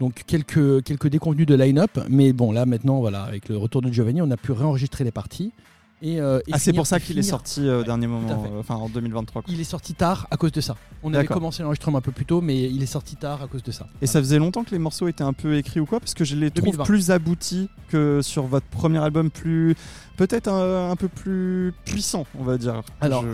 donc 0.00 0.22
quelques 0.26 0.82
quelques 0.84 1.08
déconvenus 1.08 1.46
de 1.46 1.54
line-up, 1.54 1.98
mais 2.08 2.32
bon 2.32 2.52
là 2.52 2.66
maintenant 2.66 3.00
voilà, 3.00 3.22
avec 3.22 3.48
le 3.48 3.56
retour 3.56 3.82
de 3.82 3.90
Giovanni, 3.90 4.22
on 4.22 4.30
a 4.30 4.36
pu 4.36 4.52
réenregistrer 4.52 5.04
les 5.04 5.10
parties. 5.10 5.52
Euh, 6.04 6.40
ah, 6.50 6.58
c'est 6.58 6.72
pour 6.72 6.86
ça 6.86 6.98
qu'il 7.00 7.18
est 7.18 7.22
sorti 7.22 7.66
euh, 7.66 7.80
au 7.80 7.84
dernier 7.84 8.06
moment, 8.06 8.28
enfin 8.58 8.74
en 8.74 8.88
2023. 8.88 9.44
Il 9.48 9.60
est 9.60 9.64
sorti 9.64 9.94
tard 9.94 10.26
à 10.30 10.36
cause 10.36 10.52
de 10.52 10.60
ça. 10.60 10.76
On 11.02 11.14
avait 11.14 11.26
commencé 11.26 11.62
l'enregistrement 11.62 11.98
un 11.98 12.02
peu 12.02 12.12
plus 12.12 12.24
tôt, 12.24 12.40
mais 12.40 12.62
il 12.62 12.82
est 12.82 12.86
sorti 12.86 13.16
tard 13.16 13.42
à 13.42 13.46
cause 13.46 13.62
de 13.62 13.70
ça. 13.70 13.86
Et 14.00 14.06
ça 14.06 14.20
faisait 14.20 14.38
longtemps 14.38 14.64
que 14.64 14.70
les 14.70 14.78
morceaux 14.78 15.08
étaient 15.08 15.22
un 15.22 15.32
peu 15.32 15.56
écrits 15.56 15.80
ou 15.80 15.86
quoi? 15.86 16.00
Parce 16.00 16.14
que 16.14 16.24
je 16.24 16.36
les 16.36 16.50
trouve 16.50 16.78
plus 16.78 17.10
aboutis 17.10 17.68
que 17.88 18.20
sur 18.22 18.44
votre 18.44 18.66
premier 18.66 18.98
album, 18.98 19.30
plus 19.30 19.74
peut-être 20.16 20.48
un, 20.48 20.96
peu 20.96 21.08
plus 21.08 21.72
puissant, 21.84 22.26
on 22.38 22.44
va 22.44 22.58
dire. 22.58 22.82
Alors 23.00 23.24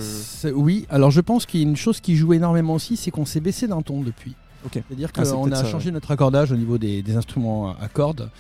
oui, 0.55 0.87
alors 0.91 1.11
je 1.11 1.21
pense 1.21 1.47
qu'il 1.47 1.61
y 1.61 1.65
a 1.65 1.69
une 1.69 1.77
chose 1.77 2.01
qui 2.01 2.17
joue 2.17 2.33
énormément 2.33 2.75
aussi, 2.75 2.97
c'est 2.97 3.11
qu'on 3.11 3.27
s'est 3.27 3.41
baissé 3.41 3.67
d'un 3.67 3.83
ton 3.83 4.03
depuis. 4.03 4.35
C'est-à-dire 4.73 5.11
ah, 5.17 5.23
qu'on 5.23 5.53
a 5.53 5.65
changé 5.65 5.91
notre 5.91 6.11
accordage 6.11 6.53
au 6.53 6.57
niveau 6.57 6.79
des, 6.79 7.17
instruments 7.17 7.77
à 7.81 7.89
cordes. 7.89 8.31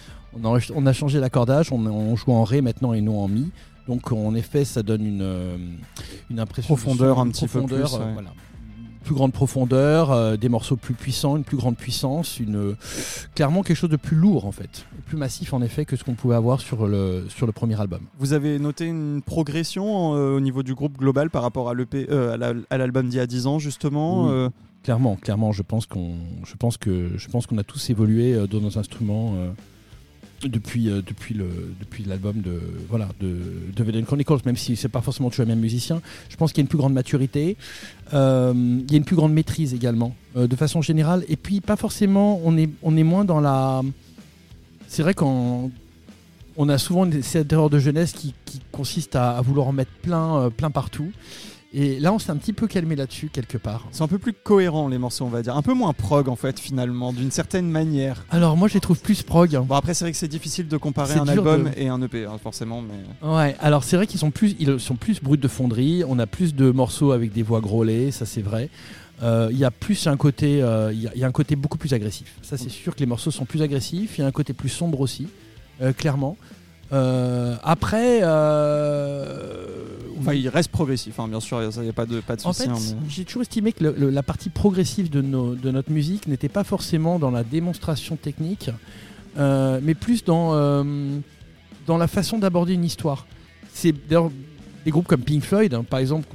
On 0.42 0.86
a, 0.86 0.92
changé 0.92 1.20
l'accordage, 1.20 1.72
on, 1.72 1.86
on, 1.86 2.14
joue 2.14 2.32
en 2.32 2.44
Ré 2.44 2.60
maintenant 2.60 2.92
et 2.92 3.00
non 3.00 3.20
en 3.20 3.28
Mi. 3.28 3.50
Donc 3.88 4.12
en 4.12 4.34
effet, 4.34 4.64
ça 4.64 4.82
donne 4.82 5.04
une, 5.04 5.22
euh, 5.22 5.56
une 6.30 6.38
impression 6.38 6.76
profondeur 6.76 7.18
un 7.18 7.28
petit 7.28 7.48
peu 7.48 7.62
plus, 7.62 7.94
euh, 7.94 8.14
plus 9.02 9.14
grande 9.14 9.32
profondeur, 9.32 10.12
euh, 10.12 10.36
des 10.36 10.50
morceaux 10.50 10.76
plus 10.76 10.92
puissants, 10.92 11.38
une 11.38 11.44
plus 11.44 11.56
grande 11.56 11.76
puissance, 11.78 12.38
une 12.38 12.76
clairement 13.34 13.62
quelque 13.62 13.78
chose 13.78 13.88
de 13.88 13.96
plus 13.96 14.16
lourd 14.16 14.44
en 14.44 14.52
fait, 14.52 14.84
plus 15.06 15.16
massif 15.16 15.54
en 15.54 15.62
effet 15.62 15.86
que 15.86 15.96
ce 15.96 16.04
qu'on 16.04 16.14
pouvait 16.14 16.34
avoir 16.34 16.60
sur 16.60 16.86
le 16.86 17.24
sur 17.30 17.46
le 17.46 17.52
premier 17.52 17.80
album. 17.80 18.00
Vous 18.18 18.34
avez 18.34 18.58
noté 18.58 18.84
une 18.84 19.22
progression 19.22 20.10
au 20.10 20.40
niveau 20.40 20.62
du 20.62 20.74
groupe 20.74 20.98
global 20.98 21.30
par 21.30 21.42
rapport 21.42 21.70
à 21.70 21.74
l'EP 21.74 22.06
à 22.10 22.76
l'album 22.76 23.08
d'il 23.08 23.16
y 23.16 23.20
a 23.20 23.26
10 23.26 23.46
ans 23.46 23.58
justement. 23.58 24.50
Clairement, 24.84 25.16
clairement, 25.16 25.52
je 25.52 25.62
pense 25.62 25.86
qu'on 25.86 26.14
je 26.44 26.54
pense 26.56 26.76
que 26.76 27.12
je 27.16 27.28
pense 27.28 27.46
qu'on 27.46 27.58
a 27.58 27.64
tous 27.64 27.88
évolué 27.88 28.36
dans 28.48 28.60
nos 28.60 28.78
instruments 28.78 29.34
depuis 30.46 30.88
euh, 30.88 31.02
depuis 31.04 31.34
le 31.34 31.74
depuis 31.80 32.04
l'album 32.04 32.40
de 32.40 32.60
voilà 32.88 33.08
de 33.20 33.38
de 33.74 34.00
Chronicles 34.02 34.38
même 34.46 34.56
si 34.56 34.76
c'est 34.76 34.88
pas 34.88 35.00
forcément 35.00 35.30
toujours 35.30 35.46
le 35.46 35.50
même 35.50 35.60
musicien 35.60 36.00
je 36.28 36.36
pense 36.36 36.52
qu'il 36.52 36.58
y 36.58 36.62
a 36.62 36.64
une 36.64 36.68
plus 36.68 36.78
grande 36.78 36.92
maturité. 36.92 37.56
Euh, 38.14 38.52
il 38.54 38.90
y 38.90 38.94
a 38.94 38.96
une 38.96 39.04
plus 39.04 39.16
grande 39.16 39.32
maîtrise 39.32 39.74
également 39.74 40.14
euh, 40.36 40.46
de 40.46 40.56
façon 40.56 40.80
générale. 40.80 41.24
Et 41.28 41.36
puis 41.36 41.60
pas 41.60 41.76
forcément 41.76 42.40
on 42.44 42.56
est 42.56 42.70
on 42.82 42.96
est 42.96 43.02
moins 43.02 43.24
dans 43.24 43.40
la 43.40 43.82
c'est 44.86 45.02
vrai 45.02 45.14
qu'on 45.14 45.70
on 46.56 46.68
a 46.68 46.78
souvent 46.78 47.08
cette 47.22 47.52
erreur 47.52 47.70
de 47.70 47.78
jeunesse 47.78 48.12
qui, 48.12 48.34
qui 48.44 48.60
consiste 48.72 49.14
à, 49.14 49.36
à, 49.36 49.40
vouloir 49.42 49.66
en 49.68 49.72
mettre 49.72 49.92
plein 50.02 50.50
plein 50.56 50.70
partout 50.70 51.10
et 51.74 52.00
là, 52.00 52.14
on 52.14 52.18
s'est 52.18 52.30
un 52.30 52.36
petit 52.36 52.54
peu 52.54 52.66
calmé 52.66 52.96
là-dessus 52.96 53.28
quelque 53.30 53.58
part. 53.58 53.86
C'est 53.90 54.02
un 54.02 54.08
peu 54.08 54.18
plus 54.18 54.32
cohérent 54.32 54.88
les 54.88 54.96
morceaux, 54.96 55.26
on 55.26 55.28
va 55.28 55.42
dire. 55.42 55.54
Un 55.56 55.62
peu 55.62 55.74
moins 55.74 55.92
prog 55.92 56.28
en 56.28 56.36
fait, 56.36 56.58
finalement, 56.58 57.12
d'une 57.12 57.30
certaine 57.30 57.68
manière. 57.68 58.24
Alors 58.30 58.56
moi, 58.56 58.68
je 58.68 58.74
les 58.74 58.80
trouve 58.80 59.00
plus 59.00 59.22
prog. 59.22 59.50
Bon, 59.66 59.74
après, 59.74 59.92
c'est 59.92 60.04
vrai 60.04 60.12
que 60.12 60.18
c'est 60.18 60.28
difficile 60.28 60.68
de 60.68 60.76
comparer 60.78 61.14
un 61.14 61.28
album 61.28 61.70
et 61.76 61.88
un 61.88 62.00
EP, 62.00 62.24
hein, 62.24 62.38
forcément. 62.42 62.82
Mais... 62.82 63.28
Ouais, 63.28 63.54
alors 63.60 63.84
c'est 63.84 63.96
vrai 63.96 64.06
qu'ils 64.06 64.20
sont 64.20 64.30
plus, 64.30 64.56
ils 64.58 64.80
sont 64.80 64.96
plus 64.96 65.22
bruts 65.22 65.36
de 65.36 65.48
fonderie. 65.48 66.04
On 66.08 66.18
a 66.18 66.26
plus 66.26 66.54
de 66.54 66.70
morceaux 66.70 67.12
avec 67.12 67.32
des 67.32 67.42
voix 67.42 67.60
grôlées, 67.60 68.12
ça 68.12 68.24
c'est 68.24 68.42
vrai. 68.42 68.70
Euh, 69.22 69.48
il 69.50 69.58
y 69.58 69.64
a 69.64 69.70
plus 69.70 70.06
un 70.06 70.16
côté, 70.16 70.62
euh, 70.62 70.92
il 70.92 71.02
y, 71.02 71.24
a 71.24 71.26
un 71.26 71.32
côté 71.32 71.56
beaucoup 71.56 71.78
plus 71.78 71.92
agressif. 71.92 72.36
Ça, 72.42 72.56
c'est 72.56 72.68
sûr 72.68 72.94
que 72.94 73.00
les 73.00 73.06
morceaux 73.06 73.30
sont 73.30 73.44
plus 73.44 73.62
agressifs. 73.62 74.16
Il 74.18 74.20
y 74.20 74.24
a 74.24 74.26
un 74.26 74.32
côté 74.32 74.52
plus 74.52 74.68
sombre 74.68 75.00
aussi, 75.00 75.28
euh, 75.82 75.92
clairement. 75.92 76.36
après, 76.92 78.20
Enfin, 80.18 80.34
il 80.34 80.48
reste 80.48 80.70
progressif, 80.70 81.18
hein, 81.20 81.28
bien 81.28 81.40
sûr, 81.40 81.62
il 81.62 81.82
n'y 81.82 81.88
a 81.88 81.92
pas 81.92 82.06
de, 82.06 82.20
pas 82.20 82.36
de 82.36 82.40
souci. 82.40 82.68
En 82.68 82.74
fait, 82.76 82.92
hein, 82.92 82.96
j'ai 83.08 83.24
toujours 83.24 83.42
estimé 83.42 83.72
que 83.72 83.84
la 83.84 84.22
partie 84.22 84.50
progressive 84.50 85.10
de, 85.10 85.20
de 85.20 85.70
notre 85.70 85.90
musique 85.90 86.26
n'était 86.26 86.48
pas 86.48 86.64
forcément 86.64 87.18
dans 87.18 87.30
la 87.30 87.44
démonstration 87.44 88.16
technique, 88.16 88.70
euh, 89.38 89.80
mais 89.82 89.94
plus 89.94 90.24
dans, 90.24 90.54
euh, 90.54 91.18
dans 91.86 91.98
la 91.98 92.08
façon 92.08 92.38
d'aborder 92.38 92.74
une 92.74 92.84
histoire. 92.84 93.26
C'est 93.72 93.92
d'ailleurs 94.08 94.30
des 94.84 94.90
groupes 94.90 95.06
comme 95.06 95.22
Pink 95.22 95.42
Floyd, 95.42 95.74
hein, 95.74 95.84
par 95.84 96.00
exemple, 96.00 96.26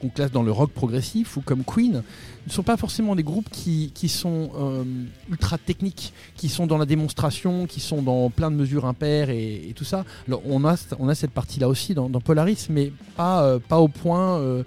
qu'on 0.00 0.08
classe 0.08 0.30
dans 0.30 0.42
le 0.42 0.52
rock 0.52 0.70
progressif 0.70 1.36
ou 1.36 1.40
comme 1.40 1.64
Queen, 1.64 2.02
ne 2.48 2.52
sont 2.52 2.62
pas 2.62 2.76
forcément 2.76 3.14
des 3.14 3.22
groupes 3.22 3.48
qui, 3.50 3.92
qui 3.94 4.08
sont 4.08 4.50
euh, 4.56 4.84
ultra 5.30 5.58
techniques, 5.58 6.12
qui 6.34 6.48
sont 6.48 6.66
dans 6.66 6.78
la 6.78 6.86
démonstration, 6.86 7.66
qui 7.66 7.80
sont 7.80 8.02
dans 8.02 8.30
plein 8.30 8.50
de 8.50 8.56
mesures 8.56 8.86
impaires 8.86 9.30
et, 9.30 9.72
tout 9.76 9.84
ça. 9.84 10.04
Alors 10.26 10.42
on 10.46 10.64
a, 10.64 10.76
on 10.98 11.08
a 11.08 11.14
cette 11.14 11.30
partie-là 11.30 11.68
aussi 11.68 11.94
dans, 11.94 12.08
Polaris, 12.20 12.66
mais 12.70 12.92
pas, 13.16 13.44
euh, 13.44 13.58
pas 13.58 13.78
au 13.78 13.88
point... 13.88 14.38
Euh, 14.38 14.64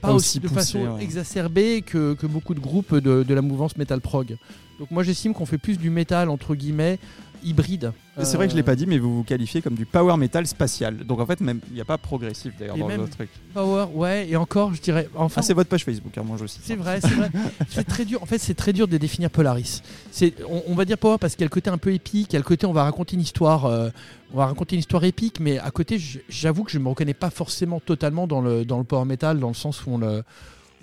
pas, 0.00 0.12
aussi, 0.12 0.38
de 0.38 0.46
façon 0.46 0.96
exacerbée 0.98 1.82
que, 1.82 2.14
que, 2.14 2.26
beaucoup 2.28 2.54
de 2.54 2.60
groupes 2.60 2.94
de, 2.94 3.24
de 3.24 3.34
la 3.34 3.42
mouvance 3.42 3.76
metal 3.76 4.00
prog. 4.00 4.36
Donc 4.78 4.92
moi 4.92 5.02
j'estime 5.02 5.34
qu'on 5.34 5.46
fait 5.46 5.58
plus 5.58 5.76
du 5.76 5.90
métal 5.90 6.28
entre 6.28 6.54
guillemets 6.54 7.00
hybride. 7.42 7.92
C'est 8.22 8.36
vrai 8.36 8.46
que 8.46 8.52
je 8.52 8.56
l'ai 8.56 8.62
pas 8.62 8.74
dit, 8.74 8.86
mais 8.86 8.98
vous 8.98 9.18
vous 9.18 9.22
qualifiez 9.22 9.62
comme 9.62 9.74
du 9.74 9.86
power 9.86 10.16
metal 10.16 10.46
spatial. 10.46 10.98
Donc 10.98 11.20
en 11.20 11.26
fait, 11.26 11.40
même 11.40 11.60
il 11.68 11.74
n'y 11.74 11.80
a 11.80 11.84
pas 11.84 11.98
progressif 11.98 12.52
d'ailleurs 12.58 12.76
dans 12.76 12.88
votre 12.88 13.10
truc. 13.10 13.30
Power, 13.54 13.86
ouais, 13.94 14.28
et 14.28 14.36
encore, 14.36 14.74
je 14.74 14.80
dirais. 14.80 15.08
Enfin, 15.14 15.40
ah, 15.40 15.42
c'est 15.42 15.54
votre 15.54 15.68
page 15.68 15.84
Facebook, 15.84 16.16
hein, 16.16 16.22
moi 16.24 16.36
je 16.36 16.44
aussi. 16.44 16.60
C'est 16.62 16.74
vrai, 16.74 17.00
c'est 17.00 17.14
vrai. 17.14 17.30
c'est 17.68 17.86
très 17.86 18.04
dur. 18.04 18.22
En 18.22 18.26
fait, 18.26 18.38
c'est 18.38 18.54
très 18.54 18.72
dur 18.72 18.88
de 18.88 18.96
définir 18.96 19.30
Polaris. 19.30 19.82
C'est, 20.10 20.34
on, 20.66 20.74
va 20.74 20.84
dire 20.84 20.98
power 20.98 21.18
parce 21.20 21.34
qu'il 21.34 21.42
y 21.42 21.44
a 21.44 21.46
le 21.46 21.50
côté 21.50 21.70
un 21.70 21.78
peu 21.78 21.92
épique, 21.92 22.32
il 22.32 22.32
y 22.34 22.36
a 22.36 22.40
le 22.40 22.44
côté 22.44 22.66
on 22.66 22.72
va 22.72 22.84
raconter 22.84 23.14
une 23.14 23.22
histoire, 23.22 23.66
euh, 23.66 23.90
on 24.32 24.38
va 24.38 24.46
raconter 24.46 24.74
une 24.76 24.80
histoire 24.80 25.04
épique, 25.04 25.38
mais 25.40 25.58
à 25.58 25.70
côté, 25.70 26.00
j'avoue 26.28 26.64
que 26.64 26.72
je 26.72 26.78
me 26.78 26.88
reconnais 26.88 27.14
pas 27.14 27.30
forcément 27.30 27.80
totalement 27.80 28.26
dans 28.26 28.40
le 28.40 28.64
dans 28.64 28.78
le 28.78 28.84
power 28.84 29.04
metal, 29.04 29.38
dans 29.38 29.48
le 29.48 29.54
sens 29.54 29.86
où 29.86 29.92
on 29.92 29.98
le 29.98 30.22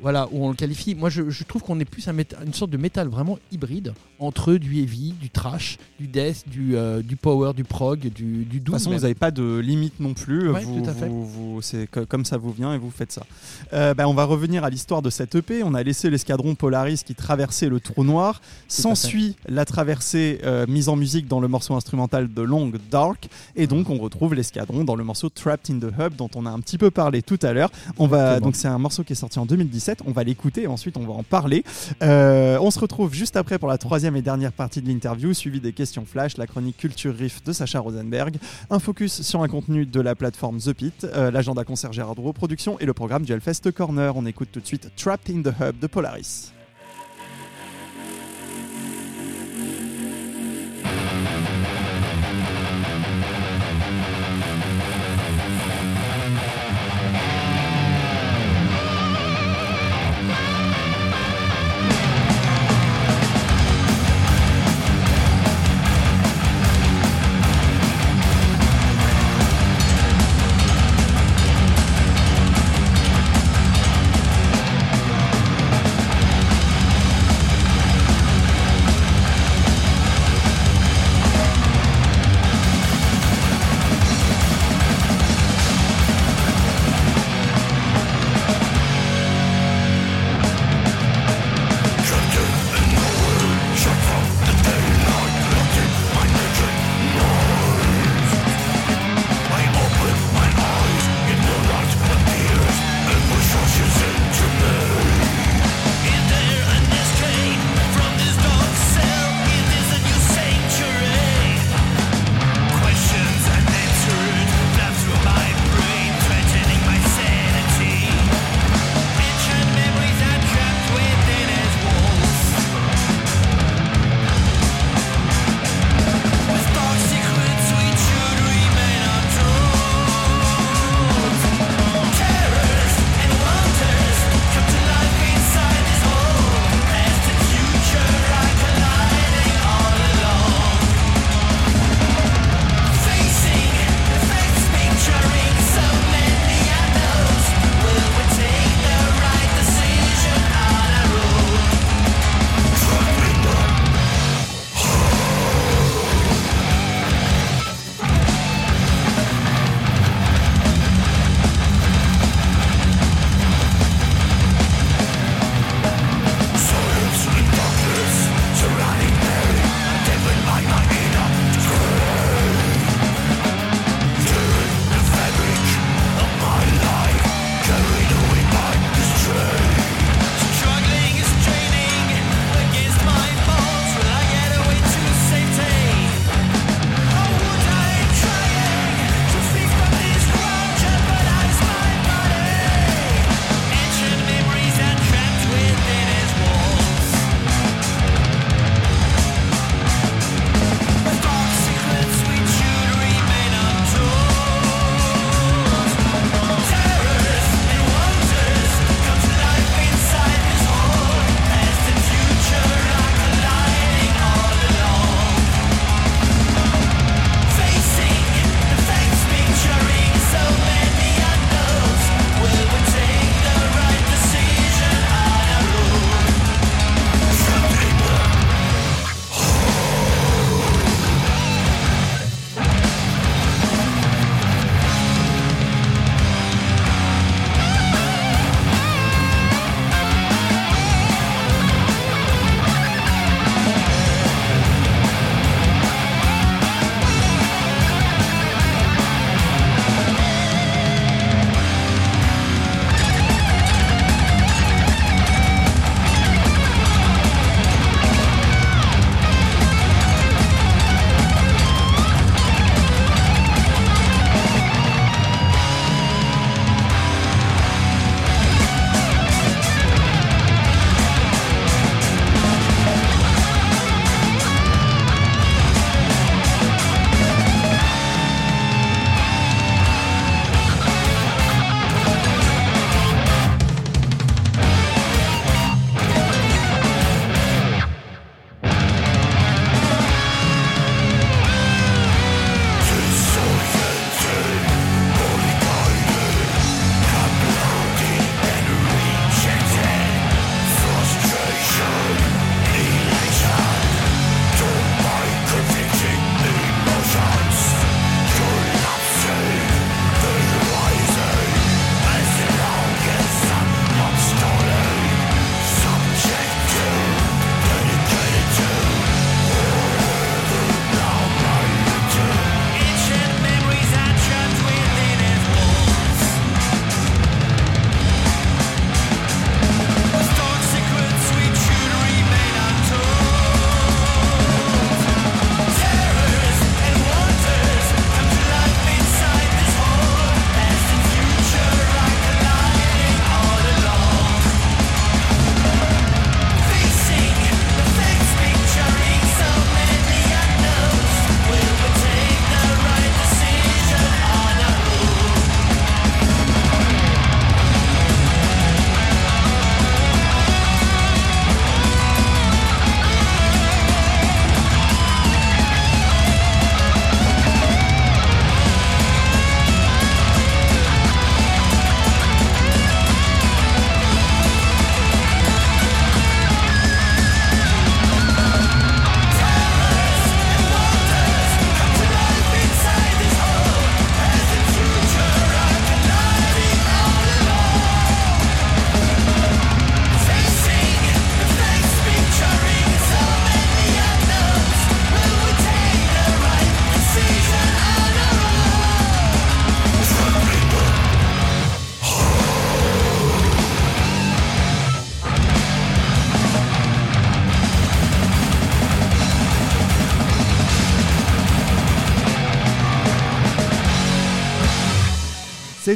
voilà, 0.02 0.28
où 0.32 0.46
on 0.46 0.50
le 0.50 0.56
qualifie. 0.56 0.96
Moi, 0.96 1.10
je, 1.10 1.44
trouve 1.44 1.62
qu'on 1.62 1.80
est 1.80 1.86
plus 1.86 2.08
un 2.08 2.16
une 2.46 2.54
sorte 2.54 2.72
de 2.72 2.78
métal 2.78 3.08
vraiment 3.08 3.38
hybride 3.52 3.94
entre 4.20 4.54
du 4.54 4.80
heavy, 4.82 5.14
du 5.20 5.30
trash, 5.30 5.78
du 6.00 6.08
death, 6.08 6.48
du, 6.48 6.76
euh, 6.76 7.02
du 7.02 7.16
power, 7.16 7.54
du 7.54 7.64
prog, 7.64 8.00
du, 8.00 8.10
du 8.10 8.60
doom. 8.60 8.60
De 8.60 8.60
toute 8.60 8.74
façon, 8.74 8.92
vous 8.92 9.02
n'avez 9.02 9.16
pas 9.16 9.32
de 9.32 9.58
limite 9.58 10.00
non 10.00 10.14
plus. 10.14 10.48
vous, 10.48 10.82
tout 10.82 10.90
à 10.90 10.94
fait. 10.94 11.12
c'est 11.62 11.90
comme 12.08 12.26
ça 12.26 12.38
vous 12.38 12.52
vient 12.52 12.74
et 12.74 12.78
vous 12.78 12.92
faites 12.92 13.12
ça. 13.12 13.26
Euh, 13.74 13.94
bah, 13.94 14.08
on 14.08 14.14
va 14.14 14.26
revenir 14.26 14.64
à 14.64 14.70
l'histoire 14.70 15.02
de 15.02 15.10
cette 15.10 15.36
EP. 15.36 15.64
On 15.64 15.74
a 15.74 15.84
laissé 15.84 16.10
l'escadron 16.10 16.56
Polaris 16.56 17.02
qui 17.06 17.16
traversait 17.16 17.70
le 17.70 17.80
trou 17.80 18.04
noir. 18.04 18.42
S'ensuit 18.68 19.36
la 19.48 19.66
traversée 19.66 20.40
euh, 20.44 20.66
mise 20.68 20.90
en 20.90 20.96
musique 20.96 21.28
dans 21.28 21.40
le 21.40 21.48
morceau 21.48 21.76
instrumental 21.76 22.34
de 22.34 22.42
Long 22.42 22.72
Dark. 22.90 23.28
Et 23.56 23.68
donc, 23.68 23.90
on 23.90 23.98
retrouve 23.98 24.34
l'escadron 24.34 24.84
dans 24.84 24.96
le 24.96 25.04
morceau 25.04 25.30
Trapped 25.30 25.74
in 25.76 25.80
the 25.80 25.92
Hub 26.00 26.16
dont 26.16 26.30
on 26.36 26.46
a 26.46 26.50
un 26.50 26.60
petit 26.60 26.78
peu 26.78 26.92
parlé 26.92 27.22
tout 27.22 27.40
à 27.42 27.54
l'heure. 27.54 27.72
On 27.98 28.08
va 28.08 28.40
donc 28.40 28.56
c'est 28.56 28.68
un 28.68 28.78
morceau 28.78 29.04
qui 29.04 29.14
est 29.14 29.16
sorti 29.16 29.40
en 29.40 29.46
2017. 29.86 30.04
On 30.06 30.12
va 30.12 30.24
l'écouter 30.24 30.64
et 30.64 30.68
ensuite 30.68 30.98
on 30.98 31.06
va 31.06 31.14
en 31.14 31.24
parler. 31.24 31.64
on 32.02 32.72
se 32.72 32.80
retrouve 32.80 33.14
juste 33.14 33.36
après 33.36 33.60
pour 33.60 33.70
la 33.70 33.78
troisième 33.78 34.16
et 34.16 34.22
dernière 34.22 34.52
partie 34.52 34.82
de 34.82 34.88
l'interview, 34.88 35.34
suivie 35.34 35.60
des 35.60 35.74
questions 35.74 36.06
flash, 36.06 36.38
la 36.38 36.48
chronique 36.48 36.78
Culture 36.78 37.16
Riff 37.16 37.44
de 37.44 37.54
Sacha 37.54 37.80
Rosenberg, 37.80 38.38
un 38.70 38.80
focus 38.80 39.22
sur 39.22 39.44
un 39.44 39.48
contenu 39.48 39.86
de 39.86 40.02
la 40.02 40.16
plateforme 40.16 40.60
The 40.60 40.74
Pit, 40.74 41.04
euh, 41.04 41.32
l'agenda 41.32 41.64
concert 41.64 41.94
Gérard 41.94 42.16
Production 42.16 42.80
et 42.80 42.86
le 42.86 42.94
programme 42.94 43.24
du 43.24 43.34
Hellfest 43.34 43.72
Corner. 43.76 44.16
On 44.16 44.26
écoute 44.26 44.50
tout 44.52 44.60
de 44.60 44.68
suite 44.68 44.90
Trapped 44.96 45.36
in 45.36 45.42
the 45.42 45.54
Hub 45.60 45.80
de 45.80 45.88
Polaris. 45.88 46.55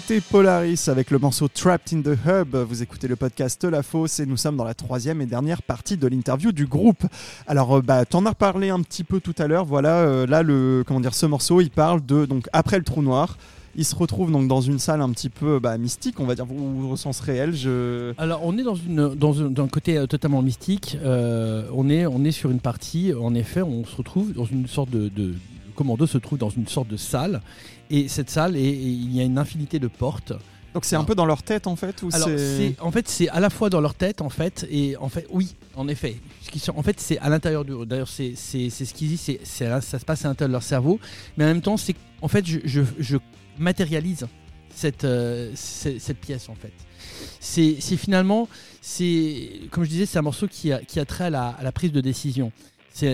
C'était 0.01 0.21
Polaris 0.21 0.87
avec 0.87 1.11
le 1.11 1.19
morceau 1.19 1.49
Trapped 1.49 1.93
in 1.93 2.01
the 2.01 2.17
Hub. 2.25 2.55
Vous 2.55 2.81
écoutez 2.81 3.09
le 3.09 3.17
podcast 3.17 3.65
La 3.65 3.83
Fosse 3.83 4.21
et 4.21 4.25
nous 4.25 4.37
sommes 4.37 4.55
dans 4.55 4.63
la 4.63 4.73
troisième 4.73 5.19
et 5.21 5.25
dernière 5.25 5.61
partie 5.61 5.97
de 5.97 6.07
l'interview 6.07 6.53
du 6.53 6.67
groupe. 6.67 7.05
Alors, 7.47 7.77
euh, 7.79 7.81
bah, 7.81 8.05
t'en 8.05 8.25
as 8.25 8.33
parlé 8.33 8.69
un 8.69 8.79
petit 8.81 9.03
peu 9.03 9.19
tout 9.19 9.35
à 9.37 9.47
l'heure. 9.47 9.65
Voilà, 9.65 9.97
euh, 9.97 10.25
là, 10.25 10.41
comment 10.85 11.01
dire, 11.01 11.13
ce 11.13 11.25
morceau, 11.25 11.59
il 11.59 11.69
parle 11.69 12.05
de 12.05 12.25
donc 12.25 12.47
après 12.53 12.77
le 12.77 12.85
trou 12.85 13.01
noir. 13.01 13.37
Il 13.75 13.83
se 13.83 13.93
retrouve 13.93 14.31
donc 14.31 14.47
dans 14.47 14.61
une 14.61 14.79
salle 14.79 15.01
un 15.01 15.09
petit 15.09 15.29
peu 15.29 15.59
bah, 15.59 15.77
mystique, 15.77 16.21
on 16.21 16.25
va 16.25 16.35
dire, 16.35 16.45
au 16.49 16.95
sens 16.95 17.19
réel. 17.19 17.53
Alors, 18.17 18.39
on 18.45 18.57
est 18.57 18.63
dans, 18.63 18.73
un, 19.61 19.67
côté 19.67 19.97
euh, 19.97 20.07
totalement 20.07 20.41
mystique. 20.41 20.97
on, 21.03 21.89
est, 21.89 22.05
on 22.05 22.23
est 22.23 22.31
sur 22.31 22.51
une 22.51 22.61
partie, 22.61 23.13
en 23.13 23.35
effet, 23.35 23.61
on 23.61 23.83
se 23.83 23.97
retrouve 23.97 24.31
dans 24.31 24.45
une 24.45 24.65
sorte 24.65 24.91
de, 24.91 25.33
commando 25.79 26.05
se 26.05 26.17
trouve 26.17 26.37
dans 26.37 26.49
une 26.49 26.67
sorte 26.67 26.89
de 26.89 26.97
salle. 26.97 27.41
Et 27.89 28.09
cette 28.09 28.29
salle, 28.29 28.57
il 28.57 29.15
y 29.15 29.21
a 29.21 29.23
une 29.23 29.37
infinité 29.37 29.79
de 29.79 29.87
portes. 29.87 30.33
Donc 30.73 30.83
c'est 30.83 30.97
un 30.97 31.05
peu 31.05 31.15
dans 31.15 31.25
leur 31.25 31.41
tête 31.41 31.67
en 31.67 31.75
fait 31.75 32.03
ou 32.03 32.09
Alors 32.13 32.29
en 32.81 32.91
fait 32.91 33.07
c'est 33.07 33.27
à 33.29 33.39
la 33.39 33.49
fois 33.49 33.71
dans 33.71 33.81
leur 33.81 33.95
tête 33.95 34.21
en 34.21 34.29
fait 34.29 34.67
et 34.69 34.95
en 34.97 35.09
fait 35.09 35.25
oui 35.31 35.55
en 35.75 35.87
effet. 35.87 36.17
En 36.75 36.83
fait 36.83 36.99
c'est 36.99 37.17
à 37.19 37.29
l'intérieur 37.29 37.65
du 37.65 37.73
d'ailleurs 37.87 38.09
c'est 38.09 38.35
ce 38.35 38.93
qu'ils 38.93 39.07
disent 39.07 39.39
c'est 39.43 39.81
ça 39.81 39.97
se 39.97 40.05
passe 40.05 40.25
à 40.25 40.27
l'intérieur 40.27 40.49
de 40.49 40.53
leur 40.53 40.63
cerveau. 40.63 40.99
Mais 41.37 41.45
en 41.45 41.47
même 41.47 41.61
temps 41.61 41.77
c'est 41.77 41.95
en 42.21 42.27
fait 42.27 42.45
je, 42.45 42.59
je, 42.99 43.17
matérialise 43.57 44.27
cette, 44.69 45.05
euh, 45.05 45.51
cette, 45.55 46.19
pièce 46.19 46.49
en 46.49 46.55
fait. 46.55 46.73
C'est 47.39 47.79
finalement 47.97 48.47
c'est 48.79 49.61
comme 49.71 49.85
je 49.85 49.89
disais 49.89 50.05
c'est 50.05 50.19
un 50.19 50.27
morceau 50.29 50.47
qui 50.47 50.71
a, 50.71 50.79
qui 50.79 50.99
a 50.99 51.05
trait 51.05 51.25
à 51.25 51.29
la, 51.31 51.47
à 51.47 51.63
la 51.63 51.71
prise 51.71 51.91
de 51.91 52.01
décision 52.01 52.51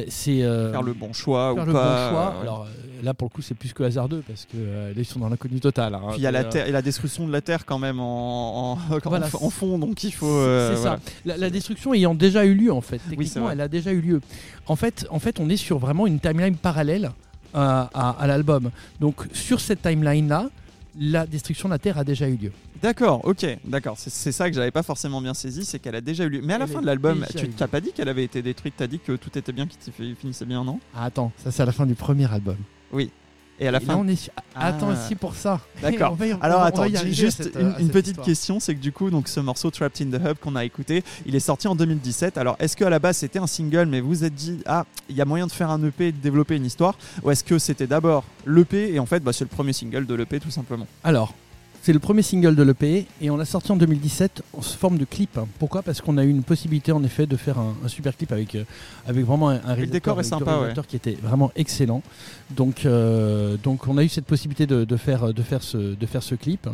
c'est 0.10 0.42
euh, 0.44 0.72
faire 0.72 0.82
le 0.82 0.94
bon 0.94 1.14
choix 1.14 1.54
ou 1.54 1.72
pas. 1.72 2.36
Alors 2.42 2.64
euh, 2.64 3.04
là 3.04 3.14
pour 3.14 3.28
le 3.28 3.34
coup 3.34 3.42
c'est 3.42 3.54
plus 3.54 3.74
que 3.74 3.84
hasardeux 3.84 4.24
parce 4.28 4.46
que 4.46 4.58
euh, 4.58 4.94
ils 4.96 5.06
sont 5.06 5.20
dans 5.20 5.30
l'inconnu 5.30 5.60
total. 5.60 5.96
Hein. 5.96 6.02
Puis 6.12 6.20
il 6.20 6.24
y 6.24 6.28
a 6.28 6.32
la 6.32 6.44
terre 6.44 6.68
et 6.68 6.72
la 6.72 6.82
destruction 6.82 7.28
de 7.28 7.32
la 7.32 7.42
terre 7.42 7.66
quand 7.66 7.80
même 7.80 8.00
en, 8.00 8.74
en, 8.74 9.50
fond 9.50 9.78
donc 9.78 10.04
il 10.04 10.14
faut. 10.14 10.44
c'est 10.44 10.78
ça. 10.78 11.00
La, 11.26 11.50
destruction 11.50 11.94
ayant 11.94 12.16
déjà 12.16 12.46
eu 12.46 12.56
lieu 12.56 12.72
en 12.72 12.82
fait. 12.82 13.00
Techniquement 13.10 13.50
elle 13.52 13.62
a 13.62 13.68
déjà 13.68 13.92
eu 13.92 14.02
lieu. 14.02 14.22
En 14.68 14.76
fait 14.76 15.06
en 15.10 15.20
fait 15.20 15.40
on 15.40 15.50
est 15.50 15.58
sur 15.58 15.78
vraiment 15.78 16.08
une 16.08 16.20
timeline 16.20 16.56
parallèle 16.56 17.12
à, 17.54 17.90
à 18.20 18.28
l'album. 18.28 18.72
Donc 19.00 19.28
sur 19.34 19.60
cette 19.60 19.82
timeline 19.82 20.28
là 20.28 20.50
la 20.98 21.26
destruction 21.26 21.68
de 21.70 21.74
la 21.74 21.80
Terre 21.80 21.98
a 21.98 22.04
déjà 22.04 22.28
eu 22.28 22.36
lieu. 22.38 22.52
D'accord, 22.82 23.22
ok, 23.26 23.46
d'accord. 23.66 23.96
C'est 23.98 24.32
ça 24.32 24.50
que 24.50 24.56
j'avais 24.56 24.72
pas 24.72 24.84
forcément 24.84 25.22
bien 25.22 25.34
saisi, 25.34 25.66
c'est 25.66 25.80
qu'elle 25.80 25.96
a 25.96 26.02
déjà 26.02 26.26
eu 26.26 26.30
lieu. 26.30 26.42
Mais 26.44 26.54
à 26.54 26.58
la 26.58 26.68
fin 26.68 26.82
de 26.82 26.86
l'album, 26.86 27.26
tu 27.36 27.50
t'as 27.50 27.68
pas 27.68 27.82
dit 27.82 27.92
qu'elle 27.92 28.10
avait 28.10 28.24
été 28.24 28.42
détruite, 28.42 28.76
t'as 28.78 28.88
dit 28.88 29.00
que 29.00 29.14
tout 29.14 29.38
était 29.38 29.52
bien, 29.52 29.68
qu'il 29.68 30.16
finissait 30.16 30.46
bien, 30.46 30.64
non? 30.64 30.80
Ah, 30.94 31.06
Attends, 31.06 31.32
ça 31.38 31.52
c'est 31.52 31.64
à 31.64 31.66
la 31.66 31.72
fin 31.72 31.86
du 31.86 31.96
premier 31.96 32.32
album. 32.32 32.58
Oui. 32.92 33.12
Et 33.60 33.68
à 33.68 33.72
la 33.72 33.80
fin. 33.80 33.96
on 33.96 34.08
est... 34.08 34.30
Attends 34.54 34.90
ah. 34.90 34.94
aussi 34.94 35.16
pour 35.16 35.36
ça. 35.36 35.62
D'accord. 35.82 36.18
Alors 36.42 36.64
attends, 36.64 36.86
juste 37.06 37.52
une, 37.80 37.90
petite 37.90 38.22
question, 38.22 38.60
c'est 38.60 38.76
que 38.76 38.82
du 38.82 38.92
coup, 38.92 39.10
donc 39.10 39.28
ce 39.28 39.40
morceau 39.40 39.72
Trapped 39.72 40.06
in 40.06 40.18
the 40.18 40.22
Hub 40.22 40.38
qu'on 40.40 40.56
a 40.56 40.66
écouté, 40.66 41.04
il 41.26 41.36
est 41.36 41.40
sorti 41.40 41.68
en 41.68 41.76
2017. 41.76 42.38
Alors 42.38 42.56
est-ce 42.60 42.76
qu'à 42.76 42.90
la 42.90 43.00
base 43.00 43.18
c'était 43.18 43.40
un 43.40 43.48
single, 43.48 43.86
mais 43.86 44.02
vous 44.02 44.10
vous 44.10 44.24
êtes 44.24 44.36
dit 44.36 44.60
ah 44.66 44.86
il 45.10 45.16
y 45.16 45.22
a 45.22 45.26
moyen 45.26 45.48
de 45.48 45.52
faire 45.52 45.70
un 45.70 45.84
EP 45.84 46.08
et 46.08 46.12
de 46.12 46.18
développer 46.18 46.56
une 46.56 46.66
histoire, 46.66 46.98
ou 47.24 47.32
est-ce 47.32 47.44
que 47.44 47.58
c'était 47.60 47.88
d'abord 47.88 48.24
l'EP 48.46 48.94
et 48.94 49.00
en 49.00 49.06
fait 49.06 49.22
bah, 49.22 49.34
c'est 49.34 49.46
le 49.46 49.50
premier 49.50 49.74
single 49.74 50.06
de 50.06 50.16
l'EP 50.16 50.40
tout 50.40 50.52
simplement? 50.52 50.88
Alors 51.04 51.34
c'est 51.86 51.94
le 51.94 52.00
premier 52.00 52.24
single 52.24 52.56
de 52.56 52.64
l'EP 52.64 53.06
et 53.22 53.30
on 53.30 53.38
l'a 53.38 53.46
sorti 53.46 53.72
en 53.72 53.76
2017 53.76 54.42
en 54.58 54.62
forme 54.62 54.98
de 54.98 55.06
clip. 55.06 55.40
Pourquoi? 55.60 55.84
Parce 55.84 56.02
qu'on 56.02 56.18
a 56.18 56.24
eu 56.24 56.30
une 56.30 56.42
possibilité 56.42 56.92
en 56.92 57.04
effet 57.04 57.28
de 57.28 57.38
faire 57.38 57.60
un, 57.60 57.76
super 57.88 58.18
clip 58.18 58.32
avec, 58.32 58.56
euh, 58.56 58.64
avec 59.08 59.24
vraiment 59.24 59.50
un, 59.50 59.62
un 59.64 59.74
réalisateur, 59.76 60.88
qui 60.88 60.96
était 60.96 61.16
vraiment 61.22 61.52
excellent. 61.56 62.02
Donc, 62.50 62.88
euh, 62.88 63.56
donc 63.58 63.88
on 63.88 64.00
a 64.00 64.04
eu 64.04 64.10
cette 64.10 64.26
possibilité 64.26 64.66
de, 64.66 64.98
faire, 64.98 65.32
de, 65.32 65.42
faire, 65.44 65.62
ce, 65.62 65.78
de 65.78 66.06
faire 66.08 66.24
ce 66.24 66.34
clip. 66.34 66.68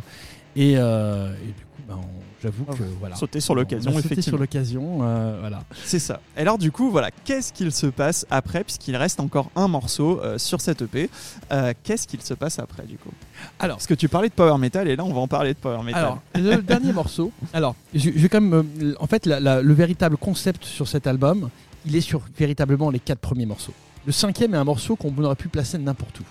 Et, 0.55 0.75
euh, 0.77 1.33
et 1.43 1.47
du 1.47 1.65
coup, 1.65 1.81
ben, 1.89 1.97
on 1.97 2.30
J'avoue 2.41 2.65
que 2.65 2.83
voilà. 2.99 3.15
Sauter 3.15 3.39
sur 3.39 3.53
l'occasion, 3.53 3.91
effectivement. 3.91 4.23
sur 4.23 4.37
l'occasion, 4.37 4.99
euh, 5.01 5.37
voilà. 5.39 5.63
C'est 5.85 5.99
ça. 5.99 6.21
Et 6.35 6.41
alors 6.41 6.57
du 6.57 6.71
coup, 6.71 6.89
voilà, 6.89 7.11
qu'est-ce 7.23 7.53
qu'il 7.53 7.71
se 7.71 7.85
passe 7.87 8.25
après, 8.31 8.63
puisqu'il 8.63 8.95
reste 8.95 9.19
encore 9.19 9.51
un 9.55 9.67
morceau 9.67 10.19
euh, 10.21 10.37
sur 10.37 10.59
cette 10.59 10.81
EP 10.81 11.09
euh, 11.51 11.73
Qu'est-ce 11.83 12.07
qu'il 12.07 12.21
se 12.21 12.33
passe 12.33 12.57
après, 12.57 12.83
du 12.83 12.97
coup? 12.97 13.11
Alors, 13.59 13.77
parce 13.77 13.87
que 13.87 13.93
tu 13.93 14.09
parlais 14.09 14.29
de 14.29 14.33
power 14.33 14.57
metal, 14.57 14.87
et 14.87 14.95
là, 14.95 15.03
on 15.05 15.13
va 15.13 15.19
en 15.19 15.27
parler 15.27 15.53
de 15.53 15.59
power 15.59 15.83
metal. 15.83 16.03
Alors, 16.03 16.19
le 16.35 16.57
dernier 16.61 16.93
morceau. 16.93 17.31
Alors, 17.53 17.75
je, 17.93 18.09
vais 18.09 18.29
quand 18.29 18.41
même, 18.41 18.95
en 18.99 19.07
fait, 19.07 19.27
le 19.27 19.73
véritable 19.73 20.17
concept 20.17 20.65
sur 20.65 20.87
cet 20.87 21.05
album, 21.05 21.49
il 21.85 21.95
est 21.95 22.01
sur 22.01 22.21
véritablement 22.37 22.89
les 22.89 22.99
quatre 22.99 23.19
premiers 23.19 23.45
morceaux. 23.45 23.73
Le 24.05 24.11
cinquième 24.11 24.55
est 24.55 24.57
un 24.57 24.63
morceau 24.63 24.95
qu'on 24.95 25.15
aurait 25.23 25.35
pu 25.35 25.47
placer 25.47 25.77
n'importe 25.77 26.21
où. 26.21 26.23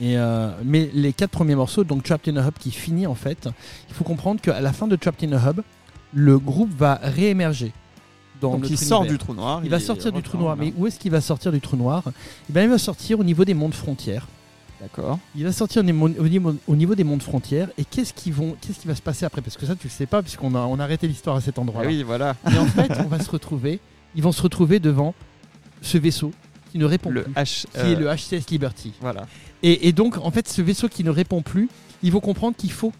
Euh, 0.00 0.52
mais 0.64 0.90
les 0.94 1.12
quatre 1.12 1.30
premiers 1.30 1.54
morceaux, 1.54 1.84
donc 1.84 2.02
Trapped 2.02 2.32
in 2.32 2.40
a 2.40 2.46
Hub 2.46 2.54
qui 2.58 2.70
finit 2.70 3.06
en 3.06 3.14
fait, 3.14 3.48
il 3.88 3.94
faut 3.94 4.04
comprendre 4.04 4.40
qu'à 4.40 4.60
la 4.60 4.72
fin 4.72 4.86
de 4.86 4.96
Trapped 4.96 5.28
in 5.28 5.36
a 5.36 5.50
Hub, 5.50 5.60
le 6.12 6.38
groupe 6.38 6.72
va 6.76 6.98
réémerger. 7.02 7.72
Dans 8.40 8.52
donc 8.52 8.68
il 8.70 8.78
sort 8.78 9.06
du 9.06 9.18
trou 9.18 9.34
noir. 9.34 9.60
Il, 9.62 9.70
va 9.70 9.78
sortir 9.78 10.10
du 10.12 10.22
trou 10.22 10.36
noir. 10.36 10.56
Mais 10.56 10.72
où 10.76 10.86
est-ce 10.86 10.98
qu'il 10.98 11.12
va 11.12 11.20
sortir 11.20 11.52
du 11.52 11.60
trou 11.60 11.76
noir? 11.76 12.02
Eh 12.50 12.52
bien, 12.52 12.64
Il 12.64 12.70
va 12.70 12.78
sortir 12.78 13.20
au 13.20 13.24
niveau 13.24 13.44
des 13.44 13.54
mondes 13.54 13.74
frontières. 13.74 14.26
D'accord. 14.80 15.20
Il 15.36 15.44
va 15.44 15.52
sortir 15.52 15.80
au 15.80 15.84
niveau, 15.84 16.52
au 16.66 16.74
niveau 16.74 16.94
des 16.96 17.04
mondes 17.04 17.22
frontières. 17.22 17.68
Et 17.78 17.84
qu'est-ce 17.84 18.12
qui, 18.12 18.32
vont, 18.32 18.56
qu'est-ce 18.60 18.80
qui 18.80 18.88
va 18.88 18.96
se 18.96 19.02
passer 19.02 19.24
après? 19.24 19.42
Parce 19.42 19.56
que 19.56 19.64
ça, 19.64 19.76
tu 19.76 19.86
ne 19.86 19.92
sais 19.92 20.06
pas, 20.06 20.22
puisqu'on 20.22 20.56
a, 20.56 20.58
on 20.58 20.80
a 20.80 20.82
arrêté 20.82 21.06
l'histoire 21.06 21.36
à 21.36 21.40
cet 21.40 21.60
endroit-là. 21.60 21.88
oui, 21.88 22.02
voilà. 22.02 22.34
Et 22.52 22.58
en 22.58 22.66
fait, 22.66 22.90
on 22.98 23.08
va 23.08 23.20
se 23.20 23.30
retrouver. 23.30 23.78
Ils 24.16 24.24
vont 24.24 24.32
se 24.32 24.42
retrouver 24.42 24.80
devant 24.80 25.14
ce 25.80 25.98
vaisseau 25.98 26.32
qui 26.72 26.78
ne 26.78 26.86
répond 26.86 27.10
le 27.10 27.24
plus, 27.24 27.32
H, 27.34 27.66
qui 27.70 27.92
est 27.92 27.94
le 27.94 28.06
HCS 28.06 28.50
Liberty. 28.50 28.92
Voilà. 29.00 29.26
Et, 29.62 29.92
donc, 29.92 30.16
en 30.18 30.30
fait, 30.30 30.48
ce 30.48 30.62
vaisseau 30.62 30.88
qui 30.88 31.04
ne 31.04 31.10
répond 31.10 31.42
plus, 31.42 31.68
ils 32.02 32.10
vont 32.10 32.20
comprendre 32.20 32.56
qu'il 32.56 32.72
faut. 32.72 32.92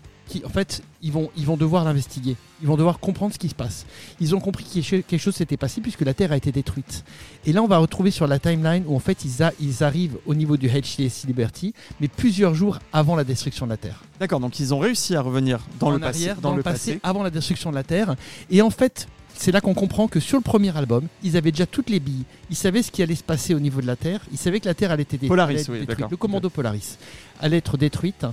en 0.45 0.49
fait, 0.51 0.83
ils 1.01 1.11
vont, 1.11 1.31
ils 1.37 1.47
vont 1.47 1.57
devoir 1.57 1.83
l'investiguer. 1.85 2.37
Ils 2.61 2.68
vont 2.68 2.77
devoir 2.77 3.01
comprendre 3.01 3.33
ce 3.33 3.39
qui 3.39 3.49
se 3.49 3.55
passe. 3.55 3.87
Ils 4.20 4.37
ont 4.37 4.41
compris 4.41 4.64
que 4.64 4.81
quelque 5.01 5.18
chose 5.18 5.35
s'était 5.35 5.57
passé 5.57 5.81
puisque 5.81 6.03
la 6.03 6.12
Terre 6.12 6.31
a 6.31 6.37
été 6.37 6.53
détruite. 6.53 7.03
Et 7.47 7.53
là, 7.53 7.62
on 7.62 7.66
va 7.66 7.79
retrouver 7.79 8.11
sur 8.11 8.27
la 8.27 8.39
timeline 8.39 8.85
où 8.87 8.95
en 8.95 9.01
fait 9.01 9.25
ils, 9.25 9.51
ils 9.59 9.83
arrivent 9.83 10.18
au 10.27 10.35
niveau 10.35 10.57
du 10.57 10.68
HCS 10.68 11.27
Liberty, 11.27 11.75
mais 12.01 12.07
plusieurs 12.07 12.55
jours 12.55 12.79
avant 12.93 13.16
la 13.16 13.25
destruction 13.25 13.66
de 13.66 13.70
la 13.70 13.79
Terre. 13.79 14.05
D'accord, 14.20 14.39
donc 14.39 14.61
ils 14.61 14.73
ont 14.73 14.79
réussi 14.79 15.16
à 15.16 15.23
revenir 15.23 15.59
dans 15.81 15.91
le 15.91 15.99
passé, 15.99 16.31
dans, 16.41 16.55
le 16.55 16.62
passé, 16.62 17.01
avant 17.03 17.23
la 17.25 17.31
destruction 17.31 17.70
de 17.70 17.75
la 17.75 17.83
Terre. 17.83 18.14
Et 18.51 18.62
en 18.62 18.70
fait, 18.70 19.09
c'est 19.43 19.51
là 19.51 19.61
qu'on 19.61 19.74
comprend 19.74 20.07
que 20.07 20.20
sur 20.20 20.38
le 20.38 20.43
premier 20.45 20.76
album, 20.76 21.09
ils 21.24 21.36
avaient 21.36 21.51
déjà 21.51 21.66
toutes 21.66 21.90
les 21.90 21.99
billes. 21.99 22.22
Ils 22.49 22.55
savaient 22.55 22.80
ce 22.80 22.93
qui 22.93 23.03
allait 23.03 23.16
se 23.16 23.24
passer 23.24 23.55
au 23.55 23.59
niveau 23.59 23.80
de 23.80 23.88
la 23.88 23.97
Terre. 23.97 24.20
Ils 24.30 24.38
savaient 24.38 24.61
que 24.61 24.68
la 24.68 24.74
Terre 24.74 24.93
allait 24.93 25.03
être 25.03 25.11
détruite. 25.11 25.30
Polaris, 25.30 25.66
oui, 25.68 25.84
Le 26.09 26.16
commando 26.16 26.49
Polaris 26.49 26.97
allait 27.40 27.57
être 27.57 27.76
détruite. 27.76 28.24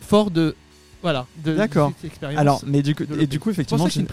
Fort 0.00 0.30
de 0.30 0.56
voilà, 1.02 1.26
D'accord. 1.44 1.92
Alors, 2.36 2.60
mais 2.66 2.82
du 2.82 2.94
coup, 2.94 3.04
et 3.18 3.26
du 3.26 3.38
coup, 3.38 3.50
effectivement, 3.50 3.88
c'est 3.88 4.00
une. 4.00 4.06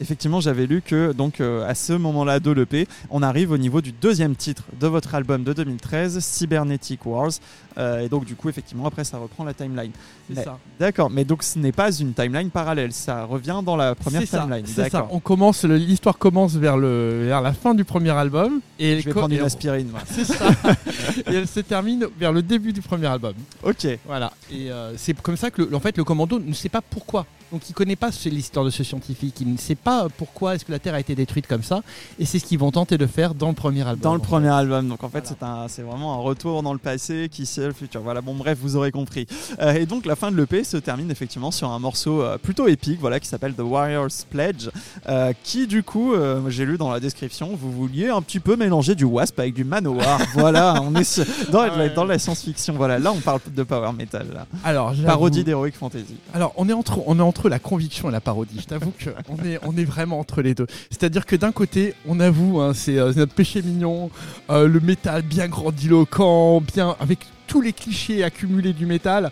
Effectivement, 0.00 0.40
j'avais 0.40 0.66
lu 0.66 0.82
que 0.82 1.12
donc 1.12 1.40
euh, 1.40 1.68
à 1.68 1.74
ce 1.74 1.92
moment-là 1.92 2.40
de 2.40 2.50
l'EP, 2.50 2.88
on 3.10 3.22
arrive 3.22 3.52
au 3.52 3.58
niveau 3.58 3.80
du 3.80 3.92
deuxième 3.92 4.34
titre 4.34 4.64
de 4.80 4.86
votre 4.88 5.14
album 5.14 5.44
de 5.44 5.52
2013, 5.52 6.18
Cybernetic 6.18 7.06
Wars. 7.06 7.30
Euh, 7.76 8.00
et 8.00 8.08
donc, 8.08 8.24
du 8.24 8.34
coup, 8.34 8.48
effectivement, 8.48 8.86
après, 8.86 9.04
ça 9.04 9.18
reprend 9.18 9.44
la 9.44 9.54
timeline. 9.54 9.90
C'est 10.28 10.42
ça. 10.42 10.58
D'accord, 10.78 11.10
mais 11.10 11.24
donc 11.24 11.42
ce 11.42 11.58
n'est 11.58 11.72
pas 11.72 11.92
une 11.92 12.14
timeline 12.14 12.50
parallèle, 12.50 12.92
ça 12.92 13.24
revient 13.24 13.60
dans 13.64 13.76
la 13.76 13.94
première 13.94 14.22
timeline. 14.22 14.64
C'est 14.66 14.90
ça. 14.90 15.06
On 15.10 15.20
commence, 15.20 15.64
l'histoire 15.64 16.18
commence 16.18 16.54
vers 16.54 16.76
le 16.76 17.24
vers 17.26 17.42
la 17.42 17.52
fin 17.52 17.74
du 17.74 17.84
premier 17.84 18.10
album 18.10 18.60
et 18.78 19.00
je 19.00 19.04
vais 19.06 19.12
prendre 19.12 19.34
une 19.34 19.40
aspirine. 19.42 19.90
C'est 20.06 20.24
ça. 20.24 20.46
et 21.30 21.34
elle 21.34 21.48
se 21.48 21.60
termine 21.60 22.06
vers 22.18 22.32
le 22.32 22.42
début 22.42 22.72
du 22.72 22.80
premier 22.80 23.06
album. 23.06 23.34
Ok. 23.62 23.86
Voilà. 24.06 24.32
Et 24.50 24.70
euh, 24.70 24.96
c'est 24.96 25.20
comme 25.20 25.36
ça 25.36 25.50
que, 25.50 25.62
le, 25.62 25.74
en 25.74 25.80
fait, 25.80 25.96
le 25.96 26.04
ne 26.26 26.52
sait 26.52 26.68
pas 26.68 26.82
pourquoi 26.82 27.26
donc 27.54 27.70
il 27.70 27.72
connaît 27.72 27.94
pas 27.94 28.10
l'histoire 28.24 28.64
de 28.64 28.70
ce 28.70 28.82
scientifique, 28.82 29.40
il 29.40 29.52
ne 29.52 29.56
sait 29.56 29.76
pas 29.76 30.08
pourquoi 30.16 30.56
est-ce 30.56 30.64
que 30.64 30.72
la 30.72 30.80
Terre 30.80 30.94
a 30.94 31.00
été 31.00 31.14
détruite 31.14 31.46
comme 31.46 31.62
ça, 31.62 31.82
et 32.18 32.24
c'est 32.24 32.40
ce 32.40 32.44
qu'ils 32.44 32.58
vont 32.58 32.72
tenter 32.72 32.98
de 32.98 33.06
faire 33.06 33.32
dans 33.32 33.46
le 33.46 33.54
premier 33.54 33.82
album. 33.82 34.00
Dans 34.00 34.14
le 34.14 34.20
premier 34.20 34.48
album, 34.48 34.88
donc 34.88 35.04
en 35.04 35.08
fait 35.08 35.32
c'est 35.68 35.82
vraiment 35.82 36.14
un 36.14 36.18
retour 36.18 36.64
dans 36.64 36.72
le 36.72 36.80
passé 36.80 37.28
qui 37.30 37.46
c'est 37.46 37.66
le 37.66 37.72
futur. 37.72 38.00
Voilà, 38.00 38.22
bon 38.22 38.34
bref, 38.34 38.58
vous 38.60 38.74
aurez 38.74 38.90
compris. 38.90 39.28
Euh, 39.60 39.74
et 39.74 39.86
donc 39.86 40.04
la 40.04 40.16
fin 40.16 40.32
de 40.32 40.36
l'EP 40.36 40.64
se 40.64 40.76
termine 40.78 41.12
effectivement 41.12 41.52
sur 41.52 41.70
un 41.70 41.78
morceau 41.78 42.22
euh, 42.22 42.38
plutôt 42.38 42.66
épique, 42.66 42.98
voilà, 42.98 43.20
qui 43.20 43.28
s'appelle 43.28 43.54
The 43.54 43.60
Warriors 43.60 44.24
Pledge, 44.30 44.70
euh, 45.08 45.32
qui 45.44 45.68
du 45.68 45.84
coup, 45.84 46.12
j'ai 46.48 46.64
lu 46.64 46.76
dans 46.76 46.90
la 46.90 46.98
description, 46.98 47.50
vous 47.54 47.70
vouliez 47.70 48.08
un 48.08 48.20
petit 48.20 48.40
peu 48.40 48.56
mélanger 48.56 48.96
du 48.96 49.04
Wasp 49.04 49.38
avec 49.38 49.54
du 49.54 49.62
Manowar. 49.62 50.20
voilà, 50.34 50.82
on 50.82 50.92
est 50.96 51.50
dans, 51.52 51.64
la, 51.64 51.88
dans 51.88 52.04
la 52.04 52.18
science-fiction. 52.18 52.74
Voilà, 52.74 52.98
là 52.98 53.12
on 53.12 53.20
parle 53.20 53.40
de 53.46 53.62
power 53.62 53.92
metal. 53.92 54.26
Là. 54.34 54.46
Alors, 54.64 54.92
parodie 55.06 55.44
d'heroic 55.44 55.72
fantasy. 55.72 56.13
Alors 56.32 56.52
on 56.56 56.68
est 56.68 56.72
entre 56.72 57.48
la 57.48 57.58
conviction 57.58 58.08
et 58.08 58.12
la 58.12 58.20
parodie. 58.20 58.58
Je 58.60 58.66
t'avoue 58.66 58.92
qu'on 58.92 59.76
est, 59.76 59.84
vraiment 59.84 60.18
entre 60.18 60.42
les 60.42 60.54
deux. 60.54 60.66
C'est-à-dire 60.90 61.26
que 61.26 61.36
d'un 61.36 61.52
côté, 61.52 61.94
on 62.06 62.20
avoue, 62.20 62.60
hein, 62.60 62.72
c'est 62.74 62.98
euh, 62.98 63.12
notre 63.14 63.34
péché 63.34 63.62
mignon, 63.62 64.10
euh, 64.50 64.68
le 64.68 64.80
métal 64.80 65.22
bien 65.22 65.48
grandiloquent, 65.48 66.60
bien 66.60 66.96
avec 67.00 67.20
tous 67.46 67.60
les 67.60 67.72
clichés 67.72 68.24
accumulés 68.24 68.72
du 68.72 68.86
métal. 68.86 69.30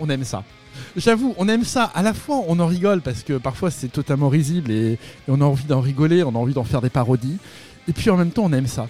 On 0.00 0.08
aime 0.08 0.24
ça. 0.24 0.44
J'avoue, 0.96 1.34
on 1.38 1.48
aime 1.48 1.64
ça. 1.64 1.84
À 1.94 2.02
la 2.02 2.14
fois, 2.14 2.42
on 2.48 2.58
en 2.60 2.66
rigole 2.66 3.00
parce 3.00 3.22
que 3.22 3.34
parfois 3.34 3.70
c'est 3.70 3.88
totalement 3.88 4.28
risible 4.28 4.70
et, 4.70 4.98
on 5.28 5.40
a 5.40 5.44
envie 5.44 5.64
d'en 5.64 5.80
rigoler, 5.80 6.22
on 6.22 6.30
a 6.34 6.38
envie 6.38 6.54
d'en 6.54 6.64
faire 6.64 6.80
des 6.80 6.90
parodies. 6.90 7.38
Et 7.88 7.92
puis 7.92 8.10
en 8.10 8.16
même 8.16 8.30
temps, 8.30 8.44
on 8.44 8.52
aime 8.52 8.66
ça. 8.66 8.88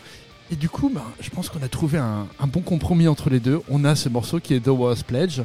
Et 0.51 0.57
du 0.57 0.69
coup, 0.69 0.91
bah, 0.95 1.05
je 1.21 1.29
pense 1.31 1.49
qu'on 1.49 1.63
a 1.63 1.69
trouvé 1.69 1.99
un, 1.99 2.27
un, 2.39 2.47
bon 2.47 2.61
compromis 2.61 3.09
entre 3.09 3.31
les 3.31 3.41
deux. 3.41 3.63
On 3.69 3.85
a 3.85 3.97
ce 3.97 4.09
morceau 4.09 4.39
qui 4.39 4.55
est 4.55 4.61
The 4.61 4.69
War's 4.69 5.03
Pledge 5.03 5.41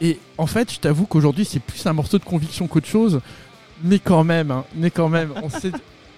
Et 0.00 0.18
en 0.38 0.46
fait, 0.46 0.72
je 0.72 0.78
t'avoue 0.80 1.06
qu'aujourd'hui, 1.06 1.44
c'est 1.44 1.60
plus 1.60 1.86
un 1.86 1.92
morceau 1.92 2.18
de 2.18 2.24
conviction 2.24 2.66
qu'autre 2.66 2.86
chose. 2.86 3.20
Mais 3.82 3.98
quand 3.98 4.24
même, 4.24 4.50
hein, 4.50 4.64
mais 4.74 4.90
quand 4.90 5.08
même, 5.08 5.32
on 5.42 5.48
sait. 5.48 5.72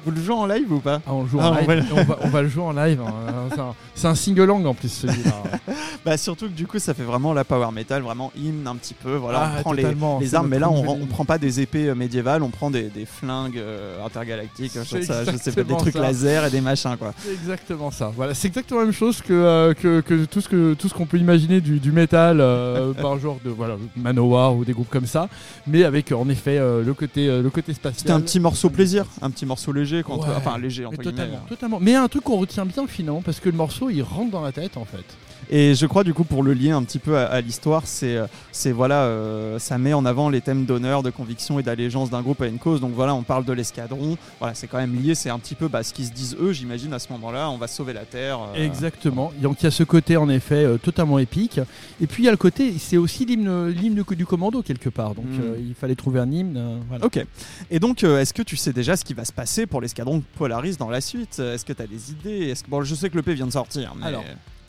Vous 0.05 0.11
le 0.13 0.21
jouez 0.23 0.35
en 0.35 0.47
live 0.47 0.73
ou 0.73 0.79
pas 0.81 1.01
Ah, 1.07 1.13
on 1.13 1.23
le 1.25 1.29
joue 1.29 1.39
Ah, 1.41 1.51
en 1.51 1.53
on 1.53 1.57
live. 1.59 1.67
va 1.67 1.75
le- 1.75 1.83
On, 1.93 2.05
va, 2.05 2.19
on 2.23 2.29
va 2.29 2.43
le 2.43 2.49
jouer 2.49 2.63
en 2.63 2.73
live. 2.73 3.01
hein. 3.07 3.13
C'est 3.55 3.61
un- 3.61 3.75
C'est 3.95 4.07
un, 4.09 4.15
single-lang 4.15 4.65
en 4.67 4.75
plus 4.75 4.89
celui-là. 4.89 5.33
Bah 6.05 6.17
surtout 6.17 6.47
que 6.47 6.53
du 6.53 6.67
coup 6.67 6.79
ça 6.79 6.95
fait 6.95 7.03
vraiment 7.03 7.33
la 7.35 7.45
power 7.45 7.71
metal, 7.73 8.03
vraiment 8.03 8.33
hymne 8.37 8.67
un 8.67 8.77
petit 8.77 8.95
peu. 8.95 9.17
Voilà, 9.17 9.43
Ah, 9.43 9.53
on 9.59 9.61
prend 9.63 9.73
les, 9.73 9.85
les 10.21 10.35
armes, 10.35 10.49
mais 10.49 10.61
là 10.61 10.71
on, 10.71 10.89
on 10.89 11.07
prend 11.07 11.25
pas 11.25 11.39
des 11.39 11.61
épées 11.61 11.89
euh, 11.89 11.95
médiévales, 11.97 12.43
on 12.45 12.51
prend 12.51 12.71
des, 12.71 12.85
des 12.85 13.05
flingues 13.05 13.59
euh, 13.59 14.03
intergalactiques, 14.07 14.73
je 14.77 14.83
C'est 14.85 15.03
sais, 15.03 15.03
ça, 15.03 15.25
je 15.25 15.37
sais 15.37 15.51
pas, 15.53 15.65
des 15.65 15.77
trucs 15.77 15.95
ça. 15.95 16.01
laser 16.01 16.45
et 16.47 16.51
des 16.51 16.61
machins 16.61 16.97
quoi. 16.97 17.13
C'est 17.19 17.33
exactement 17.33 17.91
ça. 17.91 18.13
Voilà, 18.15 18.33
c'est 18.35 18.47
exactement 18.49 18.79
la 18.81 18.87
même 18.87 18.95
chose 18.95 19.21
que, 19.21 19.33
euh, 19.33 19.75
que, 19.75 20.01
que 20.01 20.25
tout 20.25 20.41
ce 20.41 20.49
que 20.49 20.75
tout 20.75 20.89
ce 20.89 20.95
qu'on 20.95 21.07
peut 21.07 21.19
imaginer 21.19 21.61
du, 21.61 21.81
du 21.81 21.91
métal 21.91 22.41
euh, 22.41 22.93
par 23.03 23.19
genre 23.19 23.39
de 23.45 23.51
voilà 23.51 23.75
Manowar 23.97 24.55
ou 24.57 24.65
des 24.65 24.73
groupes 24.73 24.89
comme 24.91 25.07
ça, 25.07 25.29
mais 25.67 25.83
avec 25.85 26.13
euh, 26.13 26.17
en 26.17 26.29
effet 26.29 26.59
euh, 26.59 26.83
le 26.85 26.95
côté 26.95 27.29
euh, 27.29 27.43
le 27.43 27.51
côté 27.51 27.75
spatial. 27.75 27.99
C'était 27.99 28.13
un 28.13 28.21
petit 28.21 28.41
morceau 28.41 28.71
plaisir, 28.71 29.05
un 29.21 29.31
petit 29.31 29.45
morceau 29.47 29.73
léger, 29.73 29.98
contre, 30.03 30.29
Ouais. 30.29 30.35
enfin 30.37 30.59
léger 30.59 30.85
entre 30.87 30.97
Mais 30.99 31.05
guillemets. 31.05 31.17
totalement, 31.23 31.47
totalement. 31.49 31.79
Mais 31.81 31.95
un 31.95 32.09
truc 32.09 32.25
qu'on 32.25 32.39
retient 32.39 32.65
bien 32.67 32.87
finalement 32.87 33.23
parce 33.23 33.41
que 33.41 33.49
le 33.49 33.57
morceau 33.57 33.91
il 33.91 34.03
rentre 34.03 34.31
dans 34.31 34.43
la 34.43 34.53
tête 34.53 34.77
en 34.77 34.85
fait. 34.85 35.05
Et 35.51 35.75
je 35.75 35.87
crois 35.87 36.05
du 36.05 36.13
coup 36.15 36.25
pour 36.25 36.43
le 36.43 36.53
lier 36.53 36.71
un 36.71 36.83
petit 36.83 36.99
peu 36.99 37.17
à, 37.17 37.25
à 37.27 37.41
l'histoire, 37.41 37.83
c'est 37.87 38.17
euh, 38.17 38.27
c'est 38.53 38.73
voilà, 38.73 39.03
euh, 39.05 39.59
ça 39.59 39.79
met 39.79 39.93
en 39.95 40.05
avant 40.05 40.29
les 40.29 40.41
thèmes 40.41 40.65
d'honneur, 40.67 41.03
de 41.03 41.11
conviction 41.11 41.59
et 41.59 41.63
d'allégeance 41.63 42.11
d'un 42.11 42.23
groupe 42.23 42.43
à 42.43 42.47
une 42.47 42.59
cause. 42.59 42.81
Donc 42.81 42.93
voilà, 42.95 43.15
on 43.15 43.23
parle 43.23 43.45
de 43.45 43.53
l'escadron. 43.53 44.17
Voilà, 44.41 44.55
c'est 44.55 44.67
quand 44.67 44.79
même 44.79 44.95
lié. 45.01 45.15
C'est 45.15 45.31
un 45.31 45.39
petit 45.39 45.55
peu 45.55 45.69
bah, 45.69 45.83
ce 45.83 45.93
qu'ils 45.95 46.07
se 46.07 46.13
disent 46.13 46.37
eux, 46.41 46.53
j'imagine 46.53 46.93
à 46.93 46.99
ce 46.99 47.11
moment-là. 47.13 47.51
On 47.51 47.57
va 47.57 47.67
sauver 47.69 47.93
la 47.93 48.05
terre. 48.05 48.39
euh, 48.55 48.65
Exactement. 48.67 49.33
Donc 49.41 49.63
il 49.63 49.65
y 49.65 49.67
a 49.67 49.71
ce 49.71 49.85
côté 49.85 50.17
en 50.17 50.29
effet 50.29 50.65
euh, 50.65 50.77
totalement 50.77 51.19
épique. 51.19 51.61
Et 52.01 52.07
puis 52.07 52.25
il 52.25 52.27
y 52.27 52.29
a 52.29 52.33
le 52.33 52.37
côté, 52.37 52.75
c'est 52.79 52.97
aussi 52.97 53.25
l'hymne 53.25 53.69
l'hymne 53.69 54.03
du 54.09 54.27
commando 54.27 54.63
quelque 54.63 54.89
part. 54.91 55.15
Donc 55.15 55.25
Mm. 55.27 55.41
euh, 55.41 55.57
il 55.67 55.75
fallait 55.75 55.95
trouver 55.95 56.21
un 56.21 56.31
hymne. 56.31 56.81
voilà. 56.89 57.05
Ok. 57.07 57.25
Et 57.71 57.79
donc, 57.79 58.03
est-ce 58.05 58.33
que 58.35 58.43
tu 58.43 58.57
sais 58.57 58.73
déjà 58.73 58.97
ce 58.97 59.05
qui 59.05 59.15
va 59.15 59.25
se 59.25 59.33
passer 59.33 59.67
pour 59.67 59.81
l'escadron 59.81 60.23
Polaris 60.37 60.77
dans 60.77 60.91
la 60.91 61.01
suite? 61.01 61.39
Est-ce 61.39 61.65
que 61.65 61.73
tu 61.73 61.83
as 61.83 61.87
des 61.87 62.11
idées? 62.11 62.49
Est-ce 62.51 62.65
que... 62.65 62.71
Bon, 62.71 62.83
je 62.83 62.95
sais 62.95 63.09
que 63.11 63.17
le 63.17 63.23
P 63.23 63.35
vient 63.35 63.47
de 63.47 63.53
sortir. 63.53 63.95
Mais... 63.99 64.07
Alors. 64.07 64.25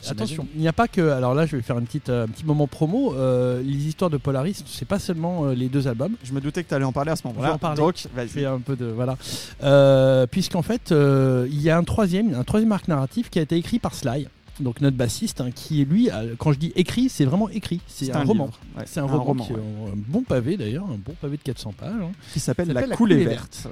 Attention, 0.08 0.46
il 0.54 0.60
n'y 0.60 0.68
a 0.68 0.72
pas 0.72 0.88
que. 0.88 1.00
Alors 1.10 1.34
là, 1.34 1.46
je 1.46 1.56
vais 1.56 1.62
faire 1.62 1.78
une 1.78 1.86
petite, 1.86 2.08
euh, 2.08 2.24
un 2.24 2.28
petit 2.28 2.44
moment 2.44 2.66
promo. 2.66 3.14
euh, 3.14 3.62
les 3.62 3.86
histoires 3.86 4.10
de 4.10 4.16
Polaris, 4.16 4.62
c'est 4.66 4.88
pas 4.88 4.98
seulement 4.98 5.44
euh, 5.46 5.54
les 5.54 5.68
deux 5.68 5.88
albums. 5.88 6.14
Je 6.24 6.32
me 6.32 6.40
doutais 6.40 6.62
que 6.64 6.68
tu 6.68 6.74
allais 6.74 6.84
en 6.84 6.92
parler 6.92 7.10
à 7.12 7.16
ce 7.16 7.26
moment-là. 7.28 7.46
Je 7.46 7.50
vais 7.50 7.54
en 7.54 7.58
parler. 7.58 7.76
Donc, 7.76 8.06
vas-y. 8.14 8.44
un 8.44 8.58
peu 8.60 8.76
de 8.76 8.86
voilà, 8.86 9.16
Euh, 9.62 10.26
puisqu'en 10.26 10.62
fait, 10.62 10.90
il 10.92 11.60
y 11.60 11.70
a 11.70 11.76
un 11.76 11.84
troisième, 11.84 12.34
un 12.34 12.44
troisième 12.44 12.72
arc 12.72 12.88
narratif 12.88 13.30
qui 13.30 13.38
a 13.38 13.42
été 13.42 13.56
écrit 13.56 13.78
par 13.78 13.94
Sly, 13.94 14.26
donc 14.60 14.80
notre 14.80 14.96
bassiste, 14.96 15.40
hein, 15.40 15.50
qui 15.54 15.84
lui, 15.84 16.08
quand 16.38 16.52
je 16.52 16.58
dis 16.58 16.72
écrit, 16.76 17.08
c'est 17.08 17.24
vraiment 17.24 17.48
écrit. 17.48 17.80
C'est 17.86 18.12
un, 18.14 18.24
roman. 18.24 18.50
Ouais, 18.76 18.84
C'est 18.86 19.00
un, 19.00 19.06
roman, 19.06 19.44
qui 19.44 19.52
est 19.52 19.56
un 19.56 19.96
bon 19.96 20.22
pavé 20.22 20.56
d'ailleurs, 20.56 20.84
un 20.84 20.98
bon 20.98 21.14
pavé 21.20 21.36
de 21.36 21.42
400 21.42 21.74
pages. 21.78 21.90
hein. 22.02 22.10
qui 22.32 22.40
s'appelle 22.40 22.68
La 22.68 22.74
s'appelle 22.74 22.90
La 22.90 22.96
coulée 22.96 23.14
coulée 23.16 23.26
verte. 23.26 23.68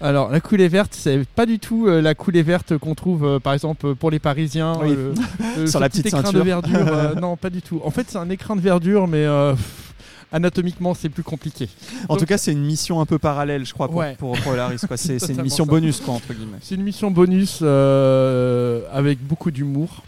Alors 0.00 0.30
la 0.30 0.40
coulée 0.40 0.68
verte, 0.68 0.92
c'est 0.94 1.26
pas 1.26 1.46
du 1.46 1.58
tout 1.58 1.86
euh, 1.86 2.02
la 2.02 2.14
coulée 2.14 2.42
verte 2.42 2.76
qu'on 2.76 2.94
trouve 2.94 3.24
euh, 3.24 3.38
par 3.40 3.54
exemple 3.54 3.94
pour 3.94 4.10
les 4.10 4.18
Parisiens 4.18 4.76
Oui. 4.82 4.90
euh, 4.96 5.14
euh, 5.58 5.66
Sur 5.66 5.80
la 5.80 5.88
petit 5.88 6.02
petite 6.02 6.12
écran 6.14 6.22
ceinture. 6.26 6.38
de 6.40 6.44
verdure. 6.44 6.86
euh, 6.88 7.14
non, 7.20 7.36
pas 7.36 7.48
du 7.50 7.62
tout. 7.62 7.80
En 7.82 7.90
fait, 7.90 8.04
c'est 8.08 8.18
un 8.18 8.28
écran 8.28 8.56
de 8.56 8.60
verdure, 8.60 9.08
mais 9.08 9.24
euh, 9.24 9.54
anatomiquement, 10.32 10.92
c'est 10.92 11.08
plus 11.08 11.22
compliqué. 11.22 11.68
En 12.08 12.14
Donc- 12.14 12.18
tout 12.20 12.26
cas, 12.26 12.36
c'est 12.36 12.52
une 12.52 12.64
mission 12.64 13.00
un 13.00 13.06
peu 13.06 13.18
parallèle, 13.18 13.64
je 13.64 13.72
crois, 13.72 13.88
pour, 13.88 13.96
Ouais. 13.96 14.16
pour 14.18 14.38
Polaris. 14.40 14.80
C'est 14.96 15.28
une 15.30 15.42
mission 15.42 15.64
ça. 15.64 15.70
bonus, 15.70 16.00
quoi, 16.00 16.14
entre 16.14 16.34
guillemets. 16.34 16.58
C'est 16.60 16.74
une 16.74 16.82
mission 16.82 17.10
bonus 17.10 17.60
euh, 17.62 18.82
avec 18.92 19.18
beaucoup 19.26 19.50
d'humour. 19.50 20.02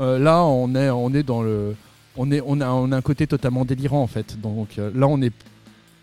Euh, 0.00 0.18
là, 0.18 0.42
on 0.44 0.74
est, 0.74 0.90
on 0.90 1.12
est 1.14 1.22
dans 1.22 1.42
le, 1.42 1.74
on 2.16 2.30
est, 2.32 2.40
on 2.44 2.60
a, 2.60 2.68
on 2.70 2.90
a 2.92 2.96
un 2.96 3.00
côté 3.02 3.26
totalement 3.26 3.64
délirant 3.64 4.02
en 4.02 4.06
fait. 4.06 4.40
Donc 4.40 4.70
euh, 4.78 4.90
là, 4.94 5.06
on 5.08 5.20
est, 5.22 5.32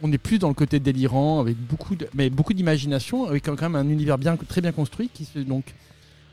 on 0.01 0.11
est 0.11 0.17
plus 0.17 0.39
dans 0.39 0.47
le 0.49 0.53
côté 0.53 0.79
délirant 0.79 1.39
avec 1.39 1.57
beaucoup, 1.57 1.95
de, 1.95 2.07
mais 2.13 2.29
beaucoup 2.29 2.53
d'imagination, 2.53 3.25
avec 3.27 3.45
quand 3.45 3.61
même 3.61 3.75
un 3.75 3.89
univers 3.89 4.17
bien, 4.17 4.35
très 4.35 4.61
bien 4.61 4.71
construit 4.71 5.09
qui 5.13 5.25
se 5.25 5.39
donc. 5.39 5.73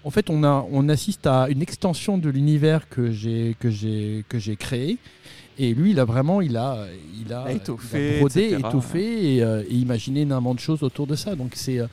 En 0.05 0.11
fait, 0.11 0.31
on, 0.31 0.43
a, 0.43 0.67
on 0.73 0.89
assiste 0.89 1.29
à 1.29 1.47
une 1.49 1.63
extension 1.63 2.19
de 2.19 2.29
l'univers 2.29 2.89
que 2.89 3.13
j'ai 3.13 3.55
que 3.61 3.71
j'ai 3.71 4.25
que 4.29 4.39
j'ai 4.39 4.57
créé. 4.57 4.99
Et 5.59 5.75
lui, 5.75 5.91
il 5.93 6.01
a 6.01 6.05
vraiment, 6.05 6.41
il 6.41 6.57
a, 6.57 6.87
il 7.25 7.33
a, 7.33 7.53
Étoffé, 7.53 8.09
il 8.09 8.15
a 8.17 8.19
brodé, 8.19 8.45
etc. 8.47 8.59
étoffé 8.69 9.35
et, 9.37 9.43
euh, 9.45 9.63
et 9.69 9.75
imaginé 9.75 10.23
énormément 10.23 10.55
de 10.55 10.61
choses 10.61 10.83
autour 10.83 11.07
de 11.07 11.15
ça. 11.15 11.37
Donc 11.37 11.53
c'est, 11.55 11.79
euh, 11.79 11.87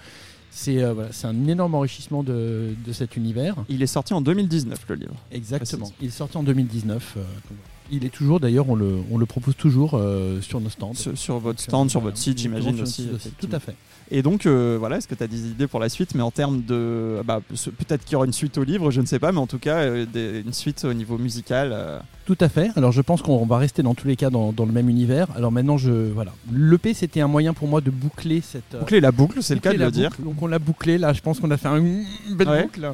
c'est, 0.49 0.82
euh, 0.82 0.93
voilà, 0.93 1.09
c'est 1.11 1.28
un 1.28 1.47
énorme 1.47 1.76
enrichissement 1.76 2.24
de, 2.24 2.70
de 2.86 2.93
cet 2.93 3.15
univers. 3.15 3.55
Il 3.70 3.84
est 3.84 3.88
sorti 3.88 4.13
en 4.13 4.22
2019, 4.22 4.86
le 4.89 4.95
livre. 4.95 5.15
Exactement. 5.32 5.91
Il 6.01 6.07
est 6.07 6.11
sorti 6.11 6.38
en 6.38 6.43
2019. 6.43 7.13
euh, 7.17 7.20
donc, 7.22 7.57
il 7.92 8.06
est 8.06 8.10
toujours, 8.10 8.40
d'ailleurs, 8.40 8.70
on 8.70 8.76
le, 8.76 8.98
on 9.12 9.18
le 9.18 9.26
propose 9.26 9.56
toujours 9.56 9.96
euh, 9.96 10.42
sur 10.42 10.60
nos 10.62 10.70
stands. 10.70 10.94
Sur, 10.94 11.18
sur 11.18 11.40
votre 11.40 11.60
stand, 11.60 11.90
sur 11.90 12.02
votre 12.02 12.18
site, 12.18 12.40
j'imagine 12.40 12.82
aussi. 12.82 13.10
Tout 13.40 13.50
à 13.52 13.60
fait. 13.60 13.76
Et 14.12 14.24
donc, 14.24 14.45
euh, 14.47 14.76
voilà, 14.80 14.97
est-ce 14.97 15.07
que 15.07 15.14
tu 15.14 15.22
as 15.24 15.28
des 15.28 15.45
idées 15.47 15.68
pour 15.68 15.80
la 15.80 15.88
suite? 15.88 16.16
Mais 16.16 16.24
en 16.24 16.32
termes 16.32 16.64
de. 16.64 17.22
Bah, 17.26 17.41
Peut-être 17.47 18.03
qu'il 18.03 18.14
y 18.14 18.16
aura 18.16 18.26
une 18.26 18.34
suite 18.34 18.57
au 18.57 18.64
livre, 18.64 18.89
je 18.89 19.01
ne 19.01 19.05
sais 19.05 19.20
pas, 19.20 19.32
mais 19.32 19.38
en 19.38 19.45
tout 19.45 19.60
cas, 19.60 19.78
euh, 19.78 20.05
des- 20.12 20.41
une 20.45 20.53
suite 20.53 20.84
au 20.86 20.93
niveau 20.93 21.18
musical. 21.20 21.70
euh, 21.72 21.99
Tout 22.26 22.38
à 22.41 22.49
fait. 22.49 22.72
Alors 22.76 22.91
je 22.91 23.01
pense 23.01 23.22
qu'on 23.22 23.45
va 23.45 23.57
rester 23.57 23.84
dans 23.84 23.93
tous 23.95 24.07
les 24.07 24.16
cas 24.16 24.30
dans, 24.32 24.51
dans 24.51 24.66
le 24.66 24.72
même 24.72 24.89
univers. 24.89 25.28
Alors 25.36 25.51
maintenant, 25.51 25.78
je 25.78 25.91
voilà. 26.12 26.32
L'EP 26.51 26.93
c'était 26.95 27.22
un 27.22 27.28
moyen 27.28 27.53
pour 27.53 27.68
moi 27.68 27.82
de 27.82 27.91
boucler 27.91 28.41
cette. 28.41 28.76
Boucler 28.80 28.99
la 28.99 29.12
boucle, 29.12 29.41
c'est 29.43 29.53
le 29.55 29.60
cas 29.62 29.74
de 29.74 29.78
le 29.78 29.91
dire. 29.91 30.12
Donc 30.20 30.41
on 30.41 30.47
l'a 30.47 30.60
bouclé. 30.60 30.97
Là, 30.97 31.14
je 31.14 31.22
pense 31.22 31.39
qu'on 31.39 31.51
a 31.51 31.57
fait 31.57 31.68
un- 31.68 31.78
une 31.78 32.05
belle 32.36 32.49
Ouais. 32.49 32.64
boucle, 32.64 32.91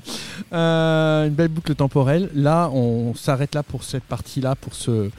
une 0.52 1.34
belle 1.34 1.48
boucle 1.50 1.76
temporelle. 1.76 2.30
Là, 2.36 2.70
on 2.74 3.14
s'arrête 3.16 3.56
là 3.56 3.64
pour 3.64 3.84
cette 3.84 4.04
partie-là, 4.04 4.56
pour 4.56 4.74
ce, 4.74 5.10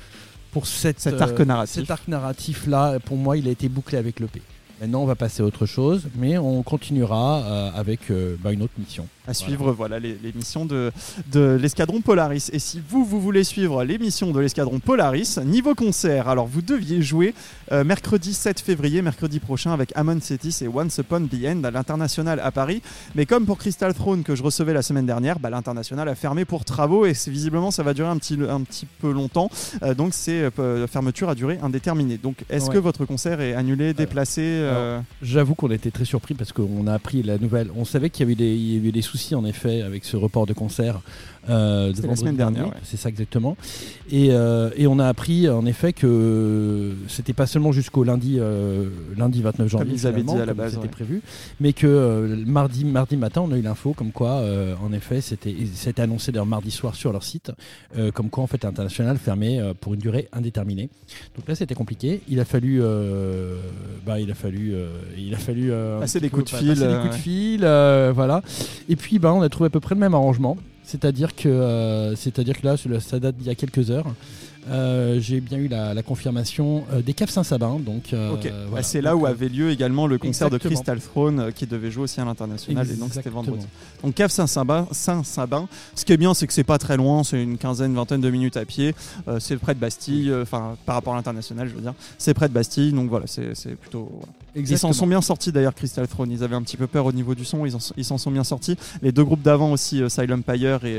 pour 0.52 0.66
cette, 0.66 1.00
Cet 1.00 1.20
arc 1.20 1.38
narratif. 1.40 1.74
Cet 1.80 1.90
arc 1.90 2.08
narratif 2.08 2.66
là, 2.66 2.98
pour 3.00 3.16
moi, 3.16 3.36
il 3.36 3.46
a 3.48 3.50
été 3.50 3.68
bouclé 3.68 3.98
avec 3.98 4.20
l'EP. 4.20 4.40
Maintenant, 4.80 5.02
on 5.02 5.06
va 5.06 5.14
passer 5.14 5.42
à 5.42 5.46
autre 5.46 5.64
chose, 5.64 6.08
mais 6.16 6.36
on 6.36 6.62
continuera 6.62 7.42
euh, 7.44 7.70
avec 7.74 8.10
euh, 8.10 8.36
bah, 8.38 8.52
une 8.52 8.62
autre 8.62 8.74
mission. 8.78 9.08
À 9.26 9.34
suivre 9.34 9.72
voilà, 9.72 9.98
missions 10.34 10.66
de, 10.66 10.92
de 11.32 11.58
l'escadron 11.60 12.00
Polaris. 12.00 12.50
Et 12.52 12.58
si 12.58 12.80
vous, 12.88 13.04
vous 13.04 13.20
voulez 13.20 13.44
suivre 13.44 13.84
les 13.84 13.98
missions 13.98 14.30
de 14.30 14.40
l'escadron 14.40 14.78
Polaris, 14.80 15.38
niveau 15.44 15.74
concert, 15.74 16.28
alors 16.28 16.46
vous 16.46 16.62
deviez 16.62 17.02
jouer 17.02 17.34
euh, 17.72 17.84
mercredi 17.84 18.34
7 18.34 18.60
février, 18.60 19.02
mercredi 19.02 19.40
prochain, 19.40 19.72
avec 19.72 19.92
Amon 19.96 20.20
Cetis 20.20 20.58
et 20.62 20.68
Once 20.68 20.98
Upon 20.98 21.26
the 21.26 21.44
End 21.46 21.64
à 21.64 21.70
l'international 21.70 22.40
à 22.40 22.50
Paris. 22.50 22.82
Mais 23.14 23.26
comme 23.26 23.46
pour 23.46 23.58
Crystal 23.58 23.92
Throne 23.94 24.22
que 24.22 24.34
je 24.34 24.42
recevais 24.42 24.72
la 24.72 24.82
semaine 24.82 25.06
dernière, 25.06 25.38
bah, 25.38 25.50
l'international 25.50 26.08
a 26.08 26.14
fermé 26.14 26.44
pour 26.44 26.64
travaux 26.64 27.06
et 27.06 27.12
visiblement 27.26 27.70
ça 27.70 27.82
va 27.82 27.94
durer 27.94 28.08
un 28.08 28.18
petit, 28.18 28.38
un 28.48 28.60
petit 28.62 28.86
peu 29.00 29.10
longtemps. 29.12 29.50
Euh, 29.82 29.94
donc 29.94 30.12
c'est 30.14 30.50
euh, 30.58 30.86
fermeture 30.86 31.28
à 31.28 31.34
durée 31.34 31.58
indéterminée. 31.62 32.18
Donc 32.18 32.44
est-ce 32.50 32.66
Ouais. 32.66 32.74
que 32.74 32.78
votre 32.78 33.04
concert 33.04 33.40
est 33.40 33.54
annulé, 33.54 33.94
déplacé 33.94 34.40
euh, 34.42 34.98
J'avoue 35.22 35.54
qu'on 35.54 35.70
été 35.76 35.90
très 35.92 36.04
surpris 36.04 36.34
parce 36.34 36.52
qu'on 36.52 36.86
a 36.88 36.92
appris 36.94 37.22
la 37.22 37.38
nouvelle. 37.38 37.70
On 37.76 37.84
savait 37.84 38.10
qu'il 38.10 38.20
y 38.20 38.26
avait 38.26 38.34
des, 38.34 38.54
il 38.54 38.74
y 38.74 38.78
avait 38.78 38.92
des 38.92 39.02
soucis 39.02 39.15
en 39.34 39.44
effet 39.44 39.82
avec 39.82 40.04
ce 40.04 40.16
report 40.16 40.46
de 40.46 40.52
concert. 40.52 41.00
Euh, 41.48 41.90
de 41.90 41.96
C'était 41.96 42.08
la 42.08 42.16
semaine 42.16 42.36
dernière, 42.36 42.62
dernier. 42.64 42.74
ouais. 42.76 42.82
C'est 42.84 42.96
ça 42.96 43.08
exactement. 43.08 43.56
Et, 44.10 44.28
euh, 44.30 44.70
et 44.76 44.86
on 44.86 44.98
a 44.98 45.06
appris 45.06 45.48
en 45.48 45.66
effet 45.66 45.92
que 45.92 46.92
c'était 47.08 47.32
pas 47.32 47.46
seulement 47.46 47.72
jusqu'au 47.72 48.04
lundi, 48.04 48.36
euh, 48.38 48.88
lundi 49.16 49.42
29 49.42 49.68
janvier, 49.68 49.92
ils 49.94 50.06
avaient 50.06 50.22
dit 50.22 50.32
à 50.34 50.38
la 50.38 50.46
comme 50.46 50.56
base, 50.56 50.72
c'était 50.72 50.84
ouais. 50.84 50.88
prévu, 50.88 51.22
mais 51.60 51.72
que 51.72 51.86
euh, 51.86 52.36
mardi, 52.46 52.84
mardi 52.84 53.16
matin, 53.16 53.42
on 53.42 53.52
a 53.52 53.56
eu 53.58 53.62
l'info 53.62 53.92
comme 53.92 54.12
quoi, 54.12 54.32
euh, 54.40 54.74
en 54.82 54.92
effet, 54.92 55.20
c'était, 55.20 55.54
c'était 55.74 56.02
annoncé 56.02 56.32
d'ailleurs 56.32 56.46
mardi 56.46 56.70
soir 56.70 56.94
sur 56.94 57.12
leur 57.12 57.22
site, 57.22 57.52
euh, 57.96 58.10
comme 58.12 58.30
quoi 58.30 58.44
en 58.44 58.46
fait 58.46 58.62
l'international 58.64 59.18
fermait 59.18 59.60
euh, 59.60 59.74
pour 59.78 59.94
une 59.94 60.00
durée 60.00 60.28
indéterminée. 60.32 60.88
Donc 61.36 61.48
là, 61.48 61.54
c'était 61.54 61.74
compliqué. 61.74 62.20
Il 62.28 62.40
a 62.40 62.44
fallu, 62.44 62.80
euh, 62.82 63.56
bah, 64.04 64.20
il 64.20 64.30
a 64.30 64.34
fallu, 64.34 64.74
euh, 64.74 64.88
il 65.16 65.34
a 65.34 65.38
fallu 65.38 65.70
euh, 65.72 66.00
Passer 66.00 66.20
des 66.20 66.30
coups 66.30 66.46
de 66.46 66.50
passer 66.50 66.64
fil, 66.64 66.74
des 66.74 66.82
euh, 66.82 67.02
coups 67.02 67.16
de 67.16 67.20
fil, 67.20 67.60
euh, 67.64 68.12
voilà. 68.14 68.42
Et 68.88 68.96
puis, 68.96 69.18
bah, 69.18 69.32
on 69.32 69.42
a 69.42 69.48
trouvé 69.48 69.66
à 69.66 69.70
peu 69.70 69.80
près 69.80 69.94
le 69.94 70.00
même 70.00 70.14
arrangement. 70.14 70.56
C'est-à-dire 70.86 71.34
que, 71.34 71.48
euh, 71.48 72.14
c'est-à-dire 72.14 72.60
que 72.60 72.64
là, 72.66 72.76
ça- 73.00 73.18
date 73.18 73.36
d'il 73.36 73.48
y 73.48 73.50
a 73.50 73.56
quelques 73.56 73.90
heures. 73.90 74.06
Euh, 74.68 75.20
j'ai 75.20 75.40
bien 75.40 75.58
eu 75.58 75.68
la, 75.68 75.94
la 75.94 76.02
confirmation 76.02 76.84
euh, 76.92 77.00
des 77.02 77.14
Caves 77.14 77.30
Saint-Sabin. 77.30 77.78
Donc, 77.78 78.12
euh, 78.12 78.34
voilà. 78.38 78.66
Bah, 78.72 78.82
c'est 78.82 79.00
là 79.00 79.12
Donc, 79.12 79.22
où 79.22 79.26
avait 79.26 79.48
lieu 79.48 79.70
également 79.70 80.06
le 80.06 80.18
concert 80.18 80.50
de. 80.50 80.58
Crystal 80.58 81.00
Throne 81.00 81.52
qui 81.54 81.66
devait 81.66 81.90
jouer 81.90 82.04
aussi 82.04 82.20
à 82.20 82.24
l'international 82.24 82.90
et 82.90 82.94
donc 82.96 83.10
c'était 83.14 83.30
vendredi. 83.30 83.66
Donc 84.02 84.14
Cave 84.14 84.30
Saint-Sabin, 84.30 84.88
Saint-Sabin. 84.90 85.68
Ce 85.94 86.04
qui 86.04 86.12
est 86.12 86.16
bien, 86.16 86.34
c'est 86.34 86.46
que 86.46 86.52
c'est 86.52 86.64
pas 86.64 86.78
très 86.78 86.96
loin, 86.96 87.22
c'est 87.24 87.42
une 87.42 87.58
quinzaine, 87.58 87.94
vingtaine 87.94 88.20
de 88.20 88.30
minutes 88.30 88.56
à 88.56 88.64
pied. 88.64 88.94
C'est 89.38 89.56
près 89.56 89.74
de 89.74 89.80
Bastille, 89.80 90.32
enfin 90.42 90.76
par 90.84 90.96
rapport 90.96 91.12
à 91.12 91.16
l'international, 91.16 91.68
je 91.68 91.74
veux 91.74 91.80
dire. 91.82 91.94
C'est 92.18 92.34
près 92.34 92.48
de 92.48 92.54
Bastille, 92.54 92.92
donc 92.92 93.08
voilà, 93.08 93.26
c'est 93.26 93.76
plutôt. 93.80 94.08
voilà. 94.12 94.32
Ils 94.68 94.78
s'en 94.78 94.92
sont 94.94 95.06
bien 95.06 95.20
sortis 95.20 95.52
d'ailleurs, 95.52 95.74
Crystal 95.74 96.08
Throne. 96.08 96.30
Ils 96.30 96.42
avaient 96.42 96.56
un 96.56 96.62
petit 96.62 96.78
peu 96.78 96.86
peur 96.86 97.04
au 97.04 97.12
niveau 97.12 97.34
du 97.34 97.44
son, 97.44 97.66
ils 97.66 97.76
en- 97.76 97.92
ils 97.96 98.04
s'en 98.06 98.16
sont 98.18 98.30
bien 98.30 98.44
sortis. 98.44 98.76
Les 99.02 99.12
deux 99.12 99.24
groupes 99.24 99.42
d'avant 99.42 99.70
aussi, 99.70 100.02
Silent 100.08 100.38
Empire 100.38 100.84
et, 100.86 100.98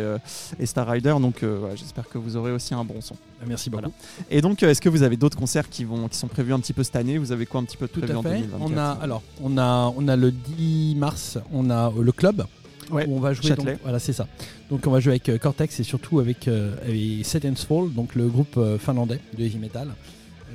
et 0.59 0.65
Star 0.67 0.87
Rider. 0.87 1.15
Donc 1.19 1.43
j'espère 1.75 2.07
que 2.07 2.17
vous 2.19 2.37
aurez 2.37 2.51
aussi 2.51 2.73
un 2.75 2.83
bon 2.83 3.01
son. 3.01 3.15
Merci 3.45 3.69
beaucoup. 3.69 3.83
Voilà. 3.83 3.95
Et 4.31 4.41
donc, 4.41 4.63
euh, 4.63 4.69
est-ce 4.71 4.81
que 4.81 4.89
vous 4.89 5.03
avez 5.03 5.17
d'autres 5.17 5.37
concerts 5.37 5.69
qui, 5.69 5.83
vont, 5.83 6.07
qui 6.07 6.17
sont 6.17 6.27
prévus 6.27 6.53
un 6.53 6.59
petit 6.59 6.73
peu 6.73 6.83
cette 6.83 6.95
année? 6.95 7.17
Vous 7.17 7.31
avez 7.31 7.45
quoi 7.45 7.61
un 7.61 7.65
petit 7.65 7.77
peu 7.77 7.87
de 7.87 7.91
Tout 7.91 7.99
prévu 7.99 8.13
à 8.15 8.19
en 8.19 8.23
fait. 8.23 8.29
2024 8.41 8.61
On 8.73 8.77
a 8.77 8.83
alors 9.01 9.21
on 9.43 9.57
a 9.57 9.93
on 9.95 10.07
a 10.07 10.15
le 10.15 10.31
10 10.31 10.95
mars, 10.97 11.37
on 11.51 11.69
a 11.69 11.89
euh, 11.89 12.01
le 12.01 12.11
club 12.11 12.45
Ouais, 12.91 13.05
où 13.07 13.17
on 13.17 13.19
va 13.19 13.33
jouer. 13.33 13.49
Donc- 13.51 13.67
voilà, 13.83 13.99
c'est 13.99 14.13
ça. 14.13 14.27
Donc 14.71 14.87
on 14.87 14.91
va 14.91 14.99
jouer 15.01 15.11
avec 15.13 15.27
euh, 15.29 15.37
Cortex 15.37 15.79
et 15.79 15.83
surtout 15.83 16.19
avec, 16.19 16.47
euh, 16.47 16.73
avec 16.83 17.25
Set 17.25 17.43
and 17.45 17.55
Fall, 17.55 17.91
donc 17.93 18.15
le 18.15 18.27
groupe 18.27 18.55
euh, 18.57 18.77
finlandais 18.77 19.19
de 19.37 19.43
heavy 19.43 19.57
metal. 19.59 19.89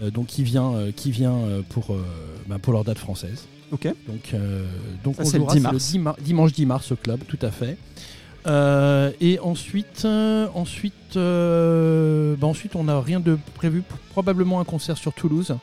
euh, 0.03 0.11
donc 0.11 0.27
qui 0.29 0.43
vient, 0.43 0.73
euh, 0.75 0.93
qui 0.97 1.11
vient 1.11 1.37
pour, 1.69 1.93
euh, 1.93 2.03
bah, 2.49 2.59
pour 2.59 2.73
leur 2.73 2.85
date 2.85 2.99
française. 2.99 3.45
Ok. 3.71 3.85
Donc, 4.09 4.31
euh, 4.35 4.65
donc 5.05 5.17
Ça, 5.17 5.23
on 5.23 5.25
c'est 5.27 5.33
le 5.39 5.45
jouera 5.45 5.55
10 5.55 5.61
c'est 5.61 5.63
mars. 5.63 5.77
10 5.93 5.99
mar- 5.99 6.17
dimanche 6.21 6.53
10 6.53 6.67
mars 6.67 6.93
au 6.93 6.97
club, 6.97 7.21
tout 7.29 7.39
à 7.43 7.51
fait. 7.51 7.77
Euh, 8.47 9.13
et 9.21 9.39
ensuite, 9.39 10.03
euh, 10.05 10.49
ensuite, 10.55 11.17
euh, 11.17 12.35
bah, 12.37 12.47
ensuite, 12.47 12.75
on 12.77 12.85
n'a 12.85 13.01
rien 13.01 13.21
de 13.21 13.39
prévu. 13.55 13.83
Probablement 14.11 14.61
un 14.61 14.65
concert 14.65 14.97
sur 14.97 15.13
Toulouse 15.13 15.57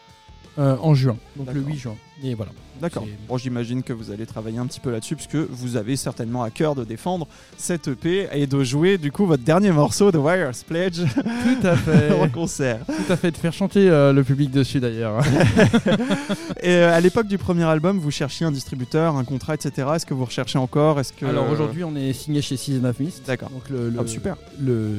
en 0.57 0.93
juin, 0.93 1.15
donc 1.37 1.47
le 1.47 1.53
D'accord. 1.53 1.69
8 1.69 1.77
juin. 1.77 1.95
Et 2.23 2.33
voilà. 2.33 2.51
D'accord. 2.81 3.05
Bon, 3.27 3.37
j'imagine 3.37 3.83
que 3.83 3.91
vous 3.91 4.09
allez 4.09 4.25
travailler 4.25 4.57
un 4.57 4.65
petit 4.65 4.79
peu 4.79 4.89
là-dessus, 4.89 5.15
puisque 5.17 5.35
vous 5.35 5.75
avez 5.75 5.97
certainement 5.97 6.43
à 6.43 6.49
cœur 6.49 6.75
de 6.75 6.85
défendre 6.85 7.27
cette 7.57 7.89
EP 7.89 8.29
et 8.31 8.47
de 8.47 8.63
jouer 8.63 8.97
du 8.97 9.11
coup 9.11 9.25
votre 9.25 9.43
dernier 9.43 9.71
morceau 9.71 10.13
de 10.13 10.17
Wire's 10.17 10.63
Pledge 10.63 11.01
Tout 11.03 11.67
à 11.67 11.75
fait. 11.75 12.11
en 12.13 12.29
concert. 12.29 12.79
tout 12.85 13.11
à 13.11 13.17
fait. 13.17 13.31
De 13.31 13.37
faire 13.37 13.51
chanter 13.51 13.89
euh, 13.89 14.13
le 14.13 14.23
public 14.23 14.51
dessus 14.51 14.79
d'ailleurs. 14.79 15.21
Et 16.63 16.69
euh, 16.69 16.93
à 16.95 16.99
l'époque 17.01 17.27
du 17.27 17.37
premier 17.37 17.63
album, 17.65 17.99
vous 17.99 18.11
cherchiez 18.11 18.45
un 18.45 18.51
distributeur, 18.51 19.15
un 19.17 19.23
contrat, 19.25 19.55
etc. 19.55 19.87
Est-ce 19.95 20.05
que 20.05 20.13
vous 20.13 20.25
recherchez 20.25 20.57
encore? 20.57 20.99
Est-ce 20.99 21.13
que 21.13 21.25
Alors 21.25 21.49
aujourd'hui, 21.49 21.83
on 21.83 21.95
est 21.95 22.13
signé 22.13 22.41
chez 22.41 22.57
Season 22.57 22.83
of 22.85 22.99
Mist. 22.99 23.23
D'accord. 23.27 23.49
Donc 23.49 23.69
le, 23.69 23.89
le, 23.89 23.99
Ah, 23.99 24.07
super. 24.07 24.37
le, 24.59 24.89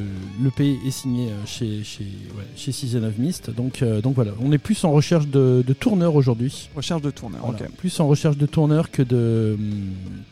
le 0.43 0.51
P 0.51 0.79
est 0.87 0.91
signé 0.91 1.29
euh, 1.31 1.47
chez, 1.47 1.83
chez, 1.83 2.05
ouais, 2.37 2.45
chez 2.57 2.73
Season 2.73 3.03
of 3.05 3.17
Mist. 3.19 3.51
Donc, 3.51 3.83
euh, 3.83 4.01
donc 4.01 4.15
voilà, 4.15 4.33
on 4.41 4.53
est 4.53 4.59
plus 4.59 4.85
en 4.85 4.91
recherche 4.93 5.27
de, 5.29 5.65
de 5.67 5.73
tourneurs 5.73 6.15
aujourd'hui. 6.15 6.69
Recherche 6.77 7.03
de 7.03 7.10
Voilà. 7.43 7.59
Ok. 7.65 7.71
Plus 7.77 8.01
en 8.01 8.07
recherche 8.07 8.37
de 8.37 8.47
tourneurs 8.47 8.91
que 8.91 9.03
de 9.03 9.57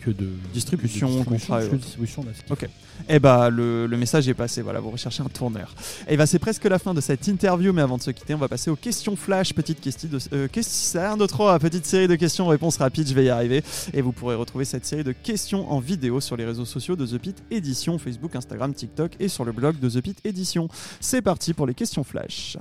que 0.00 0.10
de 0.10 0.28
Distribution, 0.52 1.08
que 1.08 1.18
de 1.18 1.24
contrat 1.24 1.62
et 1.62 1.66
que 1.66 1.70
de 1.70 1.74
autres. 1.76 1.84
distribution, 1.84 2.22
là, 2.22 2.30
ce 2.34 2.42
qu'il 2.42 2.52
Ok. 2.52 2.68
Eh 3.08 3.18
bah 3.20 3.48
le, 3.48 3.86
le 3.86 3.96
message 3.96 4.28
est 4.28 4.34
passé, 4.34 4.60
voilà, 4.60 4.80
vous 4.80 4.90
recherchez 4.90 5.22
un 5.22 5.28
tourneur. 5.28 5.74
Et 6.08 6.16
bah 6.16 6.26
c'est 6.26 6.38
presque 6.38 6.64
la 6.64 6.78
fin 6.78 6.94
de 6.94 7.00
cette 7.00 7.26
interview, 7.28 7.72
mais 7.72 7.82
avant 7.82 7.96
de 7.96 8.02
se 8.02 8.10
quitter, 8.10 8.34
on 8.34 8.38
va 8.38 8.48
passer 8.48 8.70
aux 8.70 8.76
questions 8.76 9.14
flash, 9.16 9.54
petite 9.54 9.80
question 9.80 10.08
de 10.10 10.18
euh, 10.32 10.48
question, 10.48 11.00
un, 11.00 11.16
deux, 11.16 11.26
trois, 11.26 11.58
petite 11.58 11.86
série 11.86 12.08
de 12.08 12.16
questions, 12.16 12.46
réponses 12.48 12.76
rapides, 12.78 13.08
je 13.08 13.14
vais 13.14 13.24
y 13.24 13.30
arriver. 13.30 13.62
Et 13.92 14.02
vous 14.02 14.12
pourrez 14.12 14.34
retrouver 14.34 14.64
cette 14.64 14.84
série 14.84 15.04
de 15.04 15.12
questions 15.12 15.70
en 15.70 15.80
vidéo 15.80 16.20
sur 16.20 16.36
les 16.36 16.44
réseaux 16.44 16.64
sociaux 16.64 16.96
de 16.96 17.06
The 17.06 17.18
Pit 17.18 17.42
Édition, 17.50 17.98
Facebook, 17.98 18.34
Instagram, 18.34 18.74
TikTok 18.74 19.12
et 19.20 19.28
sur 19.28 19.44
le 19.44 19.52
blog 19.52 19.78
de 19.78 19.88
The 19.88 20.00
Pit 20.00 20.18
Édition. 20.24 20.68
C'est 21.00 21.22
parti 21.22 21.54
pour 21.54 21.66
les 21.66 21.74
questions 21.74 22.04
flash. 22.04 22.56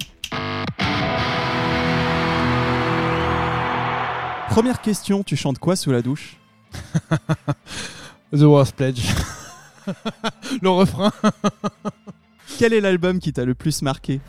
Première 4.49 4.81
question, 4.81 5.23
tu 5.23 5.35
chantes 5.35 5.59
quoi 5.59 5.75
sous 5.75 5.91
la 5.91 6.01
douche 6.01 6.37
The 8.33 8.41
Worst 8.41 8.75
Pledge. 8.75 9.01
le 10.61 10.69
refrain. 10.69 11.11
Quel 12.57 12.73
est 12.73 12.81
l'album 12.81 13.19
qui 13.19 13.31
t'a 13.33 13.45
le 13.45 13.53
plus 13.53 13.81
marqué 13.81 14.19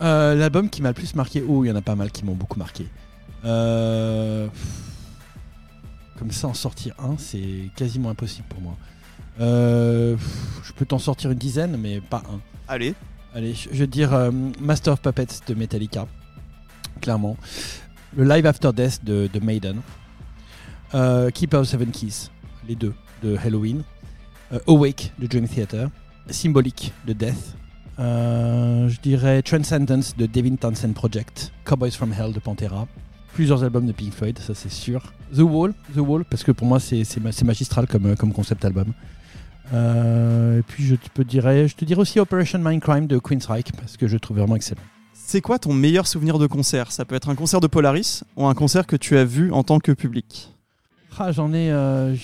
Euh, 0.00 0.34
L'album 0.34 0.68
qui 0.68 0.82
m'a 0.82 0.88
le 0.88 0.94
plus 0.94 1.14
marqué. 1.14 1.42
Oh, 1.46 1.64
il 1.64 1.68
y 1.68 1.70
en 1.70 1.76
a 1.76 1.80
pas 1.82 1.94
mal 1.96 2.10
qui 2.10 2.24
m'ont 2.24 2.34
beaucoup 2.34 2.58
marqué. 2.58 2.86
Euh, 3.44 4.46
Comme 6.18 6.30
ça, 6.30 6.48
en 6.48 6.54
sortir 6.54 6.94
un, 6.98 7.16
c'est 7.18 7.70
quasiment 7.76 8.10
impossible 8.10 8.46
pour 8.48 8.60
moi. 8.60 8.76
Euh, 9.40 10.16
Je 10.62 10.72
peux 10.72 10.84
t'en 10.84 10.98
sortir 10.98 11.30
une 11.30 11.38
dizaine, 11.38 11.76
mais 11.78 12.00
pas 12.00 12.22
un. 12.30 12.40
Allez, 12.68 12.94
Allez, 13.34 13.54
je 13.54 13.84
te 13.84 13.90
dire 13.90 14.30
Master 14.60 14.92
of 14.92 15.00
Puppets 15.00 15.40
de 15.46 15.54
Metallica, 15.54 16.06
clairement. 17.00 17.36
Le 18.16 18.24
Live 18.24 18.46
After 18.46 18.72
Death 18.72 19.04
de, 19.04 19.28
de 19.32 19.40
Maiden. 19.40 19.80
Euh, 20.94 21.30
Keeper 21.30 21.60
of 21.60 21.68
Seven 21.68 21.90
Keys, 21.90 22.28
les 22.68 22.74
deux, 22.74 22.92
de 23.22 23.36
Halloween. 23.36 23.82
Euh, 24.52 24.58
Awake 24.68 25.12
de 25.18 25.26
Dream 25.26 25.48
Theater. 25.48 25.88
Symbolic 26.28 26.92
de 27.06 27.12
Death. 27.14 27.56
Euh, 27.98 28.88
je 28.88 29.00
dirais 29.00 29.42
Transcendence 29.42 30.16
de 30.16 30.26
Devin 30.26 30.56
Townsend 30.56 30.92
Project. 30.94 31.52
Cowboys 31.64 31.92
from 31.92 32.12
Hell 32.12 32.32
de 32.32 32.40
Pantera. 32.40 32.86
Plusieurs 33.34 33.64
albums 33.64 33.86
de 33.86 33.92
Pink 33.92 34.12
Floyd, 34.12 34.38
ça 34.38 34.54
c'est 34.54 34.70
sûr. 34.70 35.12
The 35.34 35.38
Wall, 35.40 35.72
The 35.94 35.98
Wall, 36.00 36.24
parce 36.26 36.44
que 36.44 36.52
pour 36.52 36.66
moi 36.66 36.78
c'est 36.80 37.02
c'est 37.04 37.18
ma- 37.20 37.32
c'est 37.32 37.46
magistral 37.46 37.86
comme, 37.86 38.06
euh, 38.06 38.14
comme 38.14 38.32
concept 38.32 38.62
album. 38.66 38.92
Et 39.72 40.60
puis 40.68 40.84
je 40.84 40.96
te, 40.96 41.22
dirais, 41.22 41.66
je 41.66 41.74
te 41.74 41.94
aussi 41.94 42.20
Operation 42.20 42.58
Mindcrime 42.58 43.06
de 43.06 43.18
Queensryche, 43.18 43.72
parce 43.78 43.96
que 43.96 44.06
je 44.06 44.14
le 44.14 44.20
trouve 44.20 44.36
vraiment 44.38 44.56
excellent. 44.56 44.82
C'est 45.24 45.40
quoi 45.40 45.58
ton 45.58 45.72
meilleur 45.72 46.06
souvenir 46.06 46.38
de 46.38 46.46
concert? 46.46 46.92
Ça 46.92 47.06
peut 47.06 47.14
être 47.14 47.30
un 47.30 47.34
concert 47.34 47.60
de 47.60 47.66
Polaris 47.66 48.22
ou 48.36 48.46
un 48.46 48.54
concert 48.54 48.86
que 48.86 48.96
tu 48.96 49.16
as 49.16 49.24
vu 49.24 49.50
en 49.50 49.62
tant 49.62 49.78
que 49.78 49.92
public? 49.92 50.50
Ah, 51.18 51.32
j'en 51.32 51.54
ai, 51.54 51.70
euh, 51.70 52.14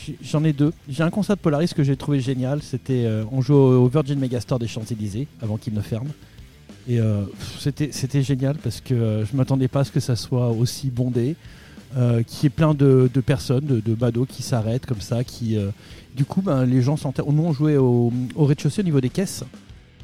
ai 0.45 0.53
deux. 0.53 0.73
J'ai 0.89 1.03
un 1.03 1.11
concert 1.11 1.37
de 1.37 1.41
Polaris 1.41 1.73
que 1.75 1.83
j'ai 1.83 1.97
trouvé 1.97 2.21
génial. 2.21 2.61
C'était, 2.63 3.05
euh, 3.07 3.25
on 3.33 3.41
jouait 3.41 3.57
au, 3.57 3.87
Virgin 3.87 4.19
Megastore 4.19 4.59
des 4.59 4.67
Champs-Élysées 4.67 5.27
avant 5.41 5.57
qu'il 5.57 5.73
ne 5.73 5.81
ferme. 5.81 6.09
Et 6.87 7.01
euh, 7.01 7.23
c'était, 7.59 8.23
génial 8.23 8.57
parce 8.57 8.81
que 8.81 9.25
je 9.31 9.37
m'attendais 9.37 9.69
pas 9.69 9.81
à 9.81 9.85
ce 9.85 9.93
que 9.93 10.01
ça 10.01 10.17
soit 10.17 10.49
aussi 10.51 10.91
bondé, 10.91 11.37
y 11.97 12.47
ait 12.47 12.51
plein 12.51 12.75
de, 12.75 13.09
personnes, 13.25 13.65
de, 13.67 13.95
badauds 13.95 14.27
qui 14.27 14.43
s'arrêtent 14.43 14.87
comme 14.87 15.01
ça, 15.01 15.25
qui, 15.25 15.57
du 16.15 16.25
coup, 16.25 16.43
ben, 16.43 16.65
les 16.65 16.83
gens 16.83 16.97
s'enterrent. 16.97 17.31
Nous, 17.31 17.43
on 17.43 17.53
jouait 17.53 17.77
au 17.77 18.13
rez-de-chaussée 18.37 18.81
au 18.83 18.85
niveau 18.85 19.01
des 19.01 19.11
caisses. 19.11 19.45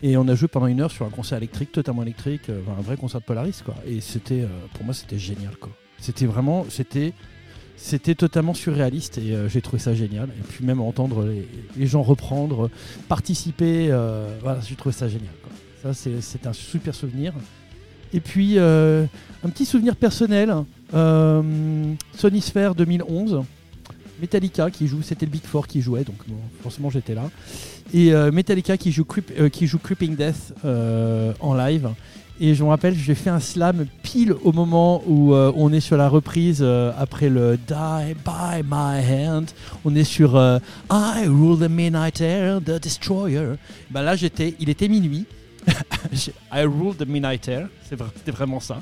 Et 0.07 0.19
on 0.19 0.29
a 0.29 0.35
joué 0.35 0.49
pendant 0.49 0.67
une 0.67 0.83
heure 0.83 0.91
sur 0.91 1.07
un 1.07 1.09
concert 1.09 1.39
électrique, 1.39 1.73
totalement 1.73 2.03
électrique, 2.03 2.51
euh, 2.51 2.61
un 2.79 2.83
vrai 2.83 2.99
concert 2.99 3.23
de 3.23 3.25
Polaris, 3.25 3.63
quoi. 3.65 3.75
Et 3.87 4.03
c'était, 4.03 4.43
euh, 4.43 4.49
pour 4.75 4.85
moi, 4.85 4.93
c'était 4.93 5.19
génial. 5.19 5.55
C'était 5.97 6.27
vraiment, 6.27 6.67
c'était, 6.69 7.15
totalement 8.15 8.53
surréaliste 8.53 9.17
et 9.17 9.35
euh, 9.35 9.49
j'ai 9.49 9.63
trouvé 9.63 9.79
ça 9.79 9.95
génial. 9.95 10.29
Et 10.29 10.43
puis 10.47 10.63
même 10.63 10.83
entendre 10.83 11.27
les, 11.75 11.87
gens 11.87 12.03
reprendre, 12.03 12.69
participer, 13.09 13.87
voilà, 14.43 14.61
j'ai 14.61 14.75
trouvé 14.75 14.93
ça 14.93 15.09
génial. 15.09 15.33
Ça, 15.83 15.95
c'est, 15.95 16.47
un 16.47 16.53
super 16.53 16.95
souvenir. 16.95 17.33
Et 18.13 18.21
puis 18.21 18.59
un 18.59 19.09
petit 19.49 19.65
souvenir 19.65 19.97
personnel, 19.97 20.55
euh, 20.93 21.95
Sony 22.15 22.43
Sphere 22.43 22.75
2011. 22.75 23.43
Metallica 24.21 24.71
qui 24.71 24.87
joue, 24.87 25.03
c'était 25.03 25.27
le 25.27 25.33
Big 25.33 25.43
Four 25.43 25.67
qui 25.67 25.81
jouait, 25.81 26.05
donc 26.05 26.17
forcément 26.63 26.89
j'étais 26.89 27.15
là. 27.15 27.29
Et 27.95 28.13
euh, 28.13 28.33
Metallica 28.33 28.77
qui 28.77 28.91
joue, 28.91 29.05
Creep- 29.05 29.33
euh, 29.39 29.49
qui 29.49 29.69
joue 29.69 29.79
Creeping 29.79 30.17
Death 30.17 30.53
euh, 30.65 31.33
en 31.39 31.55
live. 31.55 31.91
Et 32.41 32.57
je 32.57 32.65
me 32.65 32.69
rappelle, 32.69 32.97
j'ai 32.97 33.15
fait 33.15 33.31
un 33.31 33.39
slam 33.39 33.87
pile 34.03 34.35
au 34.43 34.51
moment 34.51 35.05
où 35.07 35.33
on 35.33 35.73
est 35.73 35.79
sur 35.79 35.97
la 35.97 36.09
reprise 36.09 36.67
après 36.99 37.29
le 37.29 37.57
Die 37.57 38.15
by 38.25 38.65
my 38.69 38.99
hand. 39.09 39.51
On 39.85 39.95
est 39.95 40.03
sur 40.03 40.35
I 40.91 41.27
rule 41.29 41.61
the 41.61 41.71
midnight 41.71 42.21
air, 42.21 42.61
the 42.61 42.83
destroyer. 42.83 43.51
Ben 43.89 44.03
là, 44.03 44.17
j'étais, 44.17 44.57
il 44.59 44.69
était 44.69 44.89
minuit. 44.89 45.27
I 46.53 46.63
rule 46.65 46.97
the 46.97 47.07
midnight 47.07 47.47
air, 47.47 47.69
c'était 47.89 48.33
vraiment 48.33 48.59
ça. 48.59 48.81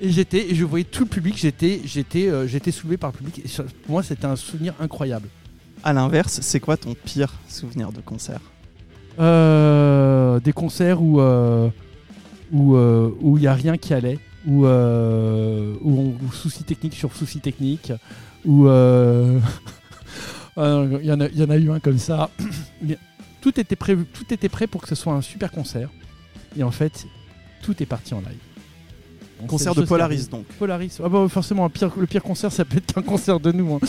Et 0.00 0.10
j'étais, 0.10 0.52
je 0.52 0.64
voyais 0.64 0.84
tout 0.84 1.04
le 1.04 1.08
public. 1.08 1.36
J'étais, 1.38 1.80
j'étais, 1.84 2.28
j'étais 2.48 2.72
soulevé 2.72 2.96
par 2.96 3.12
le 3.12 3.18
public. 3.18 3.38
Et 3.38 3.62
pour 3.84 3.92
moi, 3.92 4.02
c'était 4.02 4.26
un 4.26 4.34
souvenir 4.34 4.74
incroyable. 4.80 5.28
À 5.88 5.94
l'inverse, 5.94 6.40
c'est 6.42 6.60
quoi 6.60 6.76
ton 6.76 6.92
pire 6.92 7.32
souvenir 7.48 7.92
de 7.92 8.02
concert 8.02 8.40
Euh, 9.18 10.38
des 10.38 10.52
concerts 10.52 11.00
où 11.00 11.18
euh, 11.18 11.70
où 12.52 12.76
euh, 12.76 13.10
où 13.22 13.38
il 13.38 13.44
y 13.44 13.46
a 13.46 13.54
rien 13.54 13.78
qui 13.78 13.94
allait, 13.94 14.18
où 14.46 14.66
euh, 14.66 15.74
où 15.80 15.98
on 15.98 16.26
où 16.26 16.30
souci 16.30 16.62
technique 16.64 16.92
sur 16.92 17.14
souci 17.16 17.40
technique, 17.40 17.90
où 18.44 18.68
euh, 18.68 19.40
il 20.58 21.04
y 21.06 21.10
en 21.10 21.20
a 21.22 21.28
y 21.30 21.42
en 21.42 21.48
a 21.48 21.56
eu 21.56 21.70
un 21.70 21.80
comme 21.80 21.96
ça. 21.96 22.28
Tout 23.40 23.58
était 23.58 23.76
prévu, 23.76 24.04
tout 24.04 24.34
était 24.34 24.50
prêt 24.50 24.66
pour 24.66 24.82
que 24.82 24.88
ce 24.88 24.94
soit 24.94 25.14
un 25.14 25.22
super 25.22 25.50
concert. 25.50 25.88
Et 26.54 26.62
en 26.64 26.70
fait, 26.70 27.06
tout 27.62 27.82
est 27.82 27.86
parti 27.86 28.12
en 28.12 28.18
live. 28.18 29.46
Concert 29.46 29.74
de 29.74 29.82
Polaris 29.82 30.28
donc. 30.28 30.44
Polaris. 30.58 30.98
Ah 31.02 31.08
bah, 31.08 31.26
forcément, 31.30 31.70
pire, 31.70 31.90
le 31.96 32.06
pire 32.06 32.22
concert, 32.22 32.52
ça 32.52 32.66
peut 32.66 32.76
être 32.76 32.98
un 32.98 33.02
concert 33.02 33.40
de 33.40 33.52
nous. 33.52 33.74
hein. 33.74 33.80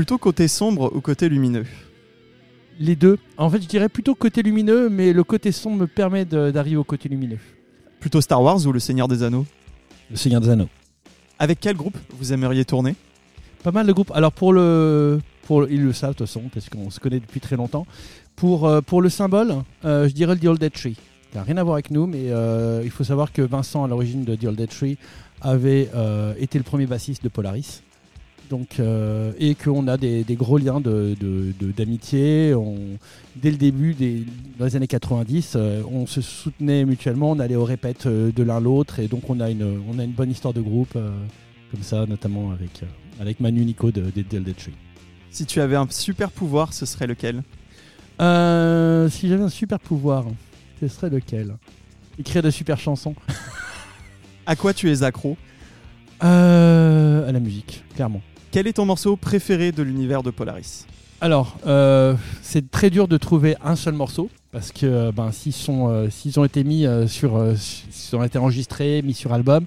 Plutôt 0.00 0.16
côté 0.16 0.48
sombre 0.48 0.90
ou 0.96 1.02
côté 1.02 1.28
lumineux 1.28 1.66
Les 2.78 2.96
deux. 2.96 3.18
En 3.36 3.50
fait, 3.50 3.60
je 3.60 3.66
dirais 3.68 3.90
plutôt 3.90 4.14
côté 4.14 4.40
lumineux, 4.42 4.88
mais 4.88 5.12
le 5.12 5.22
côté 5.24 5.52
sombre 5.52 5.76
me 5.76 5.86
permet 5.86 6.24
d'arriver 6.24 6.76
au 6.78 6.84
côté 6.84 7.10
lumineux. 7.10 7.36
Plutôt 8.00 8.22
Star 8.22 8.42
Wars 8.42 8.66
ou 8.66 8.72
Le 8.72 8.78
Seigneur 8.80 9.08
des 9.08 9.22
Anneaux 9.22 9.44
Le 10.10 10.16
Seigneur 10.16 10.40
des 10.40 10.48
Anneaux. 10.48 10.70
Avec 11.38 11.60
quel 11.60 11.76
groupe 11.76 11.98
vous 12.18 12.32
aimeriez 12.32 12.64
tourner 12.64 12.94
Pas 13.62 13.72
mal 13.72 13.86
de 13.86 13.92
groupes. 13.92 14.10
Alors 14.14 14.32
pour 14.32 14.54
le, 14.54 15.20
pour 15.42 15.60
le- 15.60 15.70
ils 15.70 15.82
le 15.84 15.92
savent 15.92 16.12
de 16.12 16.16
toute 16.16 16.26
façon 16.28 16.44
parce 16.50 16.70
qu'on 16.70 16.88
se 16.88 16.98
connaît 16.98 17.20
depuis 17.20 17.40
très 17.40 17.56
longtemps. 17.56 17.86
Pour 18.36 18.66
euh, 18.66 18.80
pour 18.80 19.02
le 19.02 19.10
symbole, 19.10 19.52
euh, 19.84 20.08
je 20.08 20.14
dirais 20.14 20.32
le 20.34 20.40
The 20.40 20.46
Old 20.46 20.60
Dead 20.60 20.72
Tree. 20.72 20.96
Ça 21.34 21.40
n'a 21.40 21.44
rien 21.44 21.58
à 21.58 21.62
voir 21.62 21.74
avec 21.74 21.90
nous, 21.90 22.06
mais 22.06 22.30
euh, 22.30 22.80
il 22.84 22.90
faut 22.90 23.04
savoir 23.04 23.34
que 23.34 23.42
Vincent 23.42 23.84
à 23.84 23.88
l'origine 23.88 24.24
de 24.24 24.34
The 24.34 24.44
Old 24.44 24.56
Dead 24.56 24.70
Tree 24.70 24.96
avait 25.42 25.90
euh, 25.94 26.32
été 26.38 26.56
le 26.56 26.64
premier 26.64 26.86
bassiste 26.86 27.22
de 27.22 27.28
Polaris. 27.28 27.82
Donc, 28.50 28.80
euh, 28.80 29.32
et 29.38 29.54
qu'on 29.54 29.86
a 29.86 29.96
des, 29.96 30.24
des 30.24 30.34
gros 30.34 30.58
liens 30.58 30.80
de- 30.80 31.14
de- 31.20 31.52
de- 31.58 31.70
d'amitié. 31.70 32.52
On- 32.52 32.98
dès 33.36 33.52
le 33.52 33.56
début, 33.56 33.94
des, 33.94 34.24
dans 34.58 34.64
les 34.64 34.74
années 34.74 34.88
90, 34.88 35.52
euh, 35.54 35.82
on 35.88 36.04
se 36.06 36.20
soutenait 36.20 36.84
mutuellement, 36.84 37.30
on 37.30 37.38
allait 37.38 37.54
aux 37.54 37.64
répètes 37.64 38.06
euh, 38.06 38.32
de 38.32 38.42
l'un 38.42 38.58
l'autre, 38.60 38.98
et 38.98 39.06
donc 39.06 39.30
on 39.30 39.38
a 39.38 39.50
une, 39.50 39.80
on 39.88 40.00
a 40.00 40.04
une 40.04 40.10
bonne 40.10 40.32
histoire 40.32 40.52
de 40.52 40.60
groupe, 40.60 40.94
euh, 40.96 41.12
comme 41.70 41.84
ça, 41.84 42.06
notamment 42.06 42.50
avec, 42.50 42.82
avec 43.20 43.38
Manu 43.38 43.64
Nico 43.64 43.92
de, 43.92 44.02
de, 44.14 44.22
Dead 44.22 44.56
Tree. 44.56 44.72
Si 45.30 45.46
tu 45.46 45.60
avais 45.60 45.76
un 45.76 45.86
super 45.88 46.32
pouvoir, 46.32 46.72
ce 46.72 46.86
serait 46.86 47.06
lequel? 47.06 47.44
Si 48.18 49.28
j'avais 49.28 49.44
un 49.44 49.48
super 49.48 49.78
pouvoir, 49.78 50.26
ce 50.80 50.88
serait 50.88 51.08
lequel? 51.08 51.54
Écrire 52.18 52.42
de 52.42 52.50
super 52.50 52.80
chansons. 52.80 53.14
À 54.44 54.56
quoi 54.56 54.74
tu 54.74 54.90
es 54.90 55.04
accro? 55.04 55.36
À 56.18 57.30
la 57.32 57.38
musique, 57.40 57.84
clairement. 57.94 58.20
Quel 58.52 58.66
est 58.66 58.72
ton 58.72 58.84
morceau 58.84 59.14
préféré 59.14 59.70
de 59.70 59.80
l'univers 59.84 60.24
de 60.24 60.32
Polaris 60.32 60.84
Alors, 61.20 61.56
euh, 61.68 62.16
c'est 62.42 62.68
très 62.68 62.90
dur 62.90 63.06
de 63.06 63.16
trouver 63.16 63.54
un 63.62 63.76
seul 63.76 63.94
morceau 63.94 64.28
parce 64.50 64.72
que 64.72 64.86
euh, 64.86 65.12
ben, 65.12 65.30
euh, 65.30 66.10
s'ils 66.10 66.40
ont 66.40 66.44
été 66.44 66.64
mis 66.64 66.84
sur, 67.06 67.40
s'ils 67.56 68.18
ont 68.18 68.24
été 68.24 68.38
enregistrés, 68.38 69.02
mis 69.02 69.14
sur 69.14 69.32
album, 69.32 69.66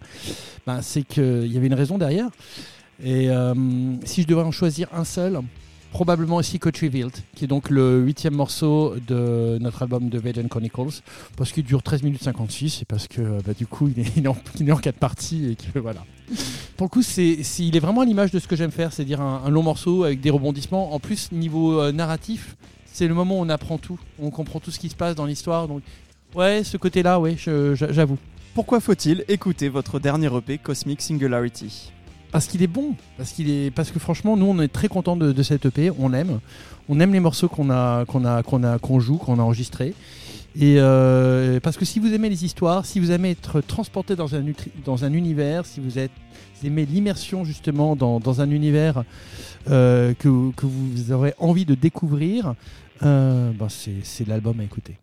ben, 0.67 0.81
c'est 0.81 1.03
qu'il 1.03 1.47
y 1.47 1.55
avait 1.55 1.67
une 1.67 1.73
raison 1.73 1.97
derrière. 1.97 2.27
Et 3.01 3.29
si 4.03 4.21
je 4.21 4.27
devais 4.27 4.41
en 4.41 4.51
choisir 4.51 4.89
un 4.93 5.05
seul, 5.05 5.39
probablement 5.93 6.41
Secret 6.41 6.71
Revealed, 6.81 7.13
qui 7.35 7.45
est 7.45 7.47
donc 7.47 7.69
le 7.69 7.99
huitième 7.99 8.33
morceau 8.33 8.95
de 9.07 9.59
notre 9.61 9.83
album 9.83 10.09
de 10.09 10.17
Vegan 10.17 10.49
Chronicles, 10.49 11.01
parce 11.37 11.51
qu'il 11.51 11.63
dure 11.63 11.83
13 11.83 12.01
minutes 12.01 12.23
56 12.23 12.81
et 12.81 12.85
parce 12.85 13.07
que 13.07 13.21
bah, 13.43 13.53
du 13.55 13.67
coup 13.67 13.87
il 13.95 13.99
est, 13.99 14.27
en, 14.27 14.35
est 14.59 14.71
en 14.71 14.77
quatre 14.77 14.97
parties 14.97 15.51
et 15.51 15.55
que 15.55 15.77
voilà. 15.77 16.03
Pour 16.77 16.85
le 16.85 16.89
coup, 16.89 17.03
c'est, 17.03 17.37
il 17.59 17.75
est 17.75 17.79
vraiment 17.79 18.01
à 18.01 18.05
l'image 18.05 18.31
de 18.31 18.39
ce 18.39 18.47
que 18.47 18.55
j'aime 18.55 18.71
faire, 18.71 18.91
c'est-à-dire 18.91 19.21
un, 19.21 19.43
un 19.45 19.49
long 19.51 19.61
morceau 19.61 20.03
avec 20.03 20.19
des 20.19 20.31
rebondissements. 20.31 20.95
En 20.95 20.99
plus, 20.99 21.31
niveau 21.31 21.79
euh, 21.79 21.91
narratif, 21.91 22.55
c'est 22.91 23.07
le 23.07 23.13
moment 23.13 23.37
où 23.39 23.43
on 23.43 23.49
apprend 23.49 23.77
tout, 23.77 23.99
on 24.19 24.31
comprend 24.31 24.59
tout 24.59 24.71
ce 24.71 24.79
qui 24.79 24.89
se 24.89 24.95
passe 24.95 25.13
dans 25.13 25.25
l'histoire. 25.25 25.67
Donc, 25.67 25.83
ouais, 26.33 26.63
ce 26.63 26.77
côté-là, 26.77 27.19
ouais, 27.19 27.35
j'avoue. 27.37 28.17
Pourquoi 28.55 28.79
faut-il 28.79 29.25
écouter 29.27 29.69
votre 29.69 29.99
dernier 29.99 30.35
EP 30.35 30.57
Cosmic 30.57 31.01
Singularity? 31.01 31.91
Parce 32.33 32.47
qu'il 32.47 32.63
est 32.63 32.67
bon, 32.67 32.95
parce 33.15 33.31
qu'il 33.31 33.49
est, 33.51 33.69
parce 33.69 33.91
que 33.91 33.99
franchement, 33.99 34.35
nous, 34.35 34.47
on 34.47 34.59
est 34.59 34.67
très 34.67 34.87
contents 34.87 35.15
de, 35.15 35.43
cette 35.43 35.67
EP. 35.67 35.91
On 35.99 36.13
aime, 36.13 36.39
on 36.89 36.99
aime 36.99 37.13
les 37.13 37.19
morceaux 37.19 37.47
qu'on 37.47 37.69
a, 37.69 38.05
qu'on 38.05 38.25
a, 38.25 38.41
qu'on 38.41 38.63
a, 38.63 38.79
qu'on 38.79 38.99
joue, 38.99 39.17
qu'on 39.17 39.37
a 39.37 39.43
enregistrés. 39.43 39.93
Et 40.55 40.77
euh, 40.79 41.59
parce 41.59 41.77
que 41.77 41.85
si 41.85 41.99
vous 41.99 42.11
aimez 42.11 42.29
les 42.29 42.43
histoires, 42.43 42.87
si 42.87 42.99
vous 42.99 43.11
aimez 43.11 43.31
être 43.31 43.61
transporté 43.61 44.15
dans 44.15 44.33
un, 44.33 44.43
dans 44.83 45.05
un 45.05 45.13
univers, 45.13 45.67
si 45.67 45.79
vous 45.79 45.99
êtes 45.99 46.11
aimez 46.65 46.85
l'immersion 46.85 47.43
justement 47.43 47.95
dans, 47.95 48.19
dans 48.19 48.41
un 48.41 48.49
univers 48.49 49.03
euh, 49.69 50.13
que, 50.13 50.51
que 50.51 50.65
vous 50.65 51.11
aurez 51.11 51.33
envie 51.37 51.65
de 51.65 51.75
découvrir, 51.75 52.55
euh, 53.03 53.51
ben 53.51 53.67
c'est 53.69 54.27
l'album 54.27 54.59
à 54.59 54.63
écouter. 54.63 54.97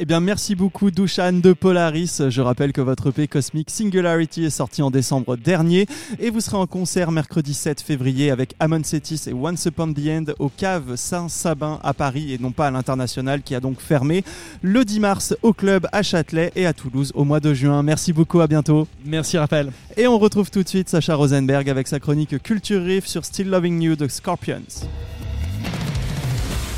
Eh 0.00 0.04
bien, 0.04 0.20
merci 0.20 0.54
beaucoup, 0.54 0.92
Dushan 0.92 1.32
de 1.32 1.52
Polaris. 1.52 2.22
Je 2.28 2.40
rappelle 2.40 2.72
que 2.72 2.80
votre 2.80 3.08
EP 3.08 3.26
Cosmic 3.26 3.68
Singularity 3.68 4.44
est 4.44 4.50
sorti 4.50 4.80
en 4.80 4.92
décembre 4.92 5.36
dernier 5.36 5.86
et 6.20 6.30
vous 6.30 6.40
serez 6.40 6.56
en 6.56 6.68
concert 6.68 7.10
mercredi 7.10 7.52
7 7.52 7.80
février 7.80 8.30
avec 8.30 8.54
Amon 8.60 8.84
Setis 8.84 9.22
et 9.26 9.32
Once 9.32 9.64
Upon 9.66 9.92
the 9.92 10.06
End 10.08 10.24
au 10.38 10.50
cave 10.50 10.94
Saint-Sabin 10.94 11.80
à 11.82 11.94
Paris 11.94 12.32
et 12.32 12.38
non 12.38 12.52
pas 12.52 12.68
à 12.68 12.70
l'international 12.70 13.42
qui 13.42 13.56
a 13.56 13.60
donc 13.60 13.80
fermé 13.80 14.22
le 14.62 14.84
10 14.84 15.00
mars 15.00 15.34
au 15.42 15.52
club 15.52 15.88
à 15.90 16.04
Châtelet 16.04 16.52
et 16.54 16.64
à 16.64 16.72
Toulouse 16.72 17.10
au 17.16 17.24
mois 17.24 17.40
de 17.40 17.52
juin. 17.52 17.82
Merci 17.82 18.12
beaucoup, 18.12 18.40
à 18.40 18.46
bientôt. 18.46 18.86
Merci 19.04 19.36
Raphaël. 19.36 19.72
Et 19.96 20.06
on 20.06 20.20
retrouve 20.20 20.52
tout 20.52 20.62
de 20.62 20.68
suite 20.68 20.88
Sacha 20.88 21.16
Rosenberg 21.16 21.68
avec 21.68 21.88
sa 21.88 21.98
chronique 21.98 22.40
Culture 22.44 22.84
Riff 22.84 23.08
sur 23.08 23.24
Still 23.24 23.50
Loving 23.50 23.82
You 23.82 23.96
de 23.96 24.06
Scorpions. 24.06 24.86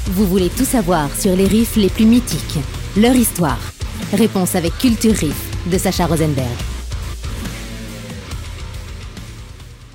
Vous 0.06 0.26
voulez 0.26 0.48
tout 0.48 0.64
savoir 0.64 1.14
sur 1.14 1.36
les 1.36 1.46
riffs 1.46 1.76
les 1.76 1.90
plus 1.90 2.06
mythiques, 2.06 2.58
leur 2.96 3.14
histoire. 3.14 3.60
Réponse 4.12 4.54
avec 4.54 4.76
Culture 4.78 5.14
Riff 5.14 5.68
de 5.70 5.78
Sacha 5.78 6.06
Rosenberg. 6.06 6.79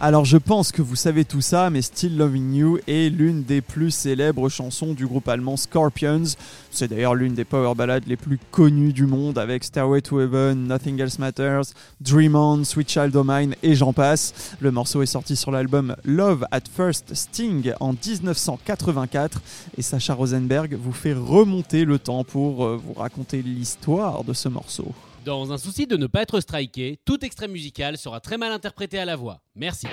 Alors 0.02 0.26
je 0.26 0.36
pense 0.36 0.74
que 0.74 0.82
vous 0.82 0.98
savez 0.98 1.24
tout 1.24 1.40
ça, 1.40 1.70
mais 1.70 1.82
Still 1.82 2.18
Loving 2.18 2.54
You 2.54 2.80
est 2.86 3.10
l'une 3.10 3.44
des 3.44 3.62
plus 3.62 3.92
célèbres 3.92 4.50
chansons 4.50 4.94
du 4.94 5.08
groupe 5.08 5.30
allemand 5.30 5.56
Scorpions. 5.56 6.36
C'est 6.70 6.90
d'ailleurs 6.90 7.16
l'une 7.16 7.34
des 7.34 7.46
power 7.46 7.74
ballads 7.76 8.06
les 8.06 8.18
plus 8.18 8.38
connues 8.52 8.92
du 8.92 9.06
monde 9.06 9.38
avec 9.38 9.64
Stairway 9.64 10.02
to 10.02 10.20
Heaven, 10.20 10.68
Nothing 10.68 11.00
Else 11.00 11.18
Matters, 11.18 11.64
Dream 12.02 12.36
On, 12.36 12.66
Sweet 12.66 12.90
Child 12.90 13.16
O' 13.16 13.24
Mine 13.24 13.56
et 13.64 13.74
j'en 13.74 13.94
passe. 13.94 14.58
Le 14.60 14.70
morceau 14.70 15.02
est 15.02 15.06
sorti 15.06 15.38
sur 15.38 15.52
l'album 15.52 15.96
Love 16.04 16.46
at 16.52 16.64
First 16.76 17.16
Sting 17.16 17.72
en 17.80 17.94
1984 17.94 19.42
et 19.78 19.82
Sacha 19.82 20.14
Rosenberg 20.14 20.76
vous 20.76 20.92
fait 20.92 21.14
remonter 21.14 21.86
le 21.86 22.00
temps 22.00 22.26
pour 22.26 22.66
euh, 22.66 22.82
vous 22.86 22.94
raconter 22.96 23.42
l'histoire 23.42 24.26
de 24.26 24.34
ce 24.34 24.50
morceau. 24.50 24.94
Dans 25.26 25.52
un 25.52 25.58
souci 25.58 25.88
de 25.88 25.98
ne 25.98 26.06
pas 26.06 26.22
être 26.22 26.40
striké, 26.40 27.00
tout 27.04 27.26
extrait 27.26 27.48
musical 27.48 27.98
sera 27.98 28.20
très 28.20 28.38
mal 28.38 28.52
interprété 28.52 29.00
à 29.00 29.06
la 29.06 29.16
voix. 29.16 29.42
Merci. 29.56 29.88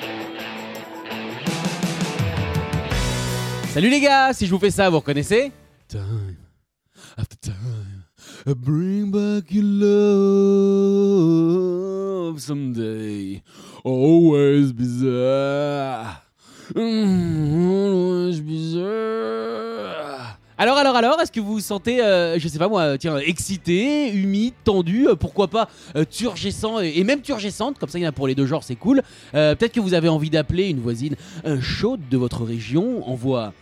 Salut 3.70 3.88
les 3.88 4.00
gars, 4.02 4.34
si 4.34 4.46
je 4.46 4.50
vous 4.50 4.58
fais 4.58 4.70
ça, 4.70 4.90
vous 4.90 4.98
reconnaissez? 4.98 5.50
Time 5.88 6.36
after 7.16 7.38
time, 7.38 8.04
I 8.46 8.52
bring 8.54 9.10
back 9.10 9.50
your 9.50 9.64
love 12.28 12.38
someday. 12.38 13.42
Always 13.84 14.74
bizarre. 14.74 16.26
Always 16.76 18.42
bizarre. 18.42 20.21
Alors, 20.62 20.78
alors, 20.78 20.94
alors, 20.94 21.20
est-ce 21.20 21.32
que 21.32 21.40
vous 21.40 21.54
vous 21.54 21.60
sentez, 21.60 22.00
euh, 22.00 22.38
je 22.38 22.46
sais 22.46 22.60
pas 22.60 22.68
moi, 22.68 22.96
tiens, 22.96 23.18
excité, 23.18 24.12
humide, 24.12 24.54
tendu, 24.62 25.08
euh, 25.08 25.16
pourquoi 25.16 25.48
pas 25.48 25.68
euh, 25.96 26.04
et, 26.82 27.02
même 27.02 27.20
turgescente, 27.20 27.80
comme 27.80 27.88
ça 27.88 27.98
il 27.98 28.02
y 28.02 28.06
en 28.06 28.10
a 28.10 28.12
pour 28.12 28.28
les 28.28 28.36
deux 28.36 28.46
genres, 28.46 28.62
c'est 28.62 28.76
cool. 28.76 29.02
Euh, 29.34 29.56
Peut-être 29.56 29.72
que 29.72 29.80
vous 29.80 29.92
avez 29.92 30.08
envie 30.08 30.30
d'appeler 30.30 30.68
une 30.68 30.78
voisine 30.78 31.16
euh, 31.46 31.60
chaude 31.60 32.02
de 32.08 32.16
votre 32.16 32.44
région, 32.44 33.04
envoie 33.10 33.52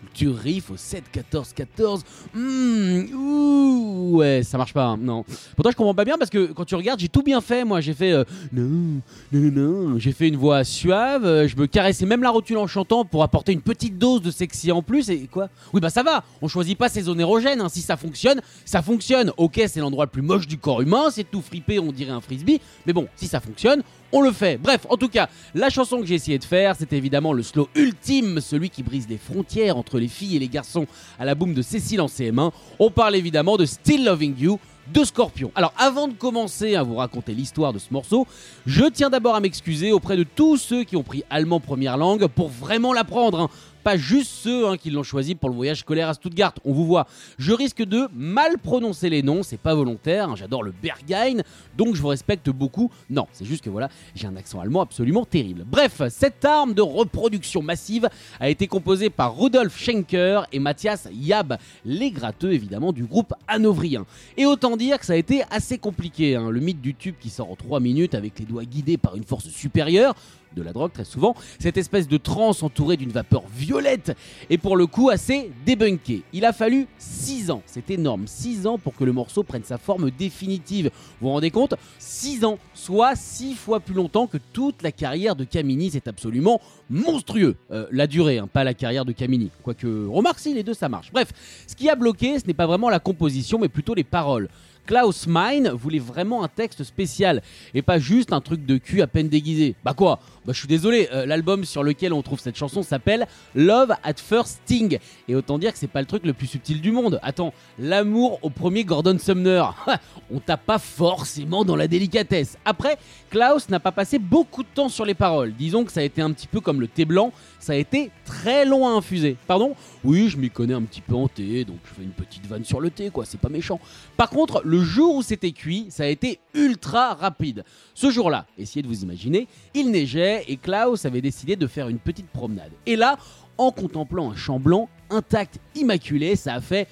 Culture 0.00 0.36
Riff 0.36 0.70
au 0.70 0.76
7 0.76 1.04
14 1.12 1.52
14. 1.54 2.04
Mmh, 2.34 3.14
ouh, 3.14 4.16
ouais, 4.16 4.42
ça 4.42 4.58
marche 4.58 4.72
pas, 4.74 4.84
hein, 4.86 4.96
non. 5.00 5.24
Pourtant, 5.56 5.70
je 5.70 5.76
comprends 5.76 5.94
pas 5.94 6.04
bien 6.04 6.16
parce 6.18 6.30
que 6.30 6.52
quand 6.52 6.64
tu 6.64 6.74
regardes, 6.74 7.00
j'ai 7.00 7.08
tout 7.08 7.22
bien 7.22 7.40
fait. 7.40 7.64
Moi, 7.64 7.80
j'ai 7.80 7.94
fait 7.94 8.12
euh, 8.12 8.24
non, 8.52 9.00
non, 9.32 9.40
non, 9.40 9.50
non. 9.90 9.98
J'ai 9.98 10.12
fait 10.12 10.28
une 10.28 10.36
voix 10.36 10.64
suave. 10.64 11.24
euh, 11.24 11.48
je 11.48 11.56
me 11.56 11.66
caressais 11.66 12.06
même 12.06 12.22
la 12.22 12.30
rotule 12.30 12.58
en 12.58 12.66
chantant 12.66 13.04
pour 13.04 13.22
apporter 13.22 13.52
une 13.52 13.60
petite 13.62 13.98
dose 13.98 14.22
de 14.22 14.30
sexy 14.30 14.72
en 14.72 14.82
plus. 14.82 15.10
Et 15.10 15.26
quoi? 15.26 15.48
Oui, 15.72 15.80
bah 15.80 15.90
ça 15.90 16.02
va. 16.02 16.24
On 16.42 16.48
choisit 16.48 16.76
pas 16.78 16.88
ses 16.88 17.02
zones 17.02 17.20
érogènes. 17.20 17.60
hein. 17.60 17.68
Si 17.68 17.80
ça 17.80 17.96
fonctionne, 17.96 18.40
ça 18.64 18.82
fonctionne. 18.82 19.32
Ok, 19.36 19.60
c'est 19.66 19.80
l'endroit 19.80 20.04
le 20.04 20.10
plus 20.10 20.22
moche 20.22 20.46
du 20.46 20.58
corps 20.58 20.80
humain. 20.80 21.10
C'est 21.10 21.28
tout 21.30 21.42
fripé, 21.42 21.78
on 21.78 21.92
dirait 21.92 22.12
un 22.12 22.20
frisbee. 22.20 22.60
Mais 22.86 22.92
bon, 22.92 23.08
si 23.16 23.26
ça 23.26 23.40
fonctionne, 23.40 23.82
on 24.12 24.22
le 24.22 24.32
fait. 24.32 24.56
Bref, 24.58 24.86
en 24.88 24.96
tout 24.96 25.08
cas, 25.08 25.28
la 25.54 25.68
chanson 25.70 26.00
que 26.00 26.06
j'ai 26.06 26.14
essayé 26.14 26.38
de 26.38 26.44
faire, 26.44 26.76
c'était 26.76 26.96
évidemment 26.96 27.32
le 27.32 27.42
slow 27.42 27.68
ultime, 27.74 28.40
celui 28.40 28.70
qui 28.70 28.82
brise 28.82 29.06
les 29.08 29.18
frontières 29.18 29.76
entre 29.76 29.87
les 29.96 30.08
filles 30.08 30.36
et 30.36 30.38
les 30.38 30.48
garçons 30.48 30.86
à 31.18 31.24
la 31.24 31.34
boum 31.34 31.54
de 31.54 31.62
Cécile 31.62 32.02
en 32.02 32.06
CM1. 32.06 32.50
On 32.78 32.90
parle 32.90 33.16
évidemment 33.16 33.56
de 33.56 33.64
Still 33.64 34.04
Loving 34.04 34.34
You 34.38 34.58
de 34.92 35.04
Scorpion. 35.04 35.52
Alors 35.54 35.72
avant 35.78 36.08
de 36.08 36.14
commencer 36.14 36.74
à 36.74 36.82
vous 36.82 36.96
raconter 36.96 37.32
l'histoire 37.32 37.72
de 37.72 37.78
ce 37.78 37.92
morceau, 37.92 38.26
je 38.66 38.84
tiens 38.84 39.10
d'abord 39.10 39.34
à 39.34 39.40
m'excuser 39.40 39.92
auprès 39.92 40.16
de 40.16 40.24
tous 40.24 40.56
ceux 40.56 40.84
qui 40.84 40.96
ont 40.96 41.02
pris 41.02 41.22
allemand 41.30 41.60
première 41.60 41.96
langue 41.96 42.26
pour 42.26 42.48
vraiment 42.48 42.92
l'apprendre. 42.92 43.40
hein. 43.40 43.50
Pas 43.84 43.96
juste 43.96 44.30
ceux 44.30 44.68
hein, 44.68 44.76
qui 44.76 44.90
l'ont 44.90 45.02
choisi 45.02 45.34
pour 45.34 45.48
le 45.48 45.54
voyage 45.54 45.80
scolaire 45.80 46.08
à 46.08 46.14
Stuttgart, 46.14 46.54
on 46.64 46.72
vous 46.72 46.86
voit. 46.86 47.06
Je 47.38 47.52
risque 47.52 47.82
de 47.82 48.08
mal 48.14 48.58
prononcer 48.58 49.08
les 49.08 49.22
noms, 49.22 49.42
c'est 49.42 49.56
pas 49.56 49.74
volontaire, 49.74 50.30
hein, 50.30 50.34
j'adore 50.36 50.62
le 50.62 50.72
Berghain, 50.82 51.42
donc 51.76 51.94
je 51.94 52.02
vous 52.02 52.08
respecte 52.08 52.50
beaucoup. 52.50 52.90
Non, 53.08 53.26
c'est 53.32 53.44
juste 53.44 53.64
que 53.64 53.70
voilà, 53.70 53.88
j'ai 54.14 54.26
un 54.26 54.36
accent 54.36 54.60
allemand 54.60 54.82
absolument 54.82 55.24
terrible. 55.24 55.64
Bref, 55.66 56.02
cette 56.10 56.44
arme 56.44 56.74
de 56.74 56.82
reproduction 56.82 57.62
massive 57.62 58.08
a 58.40 58.48
été 58.48 58.66
composée 58.66 59.10
par 59.10 59.36
Rudolf 59.36 59.78
Schenker 59.78 60.46
et 60.52 60.58
Matthias 60.58 61.08
Yab, 61.12 61.56
les 61.84 62.10
gratteux 62.10 62.52
évidemment 62.52 62.92
du 62.92 63.04
groupe 63.04 63.32
hanovrien. 63.46 64.04
Et 64.36 64.46
autant 64.46 64.76
dire 64.76 64.98
que 64.98 65.06
ça 65.06 65.14
a 65.14 65.16
été 65.16 65.42
assez 65.50 65.78
compliqué, 65.78 66.36
hein. 66.36 66.50
le 66.50 66.60
mythe 66.60 66.80
du 66.80 66.94
tube 66.94 67.14
qui 67.20 67.30
sort 67.30 67.50
en 67.50 67.56
3 67.56 67.80
minutes 67.80 68.14
avec 68.14 68.38
les 68.38 68.44
doigts 68.44 68.64
guidés 68.64 68.96
par 68.96 69.16
une 69.16 69.24
force 69.24 69.48
supérieure, 69.48 70.14
de 70.54 70.62
la 70.62 70.72
drogue 70.72 70.92
très 70.92 71.04
souvent, 71.04 71.34
cette 71.58 71.76
espèce 71.76 72.08
de 72.08 72.16
transe 72.16 72.62
entourée 72.62 72.96
d'une 72.96 73.10
vapeur 73.10 73.42
violette 73.54 74.16
et 74.50 74.58
pour 74.58 74.76
le 74.76 74.86
coup 74.86 75.10
assez 75.10 75.50
débunké. 75.64 76.22
Il 76.32 76.44
a 76.44 76.52
fallu 76.52 76.86
6 76.98 77.50
ans, 77.50 77.62
c'est 77.66 77.90
énorme, 77.90 78.26
6 78.26 78.66
ans 78.66 78.78
pour 78.78 78.94
que 78.94 79.04
le 79.04 79.12
morceau 79.12 79.42
prenne 79.42 79.64
sa 79.64 79.78
forme 79.78 80.10
définitive. 80.10 80.90
Vous 81.20 81.28
vous 81.28 81.32
rendez 81.32 81.50
compte? 81.50 81.74
6 81.98 82.44
ans, 82.44 82.58
soit 82.74 83.16
6 83.16 83.54
fois 83.54 83.80
plus 83.80 83.94
longtemps 83.94 84.26
que 84.26 84.38
toute 84.52 84.82
la 84.82 84.92
carrière 84.92 85.36
de 85.36 85.44
Camini, 85.44 85.90
c'est 85.90 86.08
absolument 86.08 86.60
monstrueux. 86.90 87.56
Euh, 87.70 87.86
la 87.90 88.06
durée, 88.06 88.38
hein, 88.38 88.48
pas 88.50 88.64
la 88.64 88.74
carrière 88.74 89.04
de 89.04 89.12
Camini. 89.12 89.50
Quoique, 89.62 90.06
remarque 90.06 90.38
si 90.38 90.54
les 90.54 90.62
deux 90.62 90.74
ça 90.74 90.88
marche. 90.88 91.12
Bref, 91.12 91.32
ce 91.66 91.74
qui 91.74 91.88
a 91.88 91.96
bloqué, 91.96 92.38
ce 92.38 92.46
n'est 92.46 92.54
pas 92.54 92.66
vraiment 92.66 92.88
la 92.88 93.00
composition, 93.00 93.58
mais 93.58 93.68
plutôt 93.68 93.94
les 93.94 94.04
paroles. 94.04 94.48
Klaus 94.88 95.26
Meine 95.26 95.68
voulait 95.68 95.98
vraiment 95.98 96.42
un 96.42 96.48
texte 96.48 96.82
spécial 96.82 97.42
et 97.74 97.82
pas 97.82 97.98
juste 97.98 98.32
un 98.32 98.40
truc 98.40 98.64
de 98.64 98.78
cul 98.78 99.02
à 99.02 99.06
peine 99.06 99.28
déguisé. 99.28 99.74
Bah 99.84 99.92
quoi? 99.92 100.18
Bah 100.46 100.54
je 100.54 100.58
suis 100.60 100.66
désolé, 100.66 101.10
euh, 101.12 101.26
l'album 101.26 101.66
sur 101.66 101.82
lequel 101.82 102.14
on 102.14 102.22
trouve 102.22 102.40
cette 102.40 102.56
chanson 102.56 102.82
s'appelle 102.82 103.26
Love 103.54 103.92
at 104.02 104.14
First 104.16 104.62
Sting 104.64 104.98
et 105.28 105.34
autant 105.34 105.58
dire 105.58 105.74
que 105.74 105.78
c'est 105.78 105.88
pas 105.88 106.00
le 106.00 106.06
truc 106.06 106.24
le 106.24 106.32
plus 106.32 106.46
subtil 106.46 106.80
du 106.80 106.90
monde. 106.90 107.20
Attends, 107.22 107.52
l'amour 107.78 108.38
au 108.40 108.48
premier 108.48 108.84
Gordon 108.84 109.18
Sumner. 109.18 109.62
on 110.30 110.40
tape 110.40 110.64
pas 110.64 110.78
forcément 110.78 111.66
dans 111.66 111.76
la 111.76 111.86
délicatesse. 111.86 112.56
Après, 112.64 112.96
Klaus 113.28 113.68
n'a 113.68 113.80
pas 113.80 113.92
passé 113.92 114.18
beaucoup 114.18 114.62
de 114.62 114.68
temps 114.74 114.88
sur 114.88 115.04
les 115.04 115.12
paroles. 115.12 115.52
Disons 115.52 115.84
que 115.84 115.92
ça 115.92 116.00
a 116.00 116.04
été 116.04 116.22
un 116.22 116.32
petit 116.32 116.46
peu 116.46 116.62
comme 116.62 116.80
le 116.80 116.88
thé 116.88 117.04
blanc, 117.04 117.30
ça 117.58 117.74
a 117.74 117.76
été 117.76 118.10
très 118.24 118.64
long 118.64 118.88
à 118.88 118.92
infuser. 118.92 119.36
Pardon? 119.46 119.74
Oui, 120.02 120.30
je 120.30 120.38
m'y 120.38 120.48
connais 120.48 120.72
un 120.72 120.82
petit 120.82 121.02
peu 121.02 121.14
en 121.14 121.28
thé, 121.28 121.66
donc 121.66 121.76
je 121.84 121.94
fais 121.94 122.02
une 122.02 122.12
petite 122.12 122.46
vanne 122.46 122.64
sur 122.64 122.80
le 122.80 122.88
thé, 122.88 123.10
quoi, 123.10 123.26
c'est 123.26 123.38
pas 123.40 123.50
méchant. 123.50 123.80
Par 124.16 124.30
contre, 124.30 124.62
le 124.64 124.77
Le 124.78 124.84
jour 124.84 125.16
où 125.16 125.22
c'était 125.22 125.50
cuit, 125.50 125.86
ça 125.88 126.04
a 126.04 126.06
été 126.06 126.38
ultra 126.54 127.14
rapide. 127.14 127.64
Ce 127.94 128.12
jour-là, 128.12 128.46
essayez 128.56 128.80
de 128.80 128.86
vous 128.86 129.02
imaginer, 129.02 129.48
il 129.74 129.90
neigeait 129.90 130.44
et 130.46 130.56
Klaus 130.56 131.04
avait 131.04 131.20
décidé 131.20 131.56
de 131.56 131.66
faire 131.66 131.88
une 131.88 131.98
petite 131.98 132.28
promenade. 132.28 132.70
Et 132.86 132.94
là, 132.94 133.16
en 133.56 133.72
contemplant 133.72 134.30
un 134.30 134.36
champ 134.36 134.60
blanc 134.60 134.88
intact, 135.10 135.58
immaculé, 135.74 136.36
ça 136.36 136.54
a 136.54 136.60
fait 136.60 136.86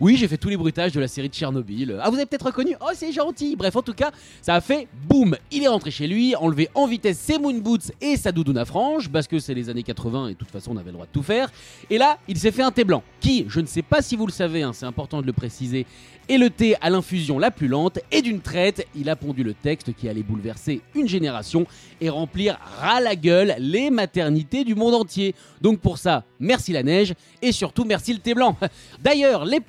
Oui, 0.00 0.16
j'ai 0.16 0.26
fait 0.26 0.36
tous 0.36 0.48
les 0.48 0.56
bruitages 0.56 0.90
de 0.92 0.98
la 0.98 1.06
série 1.06 1.28
de 1.28 1.34
Tchernobyl. 1.34 2.00
Ah, 2.02 2.10
vous 2.10 2.16
avez 2.16 2.26
peut-être 2.26 2.46
reconnu 2.46 2.74
Oh, 2.80 2.90
c'est 2.94 3.12
gentil 3.12 3.54
Bref, 3.54 3.76
en 3.76 3.82
tout 3.82 3.92
cas, 3.92 4.10
ça 4.42 4.54
a 4.54 4.60
fait 4.60 4.88
boum 5.08 5.36
Il 5.52 5.62
est 5.62 5.68
rentré 5.68 5.92
chez 5.92 6.08
lui, 6.08 6.34
enlevé 6.34 6.68
en 6.74 6.86
vitesse 6.86 7.18
ses 7.18 7.38
moon 7.38 7.58
boots 7.58 7.92
et 8.00 8.16
sa 8.16 8.32
doudoune 8.32 8.58
à 8.58 8.64
franges, 8.64 9.08
parce 9.08 9.28
que 9.28 9.38
c'est 9.38 9.54
les 9.54 9.70
années 9.70 9.84
80 9.84 10.28
et 10.28 10.32
de 10.32 10.38
toute 10.38 10.50
façon, 10.50 10.72
on 10.72 10.76
avait 10.76 10.86
le 10.86 10.94
droit 10.94 11.06
de 11.06 11.12
tout 11.12 11.22
faire. 11.22 11.52
Et 11.90 11.98
là, 11.98 12.18
il 12.26 12.38
s'est 12.38 12.50
fait 12.50 12.62
un 12.62 12.72
thé 12.72 12.82
blanc, 12.82 13.04
qui, 13.20 13.46
je 13.48 13.60
ne 13.60 13.66
sais 13.66 13.82
pas 13.82 14.02
si 14.02 14.16
vous 14.16 14.26
le 14.26 14.32
savez, 14.32 14.62
hein, 14.62 14.72
c'est 14.72 14.86
important 14.86 15.20
de 15.20 15.26
le 15.26 15.32
préciser, 15.32 15.86
est 16.28 16.38
le 16.38 16.50
thé 16.50 16.74
à 16.80 16.90
l'infusion 16.90 17.38
la 17.38 17.50
plus 17.50 17.68
lente, 17.68 17.98
et 18.10 18.22
d'une 18.22 18.40
traite, 18.40 18.86
il 18.96 19.08
a 19.10 19.16
pondu 19.16 19.44
le 19.44 19.54
texte 19.54 19.94
qui 19.94 20.08
allait 20.08 20.22
bouleverser 20.22 20.80
une 20.94 21.06
génération 21.06 21.66
et 22.00 22.08
remplir 22.08 22.58
ras 22.80 23.00
la 23.00 23.14
gueule 23.14 23.54
les 23.58 23.90
maternités 23.90 24.64
du 24.64 24.74
monde 24.74 24.94
entier. 24.94 25.34
Donc 25.60 25.80
pour 25.80 25.98
ça, 25.98 26.24
merci 26.40 26.72
la 26.72 26.82
neige, 26.82 27.14
et 27.42 27.52
surtout 27.52 27.84
merci 27.84 28.12
le 28.12 28.18
thé 28.18 28.34
blanc. 28.34 28.56
D'ailleurs, 29.02 29.44
les 29.44 29.60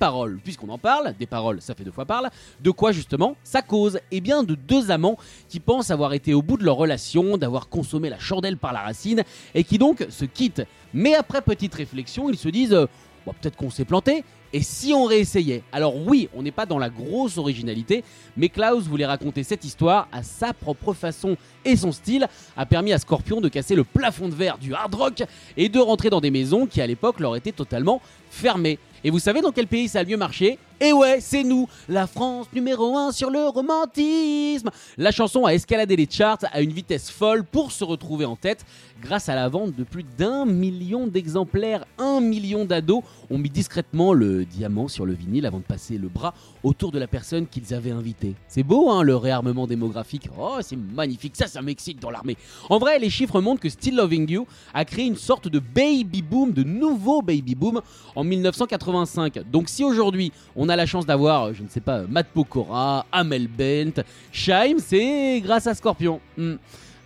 puisqu'on 0.42 0.68
en 0.68 0.78
parle, 0.78 1.14
des 1.18 1.26
paroles, 1.26 1.60
ça 1.60 1.74
fait 1.74 1.84
deux 1.84 1.90
fois 1.90 2.04
parle, 2.04 2.30
de 2.60 2.70
quoi 2.70 2.92
justement 2.92 3.36
ça 3.44 3.62
cause? 3.62 3.98
Eh 4.10 4.20
bien 4.20 4.42
de 4.42 4.54
deux 4.54 4.90
amants 4.90 5.16
qui 5.48 5.60
pensent 5.60 5.90
avoir 5.90 6.12
été 6.12 6.34
au 6.34 6.42
bout 6.42 6.56
de 6.56 6.64
leur 6.64 6.76
relation, 6.76 7.36
d'avoir 7.36 7.68
consommé 7.68 8.08
la 8.08 8.18
chandelle 8.18 8.56
par 8.56 8.72
la 8.72 8.80
racine, 8.80 9.22
et 9.54 9.64
qui 9.64 9.78
donc 9.78 10.06
se 10.08 10.24
quittent. 10.24 10.66
Mais 10.94 11.14
après 11.14 11.42
petite 11.42 11.74
réflexion, 11.74 12.30
ils 12.30 12.38
se 12.38 12.48
disent, 12.48 12.72
euh, 12.74 12.86
peut-être 13.24 13.56
qu'on 13.56 13.70
s'est 13.70 13.84
planté, 13.84 14.24
et 14.52 14.62
si 14.62 14.94
on 14.94 15.04
réessayait? 15.04 15.62
Alors 15.72 15.96
oui, 15.96 16.28
on 16.34 16.42
n'est 16.42 16.52
pas 16.52 16.66
dans 16.66 16.78
la 16.78 16.88
grosse 16.88 17.36
originalité, 17.36 18.04
mais 18.36 18.48
Klaus 18.48 18.84
voulait 18.84 19.04
raconter 19.04 19.42
cette 19.42 19.64
histoire 19.64 20.08
à 20.12 20.22
sa 20.22 20.54
propre 20.54 20.94
façon 20.94 21.36
et 21.64 21.76
son 21.76 21.92
style 21.92 22.28
a 22.56 22.64
permis 22.64 22.92
à 22.92 22.98
Scorpion 22.98 23.40
de 23.40 23.48
casser 23.48 23.74
le 23.74 23.84
plafond 23.84 24.28
de 24.28 24.34
verre 24.34 24.58
du 24.58 24.72
hard 24.72 24.94
rock 24.94 25.24
et 25.56 25.68
de 25.68 25.78
rentrer 25.78 26.10
dans 26.10 26.20
des 26.20 26.30
maisons 26.30 26.66
qui 26.66 26.80
à 26.80 26.86
l'époque 26.86 27.20
leur 27.20 27.36
étaient 27.36 27.52
totalement 27.52 28.00
fermées. 28.30 28.78
Et 29.06 29.10
vous 29.10 29.20
savez 29.20 29.40
dans 29.40 29.52
quel 29.52 29.68
pays 29.68 29.88
ça 29.88 30.00
a 30.00 30.02
le 30.02 30.08
mieux 30.08 30.16
marché? 30.16 30.58
Et 30.78 30.92
ouais, 30.92 31.20
c'est 31.20 31.42
nous, 31.42 31.68
la 31.88 32.06
France 32.06 32.48
numéro 32.52 32.98
1 32.98 33.12
sur 33.12 33.30
le 33.30 33.48
romantisme. 33.48 34.68
La 34.98 35.10
chanson 35.10 35.46
a 35.46 35.54
escaladé 35.54 35.96
les 35.96 36.06
charts 36.10 36.44
à 36.52 36.60
une 36.60 36.72
vitesse 36.72 37.10
folle 37.10 37.44
pour 37.44 37.72
se 37.72 37.82
retrouver 37.82 38.26
en 38.26 38.36
tête 38.36 38.66
grâce 39.00 39.30
à 39.30 39.34
la 39.34 39.48
vente 39.48 39.74
de 39.74 39.84
plus 39.84 40.02
d'un 40.02 40.44
million 40.44 41.06
d'exemplaires. 41.06 41.86
Un 41.96 42.20
million 42.20 42.66
d'ados 42.66 43.02
ont 43.30 43.38
mis 43.38 43.48
discrètement 43.48 44.12
le 44.12 44.44
diamant 44.44 44.88
sur 44.88 45.06
le 45.06 45.14
vinyle 45.14 45.46
avant 45.46 45.58
de 45.58 45.64
passer 45.64 45.96
le 45.96 46.08
bras 46.08 46.34
autour 46.62 46.92
de 46.92 46.98
la 46.98 47.06
personne 47.06 47.46
qu'ils 47.46 47.72
avaient 47.72 47.90
invitée. 47.90 48.34
C'est 48.48 48.62
beau, 48.62 48.90
hein, 48.90 49.02
le 49.02 49.16
réarmement 49.16 49.66
démographique. 49.66 50.28
Oh, 50.38 50.58
c'est 50.60 50.76
magnifique, 50.76 51.36
ça, 51.36 51.46
ça 51.46 51.62
m'excite 51.62 52.00
dans 52.00 52.10
l'armée. 52.10 52.36
En 52.68 52.78
vrai, 52.78 52.98
les 52.98 53.10
chiffres 53.10 53.40
montrent 53.40 53.62
que 53.62 53.70
Still 53.70 53.96
Loving 53.96 54.30
You 54.30 54.46
a 54.74 54.84
créé 54.84 55.06
une 55.06 55.16
sorte 55.16 55.48
de 55.48 55.58
baby 55.58 56.20
boom, 56.20 56.52
de 56.52 56.64
nouveau 56.64 57.22
baby 57.22 57.54
boom 57.54 57.80
en 58.14 58.24
1985. 58.24 59.50
Donc 59.50 59.70
si 59.70 59.82
aujourd'hui 59.82 60.32
on 60.54 60.65
on 60.66 60.68
a 60.68 60.76
la 60.76 60.86
chance 60.86 61.06
d'avoir, 61.06 61.54
je 61.54 61.62
ne 61.62 61.68
sais 61.68 61.80
pas, 61.80 62.02
Matt 62.08 62.26
Pokora, 62.34 63.06
Amel 63.12 63.46
Bent, 63.46 64.02
Shaim, 64.32 64.78
c'est 64.78 65.40
grâce 65.40 65.66
à 65.68 65.74
Scorpion. 65.74 66.20
Hmm. 66.36 66.56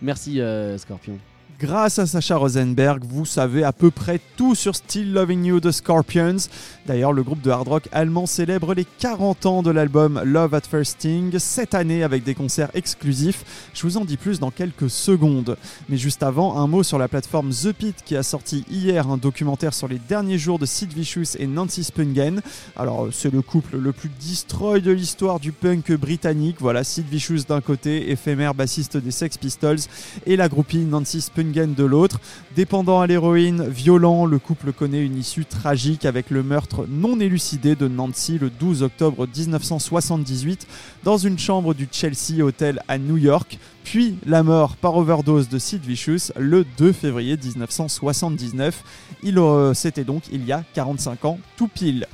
Merci 0.01 0.41
euh, 0.41 0.77
Scorpion. 0.79 1.19
Grâce 1.61 1.99
à 1.99 2.07
Sacha 2.07 2.37
Rosenberg, 2.37 3.03
vous 3.07 3.23
savez 3.23 3.63
à 3.63 3.71
peu 3.71 3.91
près 3.91 4.19
tout 4.35 4.55
sur 4.55 4.75
Still 4.75 5.13
Loving 5.13 5.45
You 5.45 5.59
de 5.59 5.69
Scorpions. 5.69 6.37
D'ailleurs, 6.87 7.13
le 7.13 7.21
groupe 7.21 7.41
de 7.41 7.51
hard 7.51 7.67
rock 7.67 7.87
allemand 7.91 8.25
célèbre 8.25 8.73
les 8.73 8.83
40 8.83 9.45
ans 9.45 9.61
de 9.61 9.69
l'album 9.69 10.19
Love 10.25 10.55
at 10.55 10.61
First 10.61 10.93
Sting 10.93 11.37
cette 11.37 11.75
année 11.75 12.01
avec 12.01 12.23
des 12.23 12.33
concerts 12.33 12.71
exclusifs. 12.73 13.69
Je 13.75 13.83
vous 13.83 13.97
en 13.97 14.05
dis 14.05 14.17
plus 14.17 14.39
dans 14.39 14.49
quelques 14.49 14.89
secondes. 14.89 15.55
Mais 15.87 15.97
juste 15.97 16.23
avant, 16.23 16.57
un 16.57 16.65
mot 16.65 16.81
sur 16.81 16.97
la 16.97 17.07
plateforme 17.07 17.51
The 17.51 17.73
Pit 17.73 17.95
qui 18.03 18.15
a 18.15 18.23
sorti 18.23 18.65
hier 18.67 19.07
un 19.07 19.17
documentaire 19.17 19.75
sur 19.75 19.87
les 19.87 19.99
derniers 19.99 20.39
jours 20.39 20.57
de 20.57 20.65
Sid 20.65 20.91
Vicious 20.93 21.37
et 21.37 21.45
Nancy 21.45 21.83
Spungen. 21.83 22.41
Alors, 22.75 23.09
c'est 23.11 23.31
le 23.31 23.43
couple 23.43 23.77
le 23.77 23.91
plus 23.91 24.09
destroy 24.19 24.81
de 24.81 24.91
l'histoire 24.91 25.39
du 25.39 25.51
punk 25.51 25.91
britannique. 25.91 26.55
Voilà, 26.59 26.83
Sid 26.83 27.05
Vicious 27.07 27.43
d'un 27.47 27.61
côté, 27.61 28.09
éphémère 28.09 28.55
bassiste 28.55 28.97
des 28.97 29.11
Sex 29.11 29.37
Pistols, 29.37 29.77
et 30.25 30.35
la 30.35 30.49
groupie 30.49 30.79
Nancy 30.79 31.21
Spungen 31.21 31.50
de 31.51 31.83
l'autre. 31.83 32.19
Dépendant 32.55 33.01
à 33.01 33.07
l'héroïne, 33.07 33.67
violent, 33.67 34.25
le 34.25 34.39
couple 34.39 34.71
connaît 34.71 35.03
une 35.03 35.17
issue 35.17 35.45
tragique 35.45 36.05
avec 36.05 36.29
le 36.29 36.43
meurtre 36.43 36.85
non 36.89 37.19
élucidé 37.19 37.75
de 37.75 37.87
Nancy 37.87 38.37
le 38.39 38.49
12 38.49 38.83
octobre 38.83 39.27
1978 39.27 40.65
dans 41.03 41.17
une 41.17 41.37
chambre 41.37 41.73
du 41.73 41.87
Chelsea 41.91 42.41
Hotel 42.41 42.81
à 42.87 42.97
New 42.97 43.17
York, 43.17 43.59
puis 43.83 44.15
la 44.25 44.43
mort 44.43 44.77
par 44.77 44.95
overdose 44.95 45.49
de 45.49 45.59
Sid 45.59 45.83
Vicious 45.83 46.31
le 46.37 46.65
2 46.77 46.93
février 46.93 47.37
1979. 47.37 48.83
Il 49.23 49.37
euh, 49.37 49.73
C'était 49.73 50.05
donc 50.05 50.23
il 50.31 50.45
y 50.45 50.53
a 50.53 50.63
45 50.73 51.25
ans 51.25 51.39
tout 51.57 51.67
pile. 51.67 52.07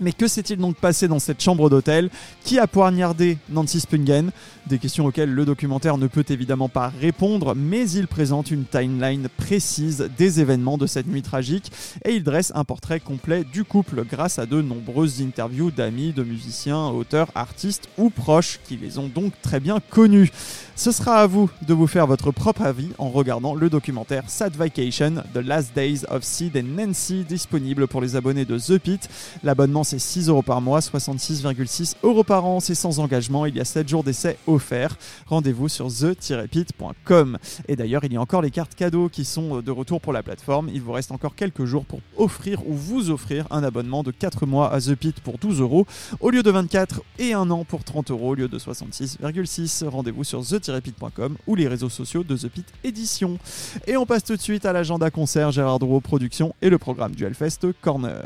Mais 0.00 0.12
que 0.12 0.26
s'est-il 0.26 0.58
donc 0.58 0.76
passé 0.76 1.06
dans 1.08 1.18
cette 1.18 1.40
chambre 1.40 1.70
d'hôtel? 1.70 2.10
Qui 2.44 2.58
a 2.58 2.66
poignardé 2.66 3.38
Nancy 3.48 3.80
Spungen? 3.80 4.30
Des 4.66 4.78
questions 4.78 5.06
auxquelles 5.06 5.32
le 5.32 5.46
documentaire 5.46 5.96
ne 5.96 6.06
peut 6.06 6.24
évidemment 6.28 6.68
pas 6.68 6.92
répondre, 7.00 7.54
mais 7.54 7.88
il 7.90 8.06
présente 8.06 8.50
une 8.50 8.64
timeline 8.64 9.28
précise 9.34 10.10
des 10.18 10.40
événements 10.40 10.76
de 10.76 10.86
cette 10.86 11.06
nuit 11.06 11.22
tragique 11.22 11.72
et 12.04 12.14
il 12.14 12.22
dresse 12.22 12.52
un 12.54 12.64
portrait 12.64 13.00
complet 13.00 13.44
du 13.44 13.64
couple 13.64 14.04
grâce 14.04 14.38
à 14.38 14.44
de 14.44 14.60
nombreuses 14.60 15.22
interviews 15.22 15.70
d'amis, 15.70 16.12
de 16.12 16.22
musiciens, 16.22 16.88
auteurs, 16.88 17.28
artistes 17.34 17.88
ou 17.96 18.10
proches 18.10 18.60
qui 18.68 18.76
les 18.76 18.98
ont 18.98 19.08
donc 19.08 19.32
très 19.40 19.60
bien 19.60 19.80
connus. 19.80 20.30
Ce 20.76 20.92
sera 20.92 21.20
à 21.20 21.26
vous 21.26 21.50
de 21.66 21.72
vous 21.72 21.86
faire 21.86 22.06
votre 22.06 22.30
propre 22.30 22.62
avis 22.62 22.88
en 22.98 23.08
regardant 23.08 23.54
le 23.54 23.70
documentaire 23.70 24.24
Sad 24.26 24.56
Vacation, 24.56 25.22
The 25.32 25.38
Last 25.38 25.74
Days 25.74 26.00
of 26.10 26.24
Sid 26.24 26.56
and 26.56 26.76
Nancy, 26.76 27.24
disponible 27.24 27.86
pour 27.86 28.00
les 28.00 28.16
abonnés 28.16 28.44
de 28.44 28.58
The 28.58 28.78
Pit. 28.78 29.08
L'abonnement 29.44 29.84
c'est 29.84 29.98
6 29.98 30.28
euros 30.28 30.42
par 30.42 30.60
mois, 30.60 30.80
66,6 30.80 31.94
euros 32.02 32.24
par 32.24 32.33
c'est 32.60 32.74
sans 32.74 32.98
engagement, 32.98 33.46
il 33.46 33.56
y 33.56 33.60
a 33.60 33.64
7 33.64 33.88
jours 33.88 34.02
d'essai 34.02 34.38
offerts. 34.46 34.96
Rendez-vous 35.26 35.68
sur 35.68 35.88
the-pit.com. 35.88 37.38
Et 37.68 37.76
d'ailleurs, 37.76 38.04
il 38.04 38.12
y 38.12 38.16
a 38.16 38.20
encore 38.20 38.42
les 38.42 38.50
cartes 38.50 38.74
cadeaux 38.74 39.08
qui 39.08 39.24
sont 39.24 39.60
de 39.60 39.70
retour 39.70 40.00
pour 40.00 40.12
la 40.12 40.22
plateforme. 40.22 40.68
Il 40.72 40.82
vous 40.82 40.92
reste 40.92 41.12
encore 41.12 41.34
quelques 41.34 41.64
jours 41.64 41.84
pour 41.84 42.00
offrir 42.16 42.66
ou 42.66 42.74
vous 42.74 43.10
offrir 43.10 43.46
un 43.50 43.62
abonnement 43.62 44.02
de 44.02 44.10
4 44.10 44.46
mois 44.46 44.72
à 44.72 44.80
The 44.80 44.94
Pit 44.94 45.20
pour 45.20 45.38
12 45.38 45.60
euros 45.60 45.86
au 46.20 46.30
lieu 46.30 46.42
de 46.42 46.50
24 46.50 47.02
et 47.18 47.34
un 47.34 47.50
an 47.50 47.64
pour 47.64 47.84
30 47.84 48.10
euros 48.10 48.30
au 48.30 48.34
lieu 48.34 48.48
de 48.48 48.58
66,6. 48.58 49.86
Rendez-vous 49.86 50.24
sur 50.24 50.42
the 50.44 50.80
pit.com 50.80 51.36
ou 51.46 51.54
les 51.54 51.68
réseaux 51.68 51.88
sociaux 51.88 52.24
de 52.24 52.36
The 52.36 52.48
Pit 52.48 52.66
Édition. 52.82 53.38
Et 53.86 53.96
on 53.96 54.06
passe 54.06 54.24
tout 54.24 54.36
de 54.36 54.42
suite 54.42 54.64
à 54.66 54.72
l'agenda 54.72 55.10
concert 55.10 55.52
Gérard 55.52 55.78
Drouot 55.78 56.00
Production 56.00 56.54
et 56.62 56.70
le 56.70 56.78
programme 56.78 57.14
du 57.14 57.24
Hellfest 57.24 57.72
Corner. 57.80 58.24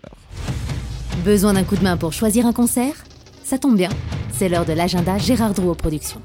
Besoin 1.25 1.55
d'un 1.55 1.65
coup 1.65 1.77
de 1.77 1.83
main 1.83 1.97
pour 1.97 2.13
choisir 2.13 2.47
un 2.47 2.53
concert? 2.53 2.95
Ça 3.49 3.57
tombe 3.57 3.79
bien, 3.79 3.89
c'est 4.31 4.51
l'heure 4.51 4.67
de 4.67 4.75
l'agenda 4.75 5.17
Gérard 5.17 5.55
Drouot 5.55 5.75
Productions. 5.75 6.21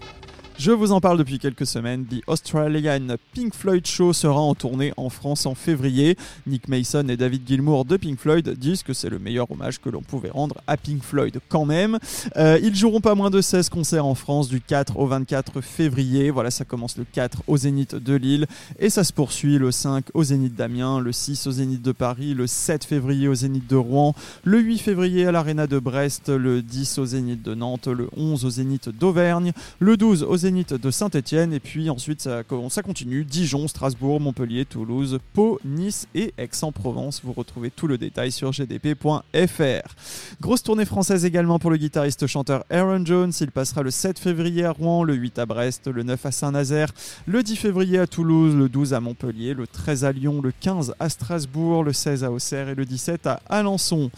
Je 0.60 0.72
vous 0.72 0.92
en 0.92 1.02
parle 1.02 1.18
depuis 1.18 1.40
quelques 1.40 1.66
semaines. 1.66 2.06
The 2.06 2.22
Australian 2.28 3.16
Pink 3.34 3.56
Floyd 3.56 3.88
Show 3.88 4.14
sera 4.14 4.40
en 4.40 4.54
tournée 4.54 4.94
en 4.98 5.10
France 5.10 5.48
en 5.48 5.56
février. 5.56 6.16
Nick 6.46 6.68
Mason 6.68 7.08
et 7.10 7.18
David 7.18 7.42
Gilmour 7.48 7.86
de 7.86 7.98
Pink 7.98 8.20
Floyd 8.20 8.48
disent 8.50 8.84
que 8.84 8.94
c'est 8.94 9.10
le 9.10 9.18
meilleur 9.18 9.50
hommage 9.50 9.82
que 9.82 9.90
l'on 9.90 10.02
pouvait 10.02 10.30
rendre 10.30 10.56
à 10.68 10.78
Pink 10.78 11.02
Floyd 11.02 11.40
quand 11.50 11.66
même. 11.66 11.98
Euh, 12.38 12.60
ils 12.62 12.76
joueront 12.76 13.02
pas 13.02 13.16
moins 13.16 13.32
de 13.32 13.42
16 13.42 13.70
concerts 13.70 14.06
en 14.06 14.14
France 14.14 14.48
du 14.48 14.62
4 14.62 14.98
au 15.00 15.08
24 15.08 15.60
février. 15.62 16.30
Voilà, 16.30 16.52
ça 16.52 16.66
commence 16.66 16.98
le 16.98 17.06
4 17.12 17.42
au 17.48 17.58
Zénith 17.58 17.96
de 17.96 18.14
Lille 18.14 18.46
et 18.80 18.92
ça 18.92 19.04
se 19.04 19.12
poursuit 19.12 19.58
le 19.58 19.72
5 19.72 20.06
au 20.14 20.24
Zénith 20.24 20.56
d'Amiens, 20.56 21.00
le 21.00 21.12
6 21.12 21.48
au 21.48 21.52
Zénith 21.52 21.82
de 21.82 21.92
Paris, 21.92 22.36
le 22.36 22.46
7 22.46 22.86
février 22.86 23.28
au 23.28 23.36
Zénith 23.36 23.68
de 23.68 23.76
Rouen, 23.76 24.14
le 24.44 24.60
8 24.60 24.78
février 24.78 25.26
à 25.26 25.32
l'Arena 25.32 25.66
de 25.66 25.80
Brest, 25.80 26.30
le 26.30 26.62
10 26.62 27.00
au 27.00 27.06
Zénith 27.08 27.42
de 27.42 27.56
Nantes, 27.56 27.88
le 27.88 28.08
11 28.16 28.46
au 28.46 28.50
Zénith 28.52 28.90
d'Auvergne, 28.90 29.52
le 29.80 29.98
12 29.98 30.24
au 30.24 30.43
Zénith 30.44 30.74
de 30.74 30.92
Saint-Etienne 30.92 31.54
et 31.54 31.62
puis 31.62 31.90
ensuite 31.90 32.20
ça, 32.20 32.44
continue 32.84 33.24
Dijon, 33.24 33.70
Strasbourg, 33.70 34.20
Montpellier, 34.20 34.66
Toulouse, 34.66 35.20
Pau, 35.32 35.58
Nice 35.64 36.06
et 36.16 36.34
Aix-en-Provence. 36.38 37.22
Vous 37.24 37.32
retrouvez 37.32 37.72
tout 37.72 37.88
le 37.88 37.98
détail 37.98 38.34
sur 38.34 38.52
gdp.fr. 38.52 39.96
Grosse 40.42 40.64
tournée 40.64 40.84
française 40.84 41.24
également 41.24 41.60
pour 41.60 41.72
le 41.72 41.78
guitariste 41.78 42.28
chanteur 42.28 42.66
Aaron 42.70 43.06
Jones. 43.06 43.32
Il 43.40 43.52
passera 43.52 43.84
le 43.84 43.90
7 43.90 44.20
février 44.20 44.66
à 44.66 44.72
Rouen, 44.72 45.06
le 45.06 45.14
8 45.14 45.40
à 45.40 45.46
Brest, 45.46 45.88
le 45.88 46.04
9 46.04 46.26
à 46.26 46.32
Saint-Nazaire, 46.34 46.92
le 47.26 47.42
10 47.42 47.56
février 47.56 48.00
à 48.00 48.06
Toulouse, 48.06 48.54
le 48.54 48.68
12 48.68 48.94
à 48.94 49.00
Montpellier, 49.00 49.54
le 49.54 49.66
13 49.66 50.04
à 50.04 50.12
Lyon, 50.12 50.42
le 50.44 50.52
15 50.60 50.96
à 51.00 51.08
Strasbourg, 51.08 51.86
le 51.86 51.94
16 51.94 52.26
à 52.26 52.32
Auxerre 52.34 52.68
et 52.68 52.76
le 52.76 52.84
17 52.84 53.28
à 53.28 53.40
Alençon. 53.48 54.12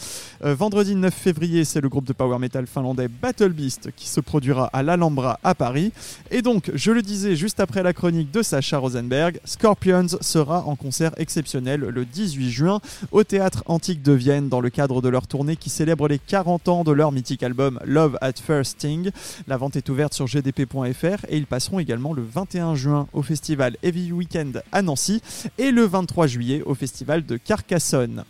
Euh, 0.44 0.56
vendredi 0.56 0.96
9 0.96 1.14
février, 1.14 1.66
c'est 1.66 1.82
le 1.82 1.90
groupe 1.90 2.06
de 2.06 2.14
power 2.14 2.40
metal 2.40 2.66
finlandais 2.66 3.10
Battle 3.10 3.50
Beast 3.50 3.92
qui 3.96 4.08
se 4.08 4.22
produira 4.22 4.72
à 4.74 4.82
l'Alhambra 4.82 5.40
à 5.44 5.54
Paris. 5.54 5.92
Et 6.32 6.42
donc, 6.42 6.72
je 6.74 6.92
le 6.92 7.02
disais 7.02 7.36
juste 7.36 7.60
après 7.60 7.84
la 7.84 7.94
chronique 7.94 8.32
de 8.32 8.42
Sacha 8.42 8.78
Rosenberg, 8.78 9.40
Scorpions 9.46 10.08
sera 10.22 10.64
en 10.66 10.76
concert 10.76 11.12
exceptionnel 11.18 11.82
le 11.82 12.06
18 12.06 12.50
juin 12.50 12.82
au 13.12 13.24
Théâtre 13.24 13.64
Antique 13.68 14.02
de 14.02 14.12
Vienne 14.12 14.50
dans 14.50 14.62
le 14.62 14.70
cadre 14.70 15.02
de 15.02 15.10
leur 15.10 15.28
tournée 15.28 15.56
qui 15.56 15.70
célèbre 15.70 16.08
les 16.08 16.20
40 16.20 16.68
ans 16.68 16.84
de 16.84 16.92
leur 16.92 17.12
mythique 17.12 17.44
album 17.44 17.80
Love 17.86 18.18
at 18.22 18.34
First 18.34 18.74
Sting. 18.74 19.12
La 19.48 19.58
vente 19.58 19.76
est 19.76 19.90
ouverte 19.90 20.14
sur 20.14 20.26
gdp.fr 20.26 21.26
et 21.30 21.38
ils 21.38 21.48
passeront 21.48 21.80
également 21.80 22.14
le 22.14 22.24
21 22.24 22.76
juin 22.76 23.08
au 23.14 23.22
festival 23.22 23.78
Heavy 23.84 24.12
Weekend 24.12 24.64
à 24.72 24.82
Nancy 24.82 25.22
et 25.58 25.72
le 25.72 25.84
23 25.84 26.28
juillet 26.28 26.62
au 26.66 26.76
festival 26.76 27.26
de 27.26 27.38
Carcassonne. 27.38 28.24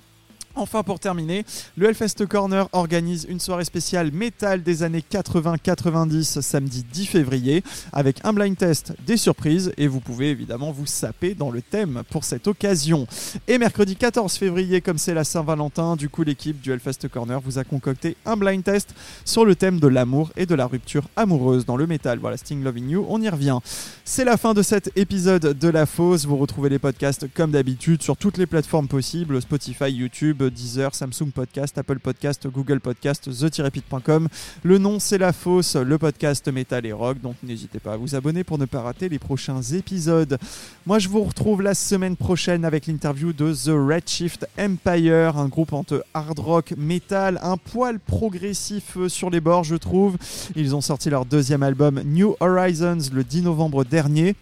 Enfin, 0.58 0.84
pour 0.84 1.02
terminer, 1.02 1.46
le 1.76 1.90
Hellfest 1.90 2.26
Corner 2.30 2.70
organise 2.72 3.26
une 3.30 3.42
soirée 3.42 3.66
spéciale 3.66 4.12
métal 4.12 4.64
des 4.64 4.84
années 4.84 5.04
80-90 5.12 6.42
samedi 6.42 6.86
10 6.90 7.06
février 7.08 7.62
avec 7.92 8.24
un 8.24 8.32
blind 8.32 8.56
test, 8.56 8.94
des 9.06 9.18
surprises 9.18 9.74
et 9.78 9.88
vous 9.88 10.00
pouvez 10.00 10.30
évidemment 10.30 10.72
vous 10.72 10.86
saper 10.86 11.36
dans 11.36 11.52
le 11.52 11.62
thème 11.62 12.04
pour 12.10 12.24
cette 12.24 12.48
occasion. 12.48 13.06
Et 13.50 13.58
mercredi 13.58 13.98
14 13.98 14.34
février, 14.38 14.80
comme 14.80 14.98
c'est 14.98 15.14
la 15.14 15.26
Saint-Valentin, 15.26 15.98
du 15.98 16.08
coup 16.08 16.24
l'équipe 16.24 16.62
du 16.62 16.72
Hellfest 16.72 17.10
Corner 17.12 17.42
vous 17.42 17.60
a 17.60 17.66
concocté 17.66 18.16
un 18.26 18.38
blind 18.38 18.64
test 18.64 18.96
sur 19.26 19.44
le 19.44 19.56
thème 19.56 19.82
de 19.82 19.88
l'amour 19.88 20.32
et 20.38 20.46
de 20.46 20.56
la 20.56 20.68
rupture 20.68 21.10
amoureuse 21.18 21.66
dans 21.66 21.76
le 21.76 21.86
métal. 21.86 22.20
Voilà, 22.20 22.38
Sting 22.38 22.64
Loving 22.64 22.90
You, 22.90 23.06
on 23.10 23.22
y 23.22 23.28
revient. 23.28 23.60
C'est 24.06 24.24
la 24.24 24.38
fin 24.38 24.54
de 24.54 24.62
cet 24.62 24.92
épisode 24.96 25.58
de 25.58 25.68
La 25.68 25.86
Fosse. 25.86 26.26
Vous 26.26 26.38
retrouvez 26.38 26.70
les 26.70 26.80
podcasts 26.80 27.28
comme 27.34 27.52
d'habitude 27.52 28.02
sur 28.02 28.16
toutes 28.16 28.38
les 28.38 28.46
plateformes 28.46 28.88
possibles 28.88 29.42
Spotify, 29.42 29.92
YouTube, 29.92 30.44
Deezer, 30.50 30.94
Samsung 30.94 31.32
Podcast, 31.34 31.78
Apple 31.78 32.00
Podcast, 32.00 32.48
Google 32.48 32.80
Podcast, 32.80 33.30
the-pit.com. 33.30 34.28
Le 34.64 34.78
nom 34.78 35.00
c'est 35.00 35.18
La 35.18 35.34
Fosse, 35.34 35.76
le 35.76 35.98
podcast 35.98 36.48
métal 36.48 36.86
et 36.86 36.92
rock, 36.92 37.20
donc 37.22 37.36
n'hésitez 37.44 37.80
pas 37.80 37.94
à 37.94 37.98
vous 37.98 38.16
abonner 38.16 38.44
pour 38.44 38.58
ne 38.58 38.66
pas 38.66 38.82
rater 38.82 39.10
les 39.10 39.20
prochains 39.20 39.62
épisodes. 39.62 40.38
Moi 40.86 41.00
je 41.00 41.10
vous 41.10 41.24
retrouve 41.24 41.62
la 41.62 41.74
semaine 41.74 42.16
prochaine 42.16 42.66
avec 42.66 42.88
l'interview 42.88 43.34
de 43.34 43.54
The 43.54 43.72
Redshift 43.76 44.48
Empire, 44.60 45.38
un 45.38 45.48
groupe 45.48 45.74
entre 45.74 46.06
hard 46.14 46.40
rock, 46.40 46.74
métal, 46.78 47.40
un 47.42 47.58
poil 47.58 48.00
progressif 48.00 48.98
sur 49.08 49.30
les 49.30 49.42
bords 49.42 49.64
je 49.64 49.76
trouve. 49.76 50.18
Ils 50.56 50.76
ont 50.76 50.82
sorti 50.82 51.10
leur 51.10 51.26
deuxième 51.26 51.64
album 51.64 52.02
New 52.06 52.36
Horizons 52.40 53.10
le 53.12 53.24
10 53.24 53.44
novembre 53.44 53.84
dernier. 53.84 54.36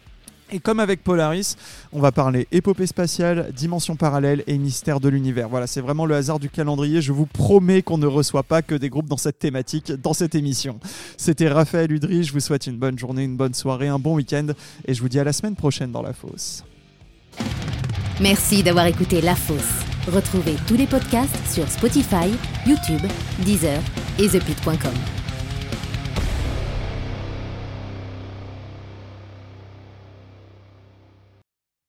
Et 0.54 0.60
comme 0.60 0.80
avec 0.80 1.04
Polaris, 1.04 1.56
on 1.92 2.00
va 2.00 2.12
parler 2.12 2.48
épopée 2.52 2.86
spatiale, 2.86 3.52
dimension 3.56 3.96
parallèle 3.96 4.44
et 4.46 4.60
mystère 4.60 5.00
de 5.00 5.10
l'univers. 5.10 5.50
Voilà, 5.50 5.66
c'est 5.66 5.82
vraiment 5.82 6.06
le 6.06 6.14
hasard 6.14 6.38
du 6.38 6.48
calendrier. 6.48 7.02
Je 7.02 7.12
vous 7.12 7.26
promets 7.26 7.82
qu'on 7.82 7.98
ne 7.98 8.06
reçoit 8.06 8.44
pas 8.44 8.62
que 8.62 8.76
des 8.76 8.90
groupes 8.90 9.08
dans 9.08 9.18
cette 9.18 9.40
thématique, 9.40 9.92
dans 9.92 10.14
cette 10.14 10.36
émission. 10.36 10.80
C'était 11.18 11.50
Raphaël 11.50 11.92
Udry. 11.92 12.24
Je 12.24 12.34
vous 12.34 12.40
souhaite 12.40 12.68
une 12.68 12.78
bonne 12.78 13.00
journée, 13.00 13.24
une 13.24 13.36
bonne 13.36 13.56
soirée, 13.56 13.88
un 13.88 13.98
bon 13.98 14.14
week-end. 14.14 14.46
Et 14.86 14.94
je 14.94 15.02
vous 15.02 15.10
dis 15.10 15.20
à 15.20 15.24
la 15.24 15.34
semaine 15.34 15.56
prochaine 15.56 15.92
dans 15.92 16.04
La 16.04 16.14
Fosse. 16.14 16.64
Merci 18.22 18.62
d'avoir 18.62 18.86
écouté 18.86 19.22
La 19.22 19.36
Fosse. 19.36 19.84
Retrouvez 20.08 20.56
tous 20.68 20.76
les 20.76 20.86
podcasts 20.86 21.36
sur 21.52 21.68
Spotify, 21.68 22.30
YouTube, 22.68 23.02
Deezer 23.44 23.82
et 24.20 24.28
ThePit.com. 24.28 25.23